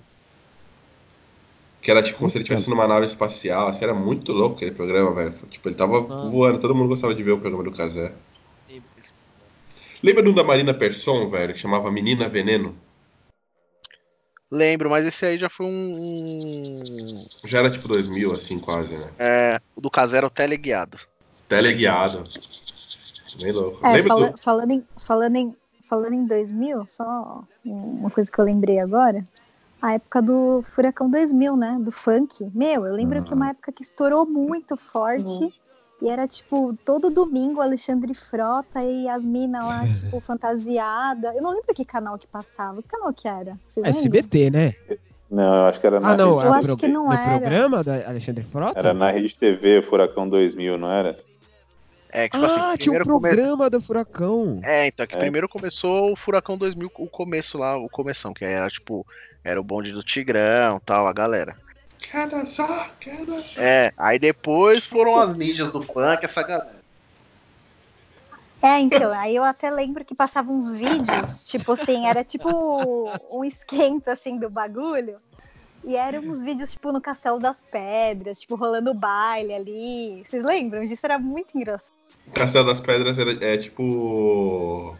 [1.83, 3.69] Que era tipo como se ele estivesse numa nave espacial.
[3.69, 5.33] Assim, era muito louco aquele programa, velho.
[5.51, 6.29] Tipo, ele tava Ah.
[6.31, 8.13] voando, todo mundo gostava de ver o programa do Kazé.
[10.03, 12.75] Lembra do da Marina Persson, velho, que chamava Menina Veneno?
[14.55, 17.25] Lembro, mas esse aí já foi um.
[17.43, 19.09] Já era tipo 2000, assim, quase, né?
[19.19, 20.99] É, o do Kazé era o teleguiado.
[21.49, 22.25] Teleguiado.
[23.41, 23.79] Bem louco.
[23.87, 24.39] É, fala- do...
[24.39, 25.57] falando, em, falando, em,
[25.89, 29.27] falando em 2000, só uma coisa que eu lembrei agora.
[29.81, 31.79] A época do Furacão 2000, né?
[31.81, 32.47] Do funk.
[32.55, 33.23] Meu, eu lembro Ah.
[33.23, 35.31] que uma época que estourou muito forte.
[35.45, 35.53] Uhum.
[36.03, 41.33] E era, tipo, todo domingo Alexandre Frota e as minas lá, tipo, fantasiada.
[41.35, 42.83] Eu não lembro que canal que passava.
[42.83, 43.57] Que canal que era?
[43.69, 44.01] Vocês lembram?
[44.01, 44.75] SBT, né?
[45.31, 46.35] Não, eu acho que era na, Ah, não.
[46.37, 47.39] rede, Eu a acho que não no era.
[47.39, 48.79] programa da Alexandre Frota?
[48.79, 51.17] era na Rede TV, Furacão 2000, não era?
[52.11, 54.61] É, tipo ah, assim, tinha um primeiro come- programa do Furacão.
[54.63, 55.19] É, então, que É.
[55.19, 59.07] primeiro começou o Furacão 2000, o começo lá, o começão, que era tipo,
[59.43, 61.57] era o bonde do Tigrão tal, a galera.
[62.11, 62.97] Quer dançar?
[62.99, 63.63] Quer dançar?
[63.63, 66.83] É, aí depois foram as mídias do funk, essa galera.
[68.63, 72.49] É, então, aí eu até lembro que passavam uns vídeos, tipo assim, era tipo
[73.31, 75.17] um esquenta, assim, do bagulho.
[75.85, 80.23] E eram uns vídeos, tipo, no Castelo das Pedras, tipo, rolando baile ali.
[80.25, 81.05] Vocês lembram disso?
[81.05, 81.93] Era muito engraçado.
[82.33, 84.97] Castelo das Pedras era, é tipo.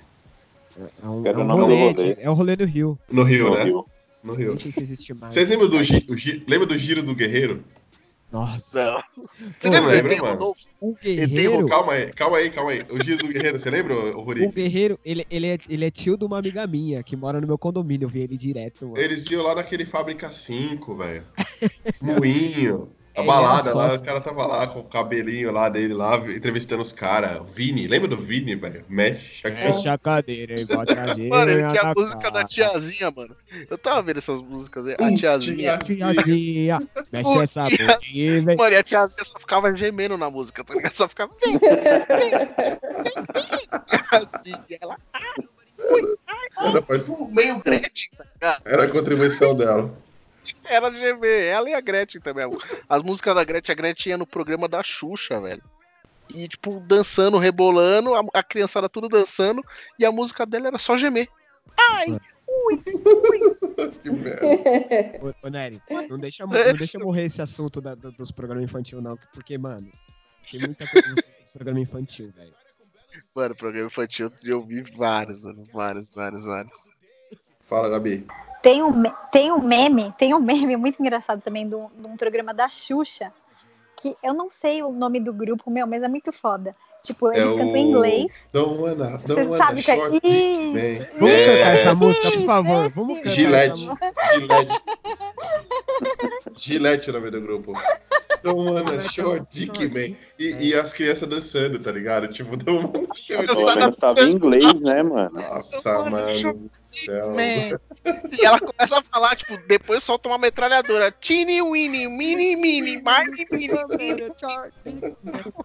[0.77, 2.17] É um, é o um do rolê, rolê.
[2.19, 2.99] é o rolê do Rio.
[3.09, 3.65] No Rio, No né?
[3.65, 3.87] Rio.
[4.23, 4.49] No Rio.
[4.51, 5.35] Nem sei se existe mais.
[5.35, 7.65] Vocês lembram do, gi- o gi- lembra do Giro do Guerreiro?
[8.31, 9.03] Nossa.
[9.61, 10.33] Você lembra do lembro, ET mano.
[10.33, 10.61] Rodolfo?
[10.81, 12.83] O Guerreiro, Calma aí, calma aí, calma aí.
[12.91, 14.47] O Giro do Guerreiro, você lembra, o o Ruri?
[14.49, 17.59] Guerreiro, ele, ele, é, ele é tio de uma amiga minha que mora no meu
[17.59, 18.07] condomínio.
[18.07, 18.99] Eu vi ele direto, mano.
[18.99, 21.23] Eles iam lá naquele Fábrica 5, velho.
[22.01, 22.89] Moinho.
[23.15, 24.01] A É, balada lá, sócio.
[24.03, 27.43] o cara tava lá com o cabelinho lá dele lá, entrevistando os caras.
[27.55, 28.85] Vini, lembra do Vini, velho?
[28.89, 29.73] Mexe a cara.
[29.73, 31.29] Fecha a cadeira bota a gente.
[31.29, 33.35] Mano, ele tinha a música da tiazinha, mano.
[33.69, 34.97] Eu tava vendo essas músicas aí.
[34.99, 35.77] A tiazinha.
[35.79, 36.79] Tiazinha,
[37.13, 38.59] mexe Ô, essa bundinha, velho.
[38.59, 40.95] Mano, e a tiazinha só ficava gemendo na música, tá ligado?
[40.95, 41.35] Só ficava.
[41.45, 42.33] Vem, vem, vem.
[44.09, 44.97] Tiazinha, ela
[46.65, 48.63] Era, parece- meio Gretchen, tá ligado?
[48.65, 49.93] era a contribuição dela.
[50.65, 52.45] Era gemer, ela e a Gretchen também.
[52.89, 55.63] As músicas da Gretchen, a Gretchen ia no programa da Xuxa, velho.
[56.35, 59.61] E, tipo, dançando, rebolando, a, a criançada tudo dançando,
[59.99, 61.29] e a música dela era só gemer.
[61.79, 62.19] Ai,
[64.03, 64.47] Que merda.
[65.23, 69.01] Ô, ô Nery, não deixa, não deixa morrer esse assunto da- do- dos programas infantil,
[69.03, 69.91] não, porque, mano,
[70.51, 71.17] tem muita coisa no
[71.53, 72.55] programa infantil, velho.
[73.35, 75.65] Mano, programa infantil eu vi vários, mano.
[75.73, 76.91] Vários, vários, vários.
[77.67, 78.27] Fala, Gabi.
[78.63, 79.03] Tem um,
[79.33, 82.69] tem um meme, tem um meme muito engraçado também de um, de um programa da
[82.69, 83.33] Xuxa,
[84.01, 86.75] que eu não sei o nome do grupo, meu, mas é muito foda.
[87.03, 88.47] Tipo, É eles cantam o- em inglês.
[88.53, 89.97] Don't wanna, Você don't wanna sabe que é.
[90.23, 90.99] Ih.
[91.19, 92.89] Vamos É, cantar essa música, por favor.
[92.91, 93.89] Vamos cantar Gillette.
[94.39, 94.83] Gillette.
[96.57, 97.73] Gillette é o nome do grupo.
[98.43, 100.17] Don't wanna short dick, man.
[100.39, 102.29] E, e as crianças dançando, tá ligado?
[102.29, 103.97] Tipo, don't wanna short Pelo dick.
[103.99, 105.31] tava em inglês, né, mano?
[105.33, 106.71] Nossa, mano.
[106.95, 111.11] E ela começa a falar, tipo, depois solta uma metralhadora.
[111.11, 114.23] Tini, Winnie, Mini, Mini, Mini, Mini.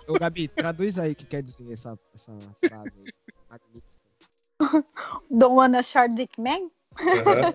[0.07, 2.32] Ô, Gabi, traduz aí o que quer dizer essa, essa
[2.65, 2.91] frase.
[5.30, 6.69] Don't wanna short dick man?
[7.00, 7.54] Aham.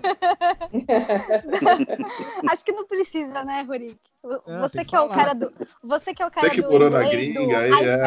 [2.51, 3.99] Acho que não precisa, né, Rurik?
[4.47, 5.53] É, Você tem que que é o cara do.
[5.83, 7.99] Você que é o cara que do morou na inglês, gringa, do aí, é.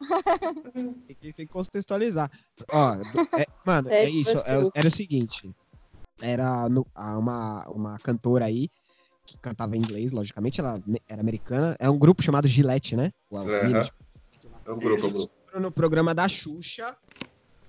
[1.06, 2.30] Tem que, tem que contextualizar.
[2.70, 2.94] Ó,
[3.38, 4.32] é- mano, É, é isso.
[4.32, 5.48] você- é- era o seguinte.
[6.20, 8.68] Era no- a- uma, uma cantora aí
[9.26, 11.76] que cantava em inglês, logicamente, ela era americana.
[11.78, 13.10] É um grupo chamado Gillette, né?
[13.30, 13.88] O- o- Aham.
[14.64, 15.32] É um grupo, é um grupo.
[15.60, 16.96] no programa da Xuxa,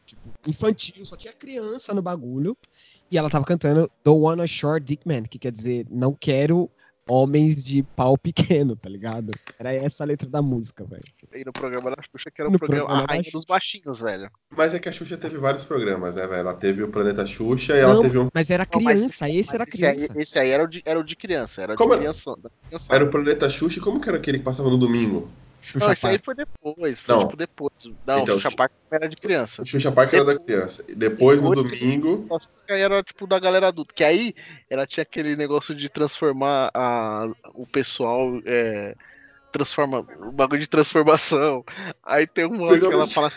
[0.06, 2.58] tipo, infantil, só tinha criança no bagulho.
[3.12, 6.70] E ela tava cantando Don't Wanna Short Dick Man, que quer dizer, não quero
[7.10, 9.32] homens de pau pequeno, tá ligado?
[9.60, 11.04] Era essa a letra da música, velho.
[11.34, 14.00] E no programa da Xuxa, que era o No programa, programa a rainha dos baixinhos,
[14.00, 14.30] velho.
[14.56, 16.40] Mas é que a Xuxa teve vários programas, né, velho?
[16.40, 18.30] Ela teve o Planeta Xuxa e ela Não, teve um.
[18.34, 20.14] Mas era Não, mas criança, esse era Esse aí, criança.
[20.16, 21.98] esse aí era, o de, era o de criança, era o de era?
[21.98, 22.36] criança.
[22.42, 22.96] da criança.
[22.96, 25.30] Era o Planeta Xuxa e como que era aquele que passava no domingo?
[25.62, 27.26] Xuxa Não, esse aí foi depois, foi Não.
[27.26, 27.72] tipo depois.
[28.06, 29.62] Não, Então, o Xuxa Park era de criança.
[29.62, 30.84] O Xuxa Park era da criança.
[30.90, 32.26] E depois, no Depois que- domingo.
[32.30, 33.94] Nossa, aí era tipo da galera adulta.
[33.94, 34.34] Que aí
[34.70, 38.32] ela tinha aquele negócio de transformar a, o pessoal.
[38.46, 38.96] É,
[39.52, 41.64] transforma, o bagulho de transformação.
[42.04, 43.30] Aí tem uma hora que ela fala,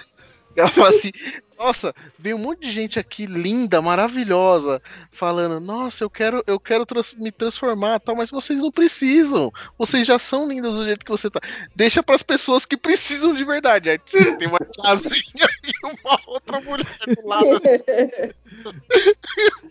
[0.61, 1.11] ela fala assim:
[1.59, 4.80] Nossa, veio um monte de gente aqui linda, maravilhosa,
[5.11, 9.50] falando: Nossa, eu quero, eu quero trans- me transformar, tal, mas vocês não precisam.
[9.78, 11.40] Vocês já são lindas do jeito que você tá.
[11.74, 13.90] Deixa pras pessoas que precisam de verdade.
[13.90, 17.61] Aí tem uma tiazinha e uma outra mulher do lado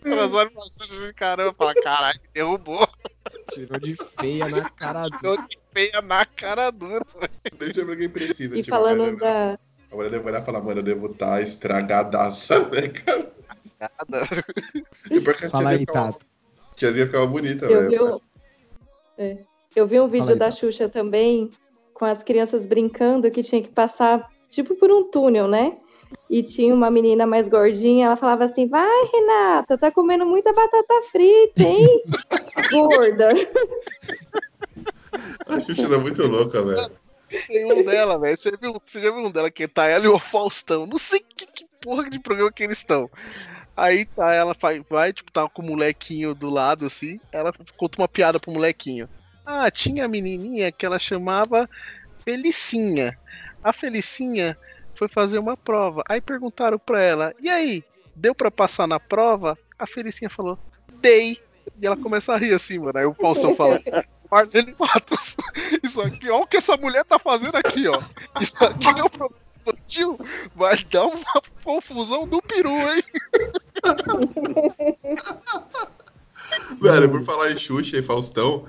[0.04, 2.88] elas olham pra cima de caramba falam, caralho, derrubou.
[3.52, 5.18] Tirou de feia na cara do.
[5.18, 7.04] Tirou de feia na cara dura.
[7.58, 8.56] Deixa pra quem precisa.
[8.56, 9.58] E tipo, falando velho, da.
[9.94, 13.32] A mulher deve olhar e falar, mano, eu devo estar estragadaça, né, cara?
[15.08, 16.26] E pior que a Fala aí, tiazinha ficava- Tato.
[16.74, 18.16] tiazinha ficava bonita, Eu vi, velho.
[18.16, 18.20] um,
[19.16, 19.36] é,
[19.76, 20.56] eu vi um vídeo aí, da Tato.
[20.58, 21.48] Xuxa também,
[21.94, 25.76] com as crianças brincando, que tinha que passar, tipo, por um túnel, né?
[26.28, 30.94] E tinha uma menina mais gordinha, ela falava assim, vai, Renata, tá comendo muita batata
[31.12, 32.02] frita, hein?
[32.72, 33.28] Gorda.
[35.46, 36.90] A Xuxa era muito louca, velho.
[37.46, 38.36] Tem um dela, velho.
[38.36, 40.86] Você, você já viu um dela que tá ela e o Faustão?
[40.86, 43.10] Não sei que, que porra de programa que eles estão.
[43.76, 47.18] Aí tá, ela vai, vai, tipo, tá com o molequinho do lado, assim.
[47.32, 49.08] Ela conta uma piada pro molequinho.
[49.44, 51.68] Ah, tinha a menininha que ela chamava
[52.24, 53.16] Felicinha.
[53.62, 54.56] A Felicinha
[54.94, 56.02] foi fazer uma prova.
[56.08, 59.56] Aí perguntaram pra ela: E aí, deu pra passar na prova?
[59.78, 60.58] A Felicinha falou:
[61.00, 61.38] Dei.
[61.80, 62.98] E ela começa a rir assim, mano.
[62.98, 63.82] Aí o Faustão fala:
[64.30, 65.36] Marcelo Matos,
[65.82, 68.00] isso aqui, ó, o que essa mulher tá fazendo aqui, ó.
[68.40, 70.18] Isso aqui é o problema infantil.
[70.54, 73.04] Vai dar uma confusão do peru, hein?
[76.80, 78.64] Velho, por falar em Xuxa e Faustão,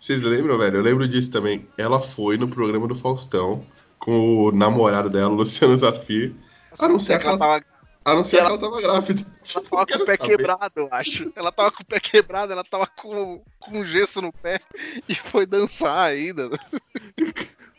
[0.00, 0.78] vocês lembram, velho?
[0.78, 1.68] Eu lembro disso também.
[1.76, 3.64] Ela foi no programa do Faustão
[3.98, 6.34] com o namorado dela, Luciano Zafir.
[6.80, 7.64] A não ser que ela, tava,
[8.10, 9.26] a não ser Ela- que ela tava grávida.
[9.54, 10.36] ela tava com o pé saber.
[10.36, 11.32] quebrado, eu acho.
[11.36, 14.60] Ela tava com o pé quebrado, ela tava com, com gesso no pé
[15.08, 16.48] e foi dançar ainda.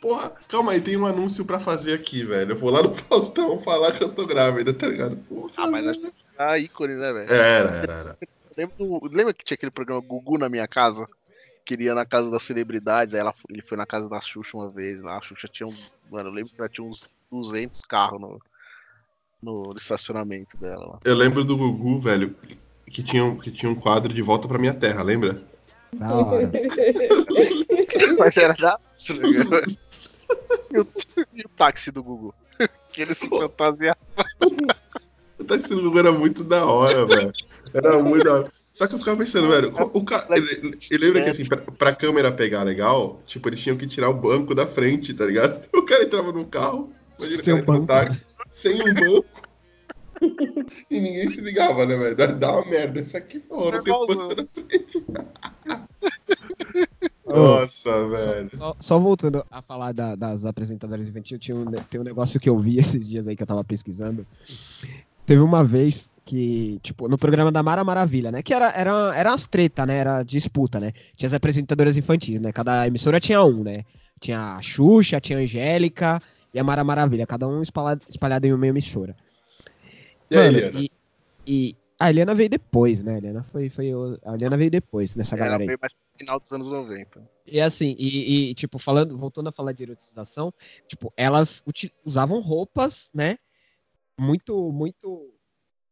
[0.01, 2.53] Porra, calma aí, tem um anúncio pra fazer aqui, velho.
[2.53, 5.17] Eu vou lá no Faustão falar que eu tô grávida, tá ligado?
[5.17, 6.13] Porra, Ah, mas velho.
[6.37, 7.31] a ícone, né, velho?
[7.31, 8.17] Era, era, era.
[8.55, 8.75] Lembra,
[9.11, 11.07] lembra que tinha aquele programa Gugu na minha casa?
[11.65, 15.01] Queria na casa das celebridades, aí ela, ele foi na casa da Xuxa uma vez
[15.01, 15.17] lá.
[15.17, 15.75] A Xuxa tinha um.
[16.09, 18.41] Mano, eu lembro que ela tinha uns 200 carros no,
[19.41, 20.99] no estacionamento dela lá.
[21.03, 22.35] Eu lembro do Gugu, velho,
[22.89, 25.41] que tinha, um- que tinha um quadro de volta pra minha terra, lembra?
[25.93, 26.51] Da hora.
[28.19, 28.77] Mas era da.
[30.71, 30.87] E o,
[31.33, 32.33] e o táxi do Gugu?
[32.91, 33.95] Que ele se fantasia.
[35.37, 37.31] O táxi do Gugu era muito da hora, velho.
[37.71, 38.49] Era muito da hora.
[38.51, 40.25] Só que eu ficava pensando, velho, o cara.
[40.35, 44.09] Ele, ele lembra que assim, pra, pra câmera pegar legal, tipo, eles tinham que tirar
[44.09, 45.67] o banco da frente, tá ligado?
[45.73, 47.85] O cara entrava no carro, imagina o cara no banco.
[47.85, 48.21] táxi,
[48.59, 49.49] sem um banco.
[50.91, 52.37] E ninguém se ligava, né, velho?
[52.37, 52.99] Dá, uma merda.
[52.99, 55.05] Isso aqui, pô, não tem banco na frente.
[57.25, 58.51] Nossa, velho.
[58.57, 62.49] Só, só voltando a falar da- das apresentadoras infantis, tinha um, tem um negócio que
[62.49, 64.25] eu vi esses dias aí que eu tava pesquisando.
[65.25, 68.41] Teve uma vez que, tipo, no programa da Mara Maravilha, né?
[68.43, 69.97] Que era, era, era umas treta, né?
[69.97, 70.91] Era disputa, né?
[71.15, 72.51] Tinha as apresentadoras infantis, né?
[72.51, 73.83] Cada emissora tinha um, né?
[74.19, 76.19] Tinha a Xuxa, tinha a Angélica
[76.53, 79.15] e a Mara Maravilha, cada um espalhado, espalhado em uma emissora.
[80.29, 80.79] E Mano, Eliana?
[80.79, 80.91] e,
[81.45, 83.15] e a Eliana veio depois, né?
[83.15, 83.91] A Eliana foi, foi
[84.23, 85.67] a Eliana veio depois nessa Era galera aí.
[85.67, 87.27] meio mais pro final dos anos 90.
[87.45, 90.53] E assim, e, e, tipo, falando, voltando a falar de erotização,
[90.87, 91.63] tipo, elas
[92.05, 93.37] usavam roupas, né?
[94.17, 95.33] Muito, muito.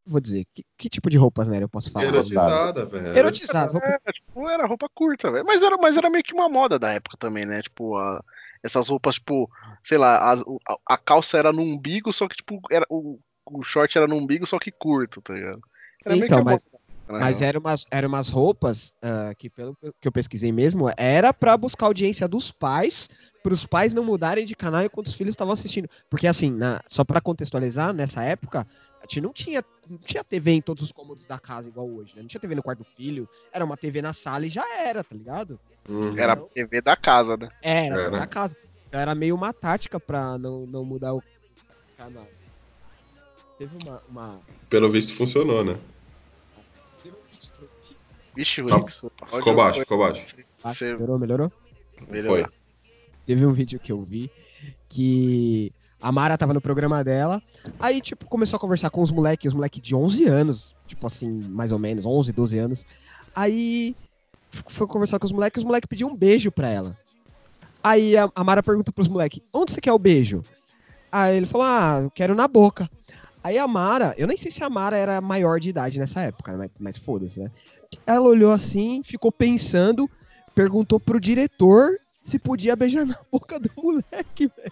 [0.06, 1.62] Vou dizer, que, que tipo de roupas, né?
[1.62, 2.06] Eu posso falar?
[2.06, 3.18] Erotizada, velho.
[3.18, 5.46] Erotizadas, roupa Era, tipo, era roupa curta, velho.
[5.46, 7.62] Mas era, mas era meio que uma moda da época também, né?
[7.62, 8.24] Tipo, a-
[8.64, 9.50] essas roupas, tipo,
[9.84, 13.64] sei lá, as- a, a calça era no umbigo, só que, tipo, era, o, o
[13.64, 15.62] short era no umbigo, só que curto, tá ligado?
[16.06, 16.78] Era meio Então, mas- época,
[17.08, 21.34] na Mas eram umas, eram umas roupas ah, que, pelo que eu pesquisei mesmo, era
[21.34, 23.08] pra buscar audiência dos pais,
[23.42, 25.88] para os pais não mudarem de canal enquanto os filhos estavam assistindo.
[26.10, 28.68] Porque, assim, na- só pra contextualizar, nessa época,
[29.08, 32.22] gente não tinha, não tinha TV em todos os cômodos da casa igual hoje, né?
[32.22, 35.04] Não tinha TV no quarto do filho, era uma TV na sala e já era,
[35.04, 35.60] tá ligado?
[35.88, 36.18] Uhum.
[36.18, 37.48] Era a TV da casa, né?
[37.62, 38.18] Era, Era.
[38.18, 38.56] na casa.
[38.88, 41.24] Então, era meio uma tática pra não, não mudar o
[41.98, 42.28] canal.
[43.58, 44.02] Teve uma.
[44.10, 44.42] uma...
[44.70, 45.80] Pelo visto funcionou, né?
[47.02, 47.98] teve um vídeo que eu vi.
[48.36, 49.28] Vixe, Tá.
[49.28, 50.36] Ficou baixo, ficou baixo.
[50.64, 51.52] Você melhorou, melhorou?
[52.10, 52.50] melhorar.
[53.26, 54.32] Teve um vídeo que eu vi
[54.90, 57.42] que a Mara tava no programa dela,
[57.80, 61.42] aí, tipo, começou a conversar com os moleques, os moleques de 11 anos, tipo assim,
[61.50, 62.86] mais ou menos, 11, 12 anos.
[63.36, 63.96] Aí
[64.68, 66.98] foi conversar com os moleques, os moleques pediam um beijo pra ela.
[67.84, 70.44] Aí a, a Mara pergunta pros moleques, onde você quer o beijo?
[71.12, 72.90] Aí ele falou, ah, eu quero na boca.
[73.44, 76.56] Aí a Mara, eu nem sei se a Mara era maior de idade nessa época,
[76.58, 77.50] mas, mas foda-se, né?
[78.06, 80.10] Ela olhou assim, ficou pensando,
[80.54, 81.98] perguntou pro diretor
[82.28, 84.72] se podia beijar na boca do moleque, velho.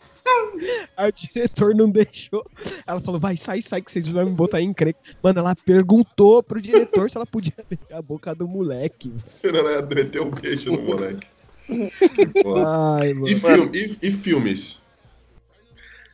[0.97, 2.45] Aí o diretor não deixou.
[2.85, 4.99] Ela falou, vai, sai, sai, que vocês vão me botar em encrenca.
[5.23, 9.09] Mano, ela perguntou pro diretor se ela podia beijar a boca do moleque.
[9.09, 9.23] velho.
[9.25, 11.27] Senão ela ia meter um beijo no moleque.
[11.69, 13.27] Ai, E, mano.
[13.39, 14.81] filme, e, e filmes?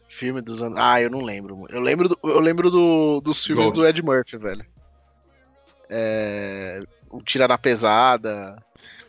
[0.08, 0.78] Filme dos anos.
[0.80, 1.56] Ah, eu não lembro.
[1.58, 1.68] mano.
[1.72, 3.80] Eu lembro, do- eu lembro do, dos filmes Gold.
[3.80, 4.66] do Ed Murphy, velho.
[5.90, 6.84] É.
[7.10, 8.56] O Tira na Pesada.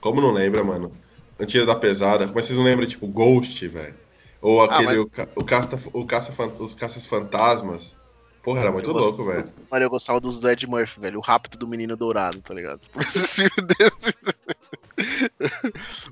[0.00, 0.90] Como não lembra, mano?
[1.40, 2.26] Antira da Pesada.
[2.26, 3.94] Mas vocês não lembram, tipo, Ghost, velho?
[4.40, 5.02] Ou aquele, mas- o,
[5.36, 7.96] o, caça, o caça, os caças fantasmas.
[8.42, 9.48] Porra, era muito Eu louco, velho.
[9.70, 11.18] Mano, eu gostava dos do Ed Murphy, velho.
[11.18, 12.80] O Rápido do Menino Dourado, tá ligado?
[12.98, 14.16] Esse filme desse.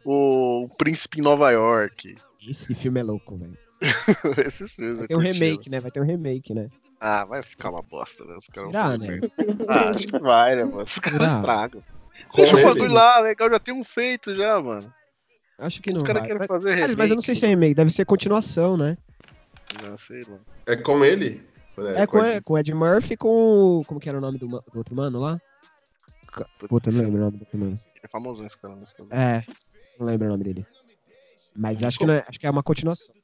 [0.05, 2.15] o, o Príncipe em Nova York.
[2.49, 3.59] Esse filme é louco, velho.
[4.47, 5.81] Esses filmes Vai eu ter um remake, né?
[5.81, 6.67] Vai ter um remake, né?
[7.01, 8.37] Ah, vai ficar uma bosta, né?
[8.37, 9.21] Os caras Será, né?
[9.67, 10.83] Ah, acho que vai, né, mano?
[10.83, 11.83] Os caras estragam.
[12.35, 14.93] Deixa o bagulho lá, legal, já tem um feito já, mano.
[15.61, 16.29] Acho que Os não caras vai.
[16.29, 16.97] querem Mas, fazer remake.
[16.97, 18.97] mas eu não sei se é remake, deve ser continuação, né?
[19.83, 20.39] Não, sei lá.
[20.67, 21.43] É com ele?
[21.97, 23.83] É, com, é, com o Ed Murphy e com.
[23.87, 25.39] Como que era o nome do, ma- do outro mano lá?
[26.69, 27.81] Puta, eu não lembro o nome do outro mano.
[28.03, 29.09] É famosão esse cara, nesse caso.
[29.13, 29.45] É,
[29.99, 30.67] não lembro o nome dele.
[31.55, 33.15] Mas acho que, não é, acho que é uma continuação.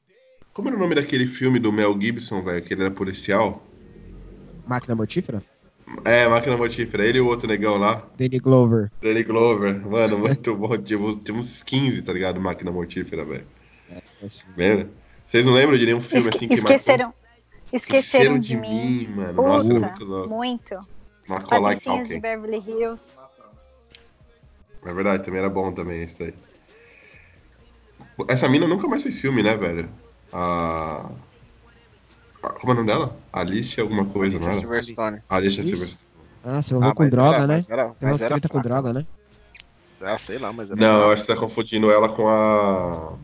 [0.53, 2.63] Como era o nome daquele filme do Mel Gibson, velho?
[2.63, 3.63] Que ele era policial?
[4.65, 5.43] Máquina Mortífera?
[6.03, 7.05] É, Máquina Mortífera.
[7.05, 8.05] Ele e o outro negão lá.
[8.17, 8.91] Danny Glover.
[9.01, 9.85] Danny Glover.
[9.87, 10.77] Mano, muito bom.
[10.77, 12.39] Tipo, Tinha uns 15, tá ligado?
[12.41, 13.45] Máquina Mortífera, velho.
[14.19, 14.33] Filme.
[14.57, 14.89] Lembra?
[15.25, 17.13] Vocês não lembram de nenhum filme Esque- assim que esqueceram,
[17.71, 18.39] esqueceram, marcou?
[18.39, 19.07] de, mim.
[19.15, 19.33] mano.
[19.35, 20.29] Puta, Nossa, era muito louco.
[20.29, 20.79] Muito.
[21.27, 22.19] Macaulay Patricinhos de.
[22.19, 23.03] Beverly Hills.
[24.85, 26.33] É verdade, também era bom também esse daí.
[28.27, 29.89] Essa mina nunca mais fez filme, né, velho?
[30.31, 31.09] A...
[31.09, 31.26] a-
[32.41, 33.19] Como é o nome dela?
[33.33, 34.55] Alicia alguma coisa, não era?
[34.57, 35.21] Silverstone.
[35.29, 35.69] Alicia Isso.
[35.69, 36.07] Silverstone.
[36.43, 37.55] Ah, se envolveu Ah, com droga, era- né?
[37.55, 39.05] mas Era, Tem mas umas treta com droga, né?
[40.01, 43.17] Ah, sei lá, mas era Não, eu acho que você tá confundindo ela com a.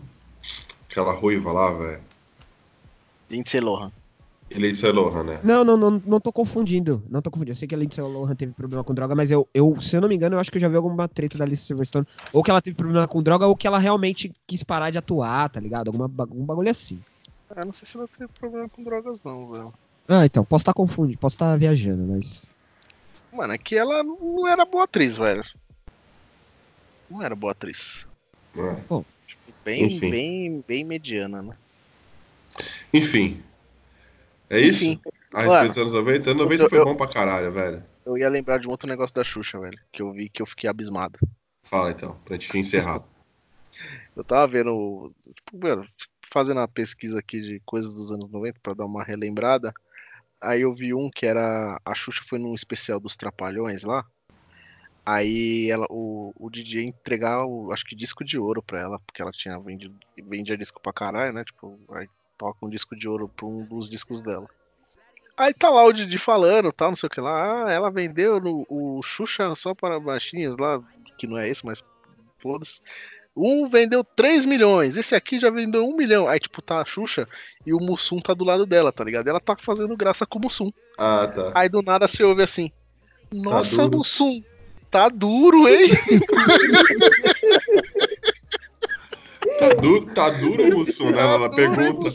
[0.89, 2.03] Aquela ruiva lá, velho.
[3.29, 3.91] Lindsay Lohan.
[4.51, 5.39] Lindsay Lohan, né?
[5.43, 7.03] Não, não, não, não tô confundindo.
[7.09, 7.51] Não tô confundindo.
[7.53, 10.01] Eu sei que a Lindsay Lohan teve problema com droga, mas eu, eu, se eu
[10.01, 12.05] não me engano, eu acho que eu já vi alguma treta da Alice Silverstone.
[12.31, 15.49] Ou que ela teve problema com droga, ou que ela realmente quis parar de atuar,
[15.49, 15.87] tá ligado?
[15.87, 17.01] Alguma, algum bagulho assim.
[17.55, 19.73] Ah, não sei se ela teve problema com drogas, não, velho.
[20.07, 22.45] Ah, então, posso estar confundindo, posso estar viajando, mas.
[23.31, 25.43] Mano, é que ela não era boa atriz, velho.
[27.09, 28.07] Não era boa atriz.
[28.55, 29.03] É.
[29.63, 30.09] Bem, Enfim.
[30.09, 31.55] bem, bem mediana, né?
[32.93, 33.41] Enfim.
[34.49, 34.83] É isso?
[34.83, 35.01] Enfim.
[35.33, 36.29] A respeito Mano, dos anos 90?
[36.31, 37.83] Anos 90 eu- foi eu- bom pra caralho, velho.
[38.05, 39.79] Eu ia lembrar de um outro negócio da Xuxa, velho.
[39.91, 41.17] Que eu vi que eu fiquei abismado.
[41.63, 43.01] Fala então, pra gente encerrar.
[44.15, 45.87] Eu tava vendo, tipo, mano,
[46.33, 49.71] fazendo a pesquisa aqui de coisas dos anos 90 pra dar uma relembrada.
[50.41, 51.79] Aí eu vi um que era.
[51.85, 54.03] A Xuxa foi num especial dos Trapalhões lá.
[55.05, 59.21] Aí ela, o, o DJ entregar, o, acho que disco de ouro pra ela, porque
[59.21, 61.43] ela tinha vendido, vendia disco pra caralho, né?
[61.43, 62.07] Tipo, aí
[62.37, 64.47] toca um disco de ouro pra um dos discos dela.
[65.35, 67.65] Aí tá lá o Didi falando, tal, não sei o que lá.
[67.65, 70.81] Ah, ela vendeu no, o Xuxa só para baixinhas lá,
[71.17, 71.83] que não é esse, mas
[72.39, 72.81] foda-se.
[73.35, 76.27] Um vendeu 3 milhões, esse aqui já vendeu 1 milhão.
[76.27, 77.27] Aí, tipo, tá a Xuxa
[77.65, 79.27] e o Mussum tá do lado dela, tá ligado?
[79.27, 80.71] Ela tá fazendo graça com o Mussum.
[80.97, 81.51] Ah, tá.
[81.55, 82.71] Aí do nada você ouve assim:
[83.31, 83.97] Nossa, duro.
[83.97, 84.41] Mussum,
[84.91, 85.89] tá duro, hein?
[89.59, 91.21] Tá duro, tá duro o Mussum, né?
[91.21, 92.09] Ela duro, pergunta.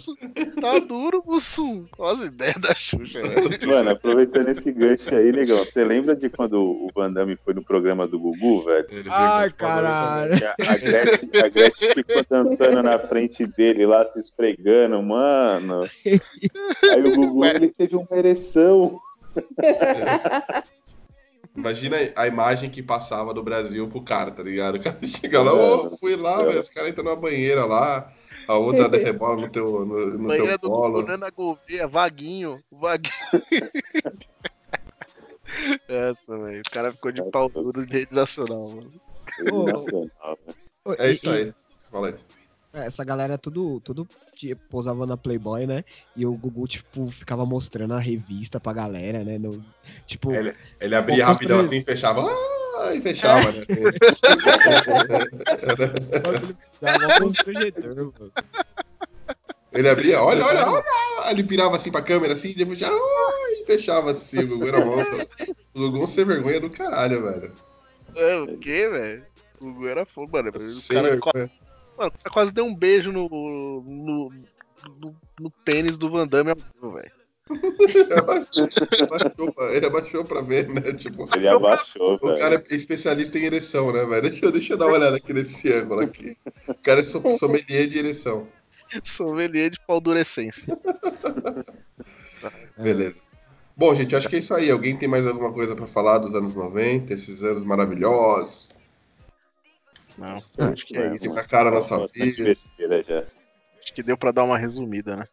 [0.61, 1.85] Tá duro, Mussum.
[1.99, 3.69] Olha as ideias da Xuxa, velho.
[3.69, 7.63] Mano, aproveitando esse gancho aí, negão, você lembra de quando o Van Damme foi no
[7.63, 8.87] programa do Gugu, velho?
[8.91, 10.35] Ele Ai, caralho.
[10.35, 15.83] A Gretchen, a Gretchen ficou dançando na frente dele lá, se esfregando, mano.
[16.93, 18.99] Aí o Gugu, ele teve uma ereção.
[21.57, 24.77] Imagina a imagem que passava do Brasil pro cara, tá ligado?
[24.77, 28.07] O cara chega lá, ô, fui lá, velho, os caras entram na banheira lá,
[28.47, 31.03] a outra rebola no teu, no, no Banheira teu do colo.
[31.03, 33.13] Nana Gouveia, Vaguinho, Vaguinho.
[35.89, 36.61] Essa, velho.
[36.61, 38.91] O cara ficou de pau duro de rede nacional, mano.
[38.91, 40.11] Né?
[40.85, 41.53] Ô, É isso aí.
[41.91, 42.15] Fala aí.
[42.15, 42.19] É,
[42.85, 45.85] Essa galera tudo, tudo tipo, posava na Playboy, né?
[46.17, 49.39] E o Gugu, tipo, ficava mostrando a revista pra galera, né?
[49.39, 49.65] No,
[50.07, 52.27] tipo, Ele, ele abria rapidão construir- assim, fechava.
[52.81, 53.65] Ah, e fechava, né?
[56.81, 58.33] dava constrangedor, mano.
[59.73, 60.85] Ele abria, olha, olha, olha.
[61.31, 62.89] Ele virava assim pra câmera assim, depois já.
[62.89, 65.27] ah, E fechava assim, o Gugu era monta.
[65.75, 67.53] O Gugu é sem vergonha do caralho, velho.
[68.15, 69.27] É, o quê, velho?
[69.61, 70.51] O Gugu era fogo, mano.
[70.55, 71.51] O Sem cara, vergonha.
[71.99, 74.31] Mano, o cara quase deu um beijo no, no,
[75.03, 77.13] no, no pênis do Van Damme, velho.
[78.17, 80.81] Abaixou pra- Ele abaixou pra ver, né?
[80.93, 82.39] Tipo, Ele abaixou, o velho.
[82.39, 84.31] cara é especialista em ereção, né, velho?
[84.31, 86.37] Deixa, eu- deixa eu dar uma olhada aqui nesse ângulo aqui.
[86.69, 88.47] O cara é so- sommelier de ereção.
[89.03, 90.67] Sommelier de paldurecência.
[92.77, 93.17] Beleza.
[93.77, 94.71] Bom, gente, acho que é isso aí.
[94.71, 98.68] Alguém tem mais alguma coisa pra falar dos anos 90, esses anos maravilhosos?
[100.19, 101.29] Não, Ah, acho que é isso.
[101.29, 102.51] Que marcaram a nossa vida.
[102.51, 105.29] Acho que deu pra dar uma resumida, né?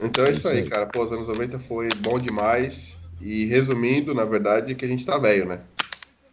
[0.00, 0.86] Então é isso aí, Isso cara.
[0.86, 2.96] Pô, os anos 90 foi bom demais.
[3.20, 5.60] E resumindo, na verdade, que a gente tá velho, né?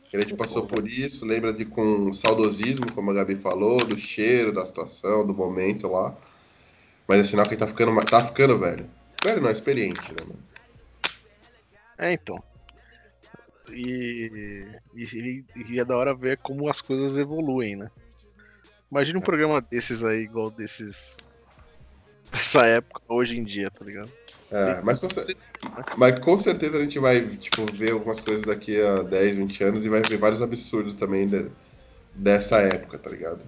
[0.07, 3.97] Que a gente passou por isso, lembra de com saudosismo, como a Gabi falou, do
[3.97, 6.15] cheiro, da situação, do momento lá.
[7.07, 8.85] Mas é sinal que tá ficando, tá ficando velho.
[9.23, 10.21] Velho não, experiente, né?
[10.21, 10.39] mano?
[11.97, 12.41] É, então.
[13.69, 17.89] E, e, e é da hora ver como as coisas evoluem, né?
[18.91, 21.29] Imagina um programa desses aí, igual desses.
[22.31, 24.11] dessa época, hoje em dia, tá ligado?
[24.51, 25.35] É, mas com, cer-
[25.97, 29.85] mas com certeza a gente vai, tipo, ver algumas coisas daqui a 10, 20 anos
[29.85, 31.49] e vai ver vários absurdos também de-
[32.13, 33.41] dessa época, tá ligado?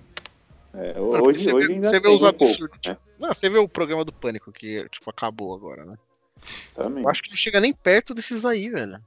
[0.74, 2.98] É, hoje, você hoje vê- ainda você vê os um pouco, absurdos, né?
[3.18, 5.96] Não, você vê o programa do Pânico que, tipo, acabou agora, né?
[6.76, 7.04] Também.
[7.04, 9.00] Eu acho que não chega nem perto desses aí, velho.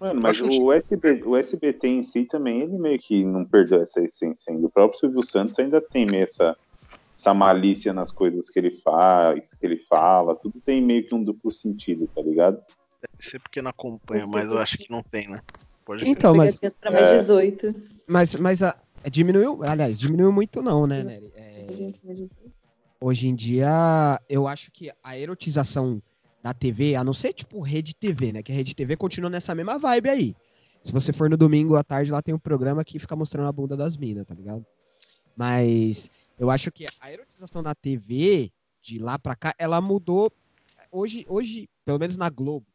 [0.00, 4.02] Mano, mas o, SB, o SBT em si também, ele meio que não perdeu essa
[4.02, 4.66] essência ainda.
[4.66, 6.56] O próprio Silvio Santos ainda tem meio essa,
[7.18, 10.34] essa malícia nas coisas que ele faz, que ele fala.
[10.34, 12.56] Tudo tem meio que um duplo sentido, tá ligado?
[13.02, 15.38] Deve ser porque não acompanha, mas eu acho que não tem, né?
[15.84, 16.08] Pode.
[16.08, 17.18] Então, mas, mais É.
[17.18, 17.74] 18.
[18.06, 18.74] mas, mas a,
[19.10, 21.30] diminuiu, aliás, diminuiu muito não, né, Nery?
[21.34, 21.66] É,
[22.98, 26.00] hoje em dia, eu acho que a erotização
[26.42, 28.42] da TV, a não ser tipo Rede TV, né?
[28.42, 30.36] Que a Rede TV continua nessa mesma vibe aí.
[30.82, 33.52] Se você for no domingo à tarde, lá tem um programa que fica mostrando a
[33.52, 34.64] bunda das minas, tá ligado?
[35.36, 38.50] Mas eu acho que a erotização da TV,
[38.80, 40.32] de lá pra cá, ela mudou.
[40.90, 42.66] Hoje, hoje, pelo menos na Globo,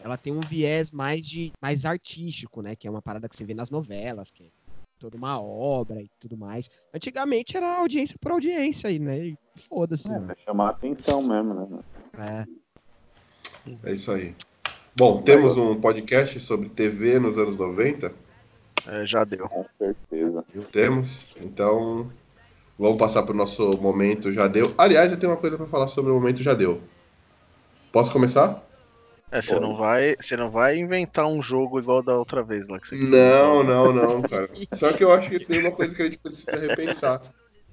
[0.00, 2.76] ela tem um viés mais de mais artístico, né?
[2.76, 4.50] Que é uma parada que você vê nas novelas, que é
[4.98, 6.68] toda uma obra e tudo mais.
[6.94, 9.26] Antigamente era audiência por audiência aí, né?
[9.26, 11.80] E Foda-se, É, pra chamar a atenção mesmo, né?
[12.16, 12.57] É.
[13.84, 14.34] É isso aí.
[14.96, 18.12] Bom, temos um podcast sobre TV nos anos 90?
[18.86, 19.48] É, já deu.
[19.48, 20.44] Com certeza.
[20.72, 21.34] Temos.
[21.40, 22.10] Então,
[22.78, 24.74] vamos passar para o nosso momento já deu.
[24.78, 26.80] Aliás, eu tenho uma coisa para falar sobre o momento já deu.
[27.92, 28.62] Posso começar?
[29.30, 32.80] É, você não vai, você não vai inventar um jogo igual da outra vez lá
[32.80, 34.48] que você Não, não, não, cara.
[34.72, 37.20] Só que eu acho que tem uma coisa que a gente precisa repensar.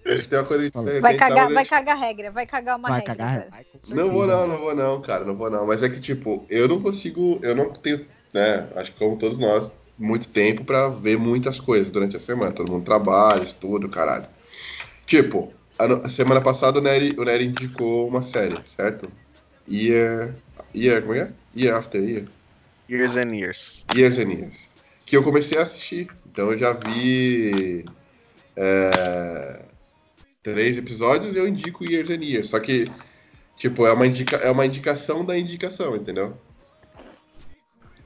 [0.06, 3.16] Acho tem uma coisa que Vai cagar, vai cagar regra, vai cagar uma Vai regra.
[3.16, 3.48] cagar?
[3.50, 5.66] Vai, Não vou não, não vou não, cara, não vou não.
[5.66, 9.40] Mas é que, tipo, eu não consigo, eu não tenho, né, acho que como todos
[9.40, 12.52] nós, muito tempo pra ver muitas coisas durante a semana.
[12.52, 14.26] Todo mundo trabalha, estuda, caralho.
[15.08, 19.10] Tipo, a, semana passada o Nery, o Nery indicou uma série, certo?
[19.68, 20.36] Year...
[20.76, 21.32] Year, como é?
[21.56, 22.26] Year After Year.
[22.90, 23.86] Years and Years.
[23.96, 24.68] Years and Years.
[25.06, 26.08] Que eu comecei a assistir.
[26.30, 27.86] Então eu já vi
[28.56, 29.62] é,
[30.54, 32.50] três episódios e eu indico Years and Years.
[32.50, 32.86] Só que
[33.56, 36.38] Tipo, é uma, indica, é uma indicação da indicação, entendeu?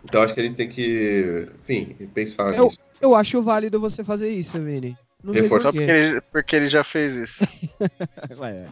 [0.03, 2.79] Então acho que a gente tem que, enfim, pensar Eu- nisso.
[3.01, 4.95] Eu acho válido você fazer isso, Vini.
[5.23, 7.43] Não Só por porque ele, porque ele já fez isso.
[8.39, 8.67] Ué,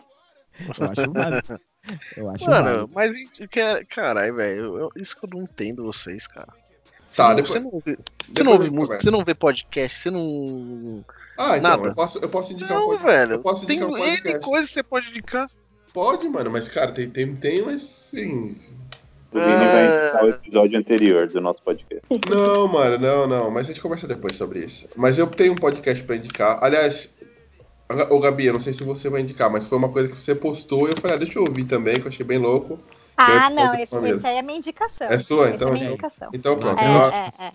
[0.77, 1.59] eu acho válido.
[2.15, 2.89] Eu acho Mano, válido.
[2.93, 3.17] mas
[3.49, 6.53] que- caralho, velho, isso que eu não entendo vocês, cara.
[7.17, 7.97] Você Tá, não- depois- você não, ouve,
[8.29, 8.69] você não ouve
[9.01, 11.03] você não vê podcast, você não.
[11.35, 11.87] Ah, então, nada.
[11.87, 13.17] eu posso, eu posso indicar um Não, podcast.
[13.17, 13.33] velho.
[13.33, 14.39] Eu posso Tem indicar um N podcast.
[14.45, 15.49] coisas que você pode indicar.
[15.93, 18.55] Pode, mano, mas, cara, tem, tem, tem, mas sim.
[19.31, 22.03] O Vini vai indicar o episódio anterior do nosso podcast.
[22.29, 23.49] Não, mano, não, não.
[23.51, 24.87] Mas a gente conversa depois sobre isso.
[24.95, 26.63] Mas eu tenho um podcast pra indicar.
[26.63, 27.11] Aliás,
[28.11, 30.35] ô Gabi, eu não sei se você vai indicar, mas foi uma coisa que você
[30.35, 32.77] postou e eu falei, ah, deixa eu ouvir também, que eu achei bem louco.
[33.17, 35.07] Ah, Eu- não, esse, esse aí é a minha indicação.
[35.07, 35.93] É sua, Esse então, É a minha então.
[35.95, 36.29] indicação.
[36.33, 36.79] Então pronto.
[36.79, 37.51] É, então, é, é.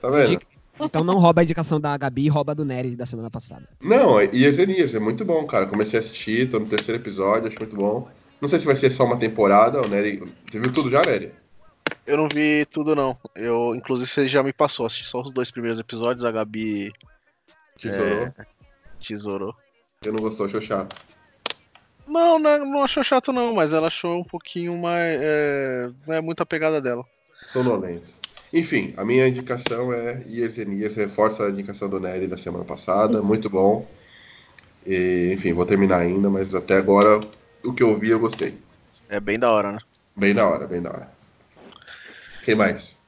[0.00, 0.26] Tá vendo?
[0.26, 0.46] Indica-
[0.80, 3.68] Então não rouba a indicação da Gabi e rouba a do Nery da semana passada.
[3.80, 5.66] Não, Years and Years, é muito bom, cara.
[5.66, 8.08] Comecei a assistir, tô no terceiro episódio, acho muito bom.
[8.40, 10.18] Não sei se vai ser só uma temporada, o Nery.
[10.50, 11.32] Você viu tudo já, Nery?
[12.04, 13.16] Eu não vi tudo, não.
[13.36, 16.92] Eu, inclusive, você já me passou, assisti só os dois primeiros episódios, a Gabi
[17.80, 18.24] Tesourou.
[18.26, 18.32] É.
[19.00, 19.54] tesourou.
[20.04, 20.96] Eu não gostou, achou chato.
[22.06, 25.18] Não, não, não achou chato, não, mas ela achou um pouquinho mais.
[25.20, 27.04] é, não é muito a pegada dela.
[27.44, 28.12] Sonolento.
[28.52, 32.64] Enfim, a minha indicação é Years and Years, reforça a indicação do Nery da semana
[32.64, 33.86] passada, muito bom.
[34.86, 37.20] E, enfim, vou terminar ainda, mas até agora
[37.64, 38.58] o que eu vi eu gostei.
[39.08, 39.78] É bem da hora, né?
[40.14, 41.12] Bem da hora, bem da hora.
[42.42, 42.98] Quem mais?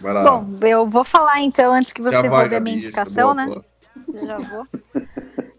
[0.00, 0.24] Vai lá.
[0.24, 3.34] Bom, eu vou falar então, antes que Já você roube a minha isso, indicação, boa,
[3.34, 3.46] né?
[3.46, 3.64] boa.
[4.26, 4.66] Já vou.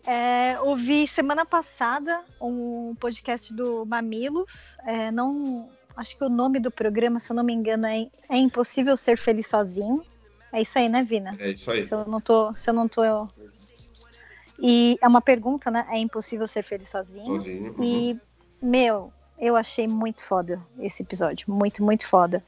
[0.10, 4.76] É, ouvi semana passada um podcast do Mamilos.
[4.84, 8.38] é, não, acho que o nome do programa, se eu não me engano, é, é
[8.38, 10.02] Impossível Ser Feliz Sozinho.
[10.52, 11.38] É isso aí, né, Vina?
[11.38, 11.84] É isso aí.
[11.84, 13.04] Se eu não tô, se eu não tô.
[14.60, 15.86] E é uma pergunta, né?
[15.92, 17.28] É impossível ser feliz sozinho.
[17.28, 17.76] Sozinho.
[17.78, 17.84] uhum.
[17.84, 18.18] E,
[18.60, 21.54] meu, eu achei muito foda esse episódio.
[21.54, 22.44] Muito, muito foda.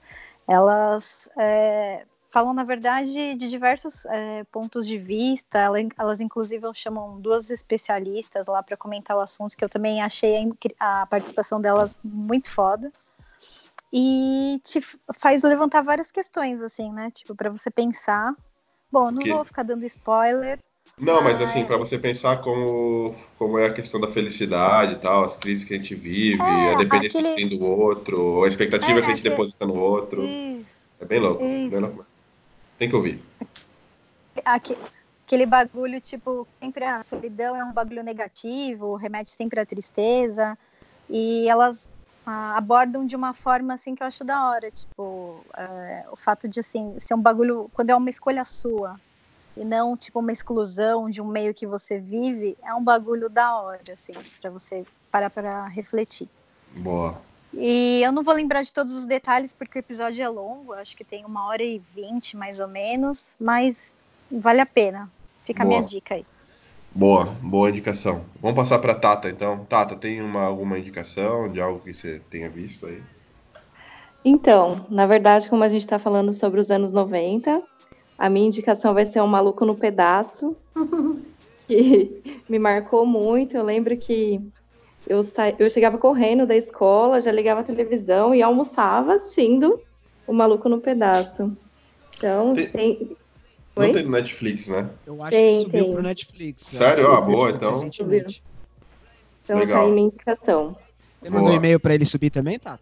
[0.48, 5.60] Elas é, falam, na verdade, de diversos é, pontos de vista.
[5.60, 10.50] Ela- Elas, inclusive, chamam duas especialistas lá para comentar o assunto, que eu também achei
[10.80, 12.92] a, a participação delas muito foda.
[13.94, 14.80] E te
[15.20, 17.12] faz levantar várias questões, assim, né?
[17.12, 18.34] Tipo, para você pensar.
[18.90, 20.58] Bom, não Que- vou ficar dando spoiler.
[21.00, 24.96] Não, mas Ah, assim, pra você pensar como, como é a questão da felicidade e
[24.98, 28.44] tal, as crises que a gente vive, É, a dependência aquele- que tem do outro,
[28.44, 30.24] a expectativa É, que a gente deposita no outro.
[30.28, 30.66] Isso.
[31.00, 31.40] É bem louco.
[31.42, 32.06] Bem louco.
[32.82, 33.24] Tem que ouvir.
[34.44, 34.76] Aque-
[35.24, 40.58] aquele bagulho, tipo, sempre a solidão é um bagulho negativo, remete sempre à tristeza.
[41.08, 41.88] E elas
[42.26, 44.72] ah, abordam de uma forma, assim, que eu acho da hora.
[44.72, 47.70] Tipo, é, o fato de, assim, ser um bagulho...
[47.72, 49.00] Quando é uma escolha sua
[49.56, 53.62] e não, tipo, uma exclusão de um meio que você vive, é um bagulho da
[53.62, 56.28] hora, assim, pra você parar pra refletir.
[56.78, 57.22] Boa.
[57.54, 60.96] E eu não vou lembrar de todos os detalhes porque o episódio é longo, acho
[60.96, 65.12] que tem uma hora e vinte mais ou menos, mas vale a pena.
[65.44, 65.90] Fica a minha Boa.
[65.90, 66.26] dica aí.
[66.94, 68.26] Boa, boa indicação.
[68.42, 69.66] Vamos passar pra Tata, então.
[69.66, 73.02] Tata, tem uma, alguma indicação de algo que você tenha visto aí?
[74.24, 77.64] Então, na verdade, como a gente está falando sobre os anos 90,
[78.18, 80.56] a minha indicação vai ser um Maluco no Pedaço,
[81.68, 83.56] que me marcou muito.
[83.56, 84.40] Eu lembro que
[85.08, 85.50] eu, sa...
[85.58, 89.80] eu chegava correndo da escola, já ligava a televisão e almoçava assistindo
[90.28, 91.52] o Maluco no Pedaço.
[92.18, 93.18] Então, Tem- tem.
[93.76, 93.92] Não Oi?
[93.94, 94.90] tem no Netflix, né?
[95.06, 95.94] Eu acho Tem, que subiu tem.
[95.94, 96.64] pro Netflix.
[96.68, 97.04] Sério?
[97.06, 97.86] Eu Ah, boa, então.
[99.44, 99.80] Então, Legal.
[99.80, 100.76] tá aí minha indicação.
[101.22, 101.56] Você mandou Boa.
[101.56, 102.78] e-mail pra ele subir também, tá?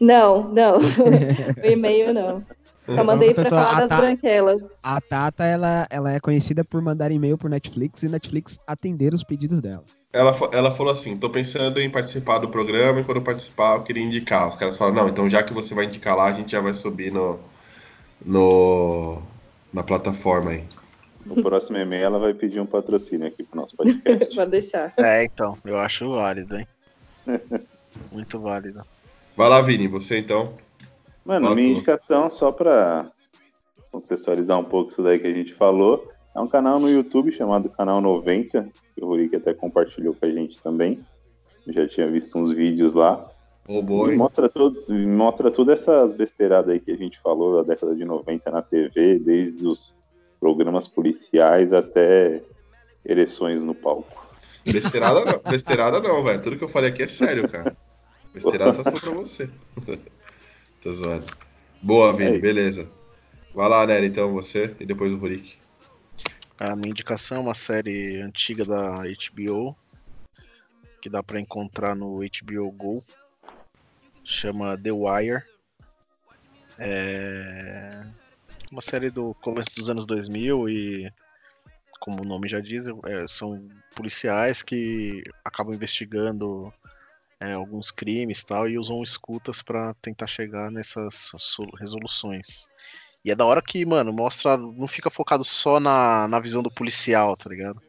[0.00, 0.78] Não, não.
[1.62, 2.42] o e-mail não.
[2.86, 4.62] Só mandei para falar a das Ta- branquelas.
[4.82, 9.14] A Tata, ela, ela é conhecida por mandar e-mail pro Netflix e o Netflix atender
[9.14, 9.84] os pedidos dela.
[10.12, 13.82] Ela, ela falou assim: tô pensando em participar do programa e quando eu participar eu
[13.82, 14.48] queria indicar.
[14.48, 16.74] Os caras falaram: não, então já que você vai indicar lá, a gente já vai
[16.74, 17.38] subir no,
[18.24, 19.22] no
[19.72, 20.64] na plataforma aí.
[21.24, 24.26] No próximo e-mail ela vai pedir um patrocínio aqui pro nosso podcast.
[24.34, 24.92] Pode deixar.
[24.96, 26.66] É, então, eu acho válido, hein?
[28.12, 28.80] Muito válido.
[29.36, 30.52] Vai lá, Vini, você então.
[31.24, 31.72] Mano, Fala minha tu.
[31.72, 33.06] indicação, só pra
[33.92, 37.68] contextualizar um pouco isso daí que a gente falou, é um canal no YouTube chamado
[37.68, 38.68] Canal 90,
[39.00, 40.98] que o Rurik até compartilhou com a gente também.
[41.66, 43.24] Eu já tinha visto uns vídeos lá.
[43.66, 44.16] Ô, E boi.
[44.16, 48.50] mostra, tudo, mostra tudo essas besteiradas aí que a gente falou da década de 90
[48.50, 49.94] na TV, desde os
[50.38, 52.42] programas policiais até
[53.04, 54.20] ereções no palco.
[54.64, 56.42] Besteirada não, besteirada não, velho.
[56.42, 57.74] Tudo que eu falei aqui é sério, cara.
[58.34, 59.48] Besteirada só foi pra você.
[60.82, 61.24] Tô zoando.
[61.82, 62.86] Boa, Vini, É beleza.
[63.54, 65.59] Vai lá, Nery, então, você e depois o Rurik.
[66.60, 69.74] A minha indicação é uma série antiga da HBO.
[71.02, 73.02] que dá pra encontrar no HBO Go.
[74.22, 75.42] Chama The Wire.
[76.78, 78.02] É
[78.70, 81.10] uma série do começo dos anos 2000 e,
[81.98, 83.66] como o nome já diz, é, são
[83.96, 86.70] policiais que acabam investigando
[87.40, 92.68] é, alguns crimes tal e usam escutas pra tentar chegar nessas so- resoluções.
[93.24, 94.56] E é da hora que, mano, mostra.
[94.56, 97.80] Não fica focado só na, na visão do policial, tá ligado?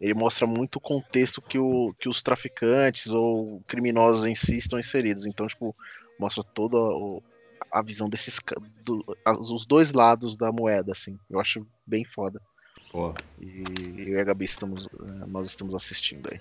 [0.00, 4.78] Ele mostra muito o contexto que, o, que os traficantes ou criminosos em si estão
[4.78, 5.26] inseridos.
[5.26, 5.74] Então, tipo,
[6.18, 7.22] mostra toda o-
[7.70, 8.40] a visão desses.
[8.84, 9.04] Do,
[9.40, 11.18] os dois lados da moeda, assim.
[11.28, 12.40] Eu acho bem foda.
[12.90, 16.40] Pô, E eu e a Gabi estamos, eh, nós estamos assistindo aí.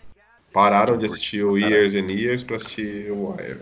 [0.52, 3.60] pararam de assistir o Years and Years pra assistir o Wire.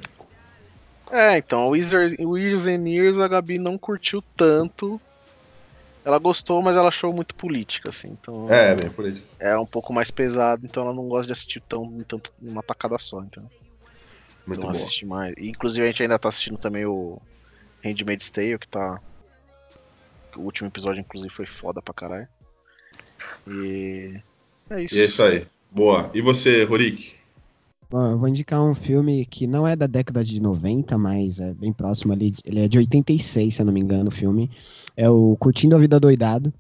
[1.12, 5.00] É, então, o Years and a Gabi não curtiu tanto.
[6.04, 8.10] Ela gostou, mas ela achou muito política, assim.
[8.10, 9.24] Então É, bem por aí.
[9.40, 12.98] é um pouco mais pesado, então ela não gosta de assistir tão, tanto uma tacada
[13.00, 13.50] só, então.
[14.46, 14.78] Muito não bom.
[14.78, 15.34] assiste mais.
[15.38, 17.20] Inclusive a gente ainda tá assistindo também o
[17.84, 19.00] Handmaid's Tale, que tá.
[20.36, 22.28] O último episódio, inclusive, foi foda pra caralho.
[23.48, 24.20] E.
[24.70, 24.96] É isso.
[24.96, 25.48] E é isso aí.
[25.72, 26.12] Boa.
[26.14, 27.15] E você, Rurik?
[27.98, 31.72] Eu vou indicar um filme que não é da década de 90, mas é bem
[31.72, 32.36] próximo ali.
[32.44, 34.52] Ele é de 86, se eu não me engano, o filme.
[34.98, 36.54] É o Curtindo a Vida Doidado,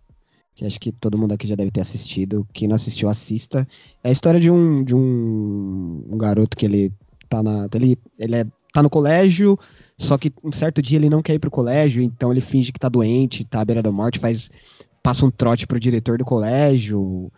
[0.56, 2.48] que acho que todo mundo aqui já deve ter assistido.
[2.53, 3.68] Quem não assistiu, assista.
[4.02, 6.94] É a história de um, de um, um garoto que ele
[7.28, 7.68] tá na.
[7.74, 9.60] Ele, ele é, tá no colégio,
[9.98, 12.80] só que um certo dia ele não quer ir pro colégio, então ele finge que
[12.80, 14.49] tá doente, tá à beira da morte, faz.
[15.03, 17.30] Passa um trote pro diretor do colégio.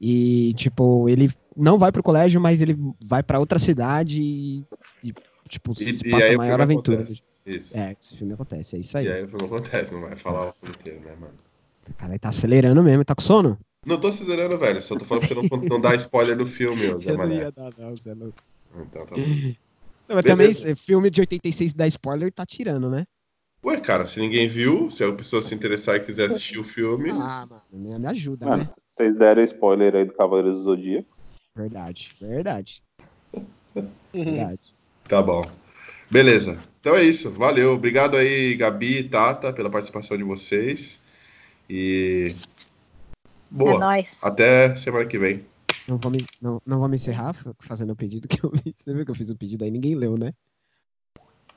[0.00, 2.76] E, tipo, ele não vai pro colégio, mas ele
[3.08, 4.64] vai pra outra cidade e,
[5.02, 5.12] e,
[5.48, 6.98] tipo, E, se e passa aí a maior aventura.
[6.98, 7.22] acontece.
[7.46, 7.76] Isso.
[7.76, 9.06] É, esse filme acontece, é isso aí.
[9.06, 11.34] E aí o filme acontece, não vai falar o filme inteiro, né, mano?
[11.88, 13.58] O cara tá acelerando mesmo, tá com sono?
[13.86, 14.82] Não tô acelerando, velho.
[14.82, 17.24] Só tô falando pra você não, não dar spoiler do filme, ô Zé Eu não
[17.24, 17.40] Mané.
[17.42, 18.32] ia dar, não, Zé Lu.
[18.76, 19.22] Então tá bom.
[20.08, 23.04] Não, mas também, filme de 86 dá spoiler, tá tirando, né?
[23.64, 27.10] Ué, cara, se ninguém viu, se a pessoa se interessar e quiser assistir o filme,
[27.12, 28.70] Ah, mano, me me ajuda, Mano, né?
[28.88, 31.19] vocês deram spoiler aí do Cavaleiros do Zodíaco.
[31.54, 32.82] Verdade, verdade.
[34.12, 34.60] Verdade.
[35.08, 35.42] tá bom.
[36.10, 36.62] Beleza.
[36.80, 37.30] Então é isso.
[37.30, 37.72] Valeu.
[37.74, 41.00] Obrigado aí, Gabi e Tata, pela participação de vocês.
[41.68, 42.34] E.
[43.50, 43.74] Boa.
[43.74, 44.18] É nóis.
[44.22, 45.44] Até semana que vem.
[45.86, 48.74] Não vamos, não, não vamos encerrar fa- fazendo o pedido que eu fiz.
[48.76, 49.70] Você viu que eu fiz o pedido aí?
[49.70, 50.32] Ninguém leu, né?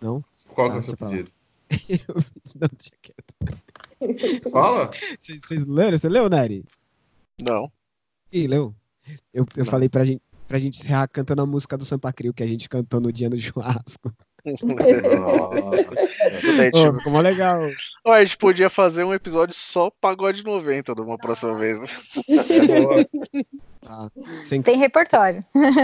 [0.01, 0.23] Não?
[0.49, 1.31] Qual que é Ah, o seu pedido?
[1.89, 4.51] Eu fiz- não, deixa quieto.
[4.51, 4.91] Fala.
[5.21, 5.97] Vocês, vocês leram?
[5.97, 6.65] Você leu, Neri?
[7.41, 7.71] Não.
[8.31, 8.75] Ih, leu?
[9.33, 9.65] Eu, eu Não.
[9.65, 12.67] falei pra gente, pra gente encerrar cantando a música do Sampa Crio que a gente
[12.69, 14.11] cantou no dia do churrasco.
[14.45, 14.65] Nossa.
[17.07, 17.57] Ô, mó legal.
[18.05, 21.79] Ó, a gente podia fazer um episódio só pagode 90 de uma próxima vez.
[21.79, 21.87] né?
[23.81, 24.09] Tá.
[24.43, 25.43] Sem- Tem repertório.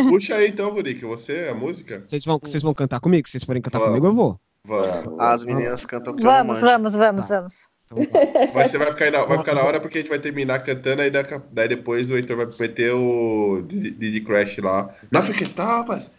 [0.09, 1.03] Puxa aí então, Burik.
[1.05, 2.03] Você, a música?
[2.05, 3.27] Vocês vão, vocês vão cantar comigo?
[3.27, 3.95] Se vocês forem cantar Vamos.
[3.95, 4.39] comigo, eu vou.
[4.65, 5.19] Vamos.
[5.19, 7.35] As meninas cantam porque eu não Vamos, vamos, vamos, Tá.
[7.37, 7.53] vamos.
[7.91, 8.20] Então, tá.
[8.53, 11.02] Vai, você vai ficar, na, vai ficar na hora porque a gente vai terminar cantando,
[11.02, 11.11] aí,
[11.52, 14.90] daí depois o Heitor vai meter o Didi Crash lá.
[15.11, 16.11] Na Frequência, rapaz!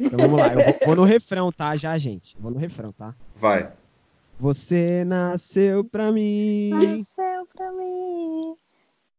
[0.00, 0.54] Então vamos lá.
[0.54, 1.76] Eu vou, vou no refrão, tá?
[1.76, 2.36] Já, gente.
[2.38, 3.14] Vou no refrão, tá?
[3.36, 3.70] Vai.
[4.38, 6.70] Você nasceu pra mim.
[6.70, 8.54] Nasceu pra mim.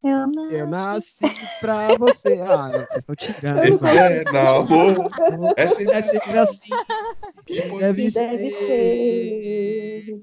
[0.04, 0.56] Eu nasci.
[0.56, 1.26] Eu nasci
[1.62, 2.34] pra você.
[2.42, 3.86] Ah, vocês estão tirando.
[3.88, 5.12] É, não, amor.
[5.56, 6.70] É sempre É sempre assim.
[7.46, 8.68] que Deve Deve ser.
[8.68, 10.22] ser.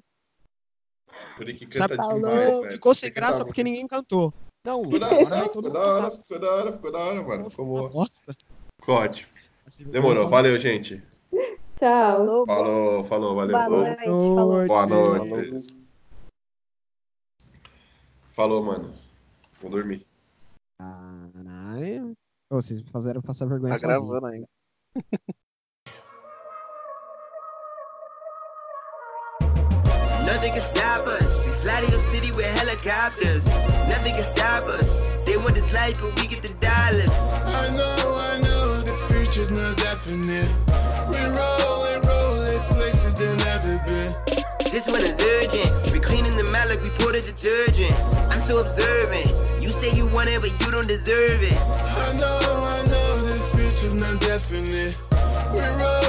[1.37, 2.71] Burik canta Sabe, demais, velho.
[2.73, 4.33] ficou sem canta graça porque ninguém cantou.
[4.65, 7.51] Não, Ficou da hora, ficou da hora, ficou da hora, ficou da hora, mano.
[7.51, 8.07] Ficou boa.
[8.81, 9.29] Ficou ótimo.
[9.87, 10.29] Demorou.
[10.29, 11.03] Valeu, gente.
[11.79, 12.27] Tchau.
[12.27, 12.47] Falou.
[12.47, 13.57] Falou, falou, valeu.
[13.57, 14.05] Boa noite.
[14.05, 14.67] Falou.
[14.67, 15.75] Boa noite.
[18.31, 18.63] Falou.
[18.63, 18.93] Mano.
[19.63, 20.05] Vou dormir.
[20.79, 22.13] Caralho.
[22.51, 24.07] Vocês fizeram passar vergonha Tá sozinho.
[24.09, 24.49] gravando ainda.
[30.27, 30.61] Nothing can
[30.97, 31.47] stop us.
[31.47, 33.47] We fly to your city with helicopters.
[33.89, 35.09] Nothing can stop us.
[35.25, 37.15] They want this life, but we get the dollars.
[37.47, 40.51] I know, I know, the future's not definite.
[41.15, 44.11] We roll and roll in places they've never been.
[44.71, 45.71] This one is urgent.
[45.93, 47.95] We cleaning the out like we poured a detergent.
[48.31, 49.31] I'm so observant.
[49.63, 51.55] You say you want it, but you don't deserve it.
[51.55, 54.97] I know, I know, the future's not definite.
[55.55, 56.00] We roll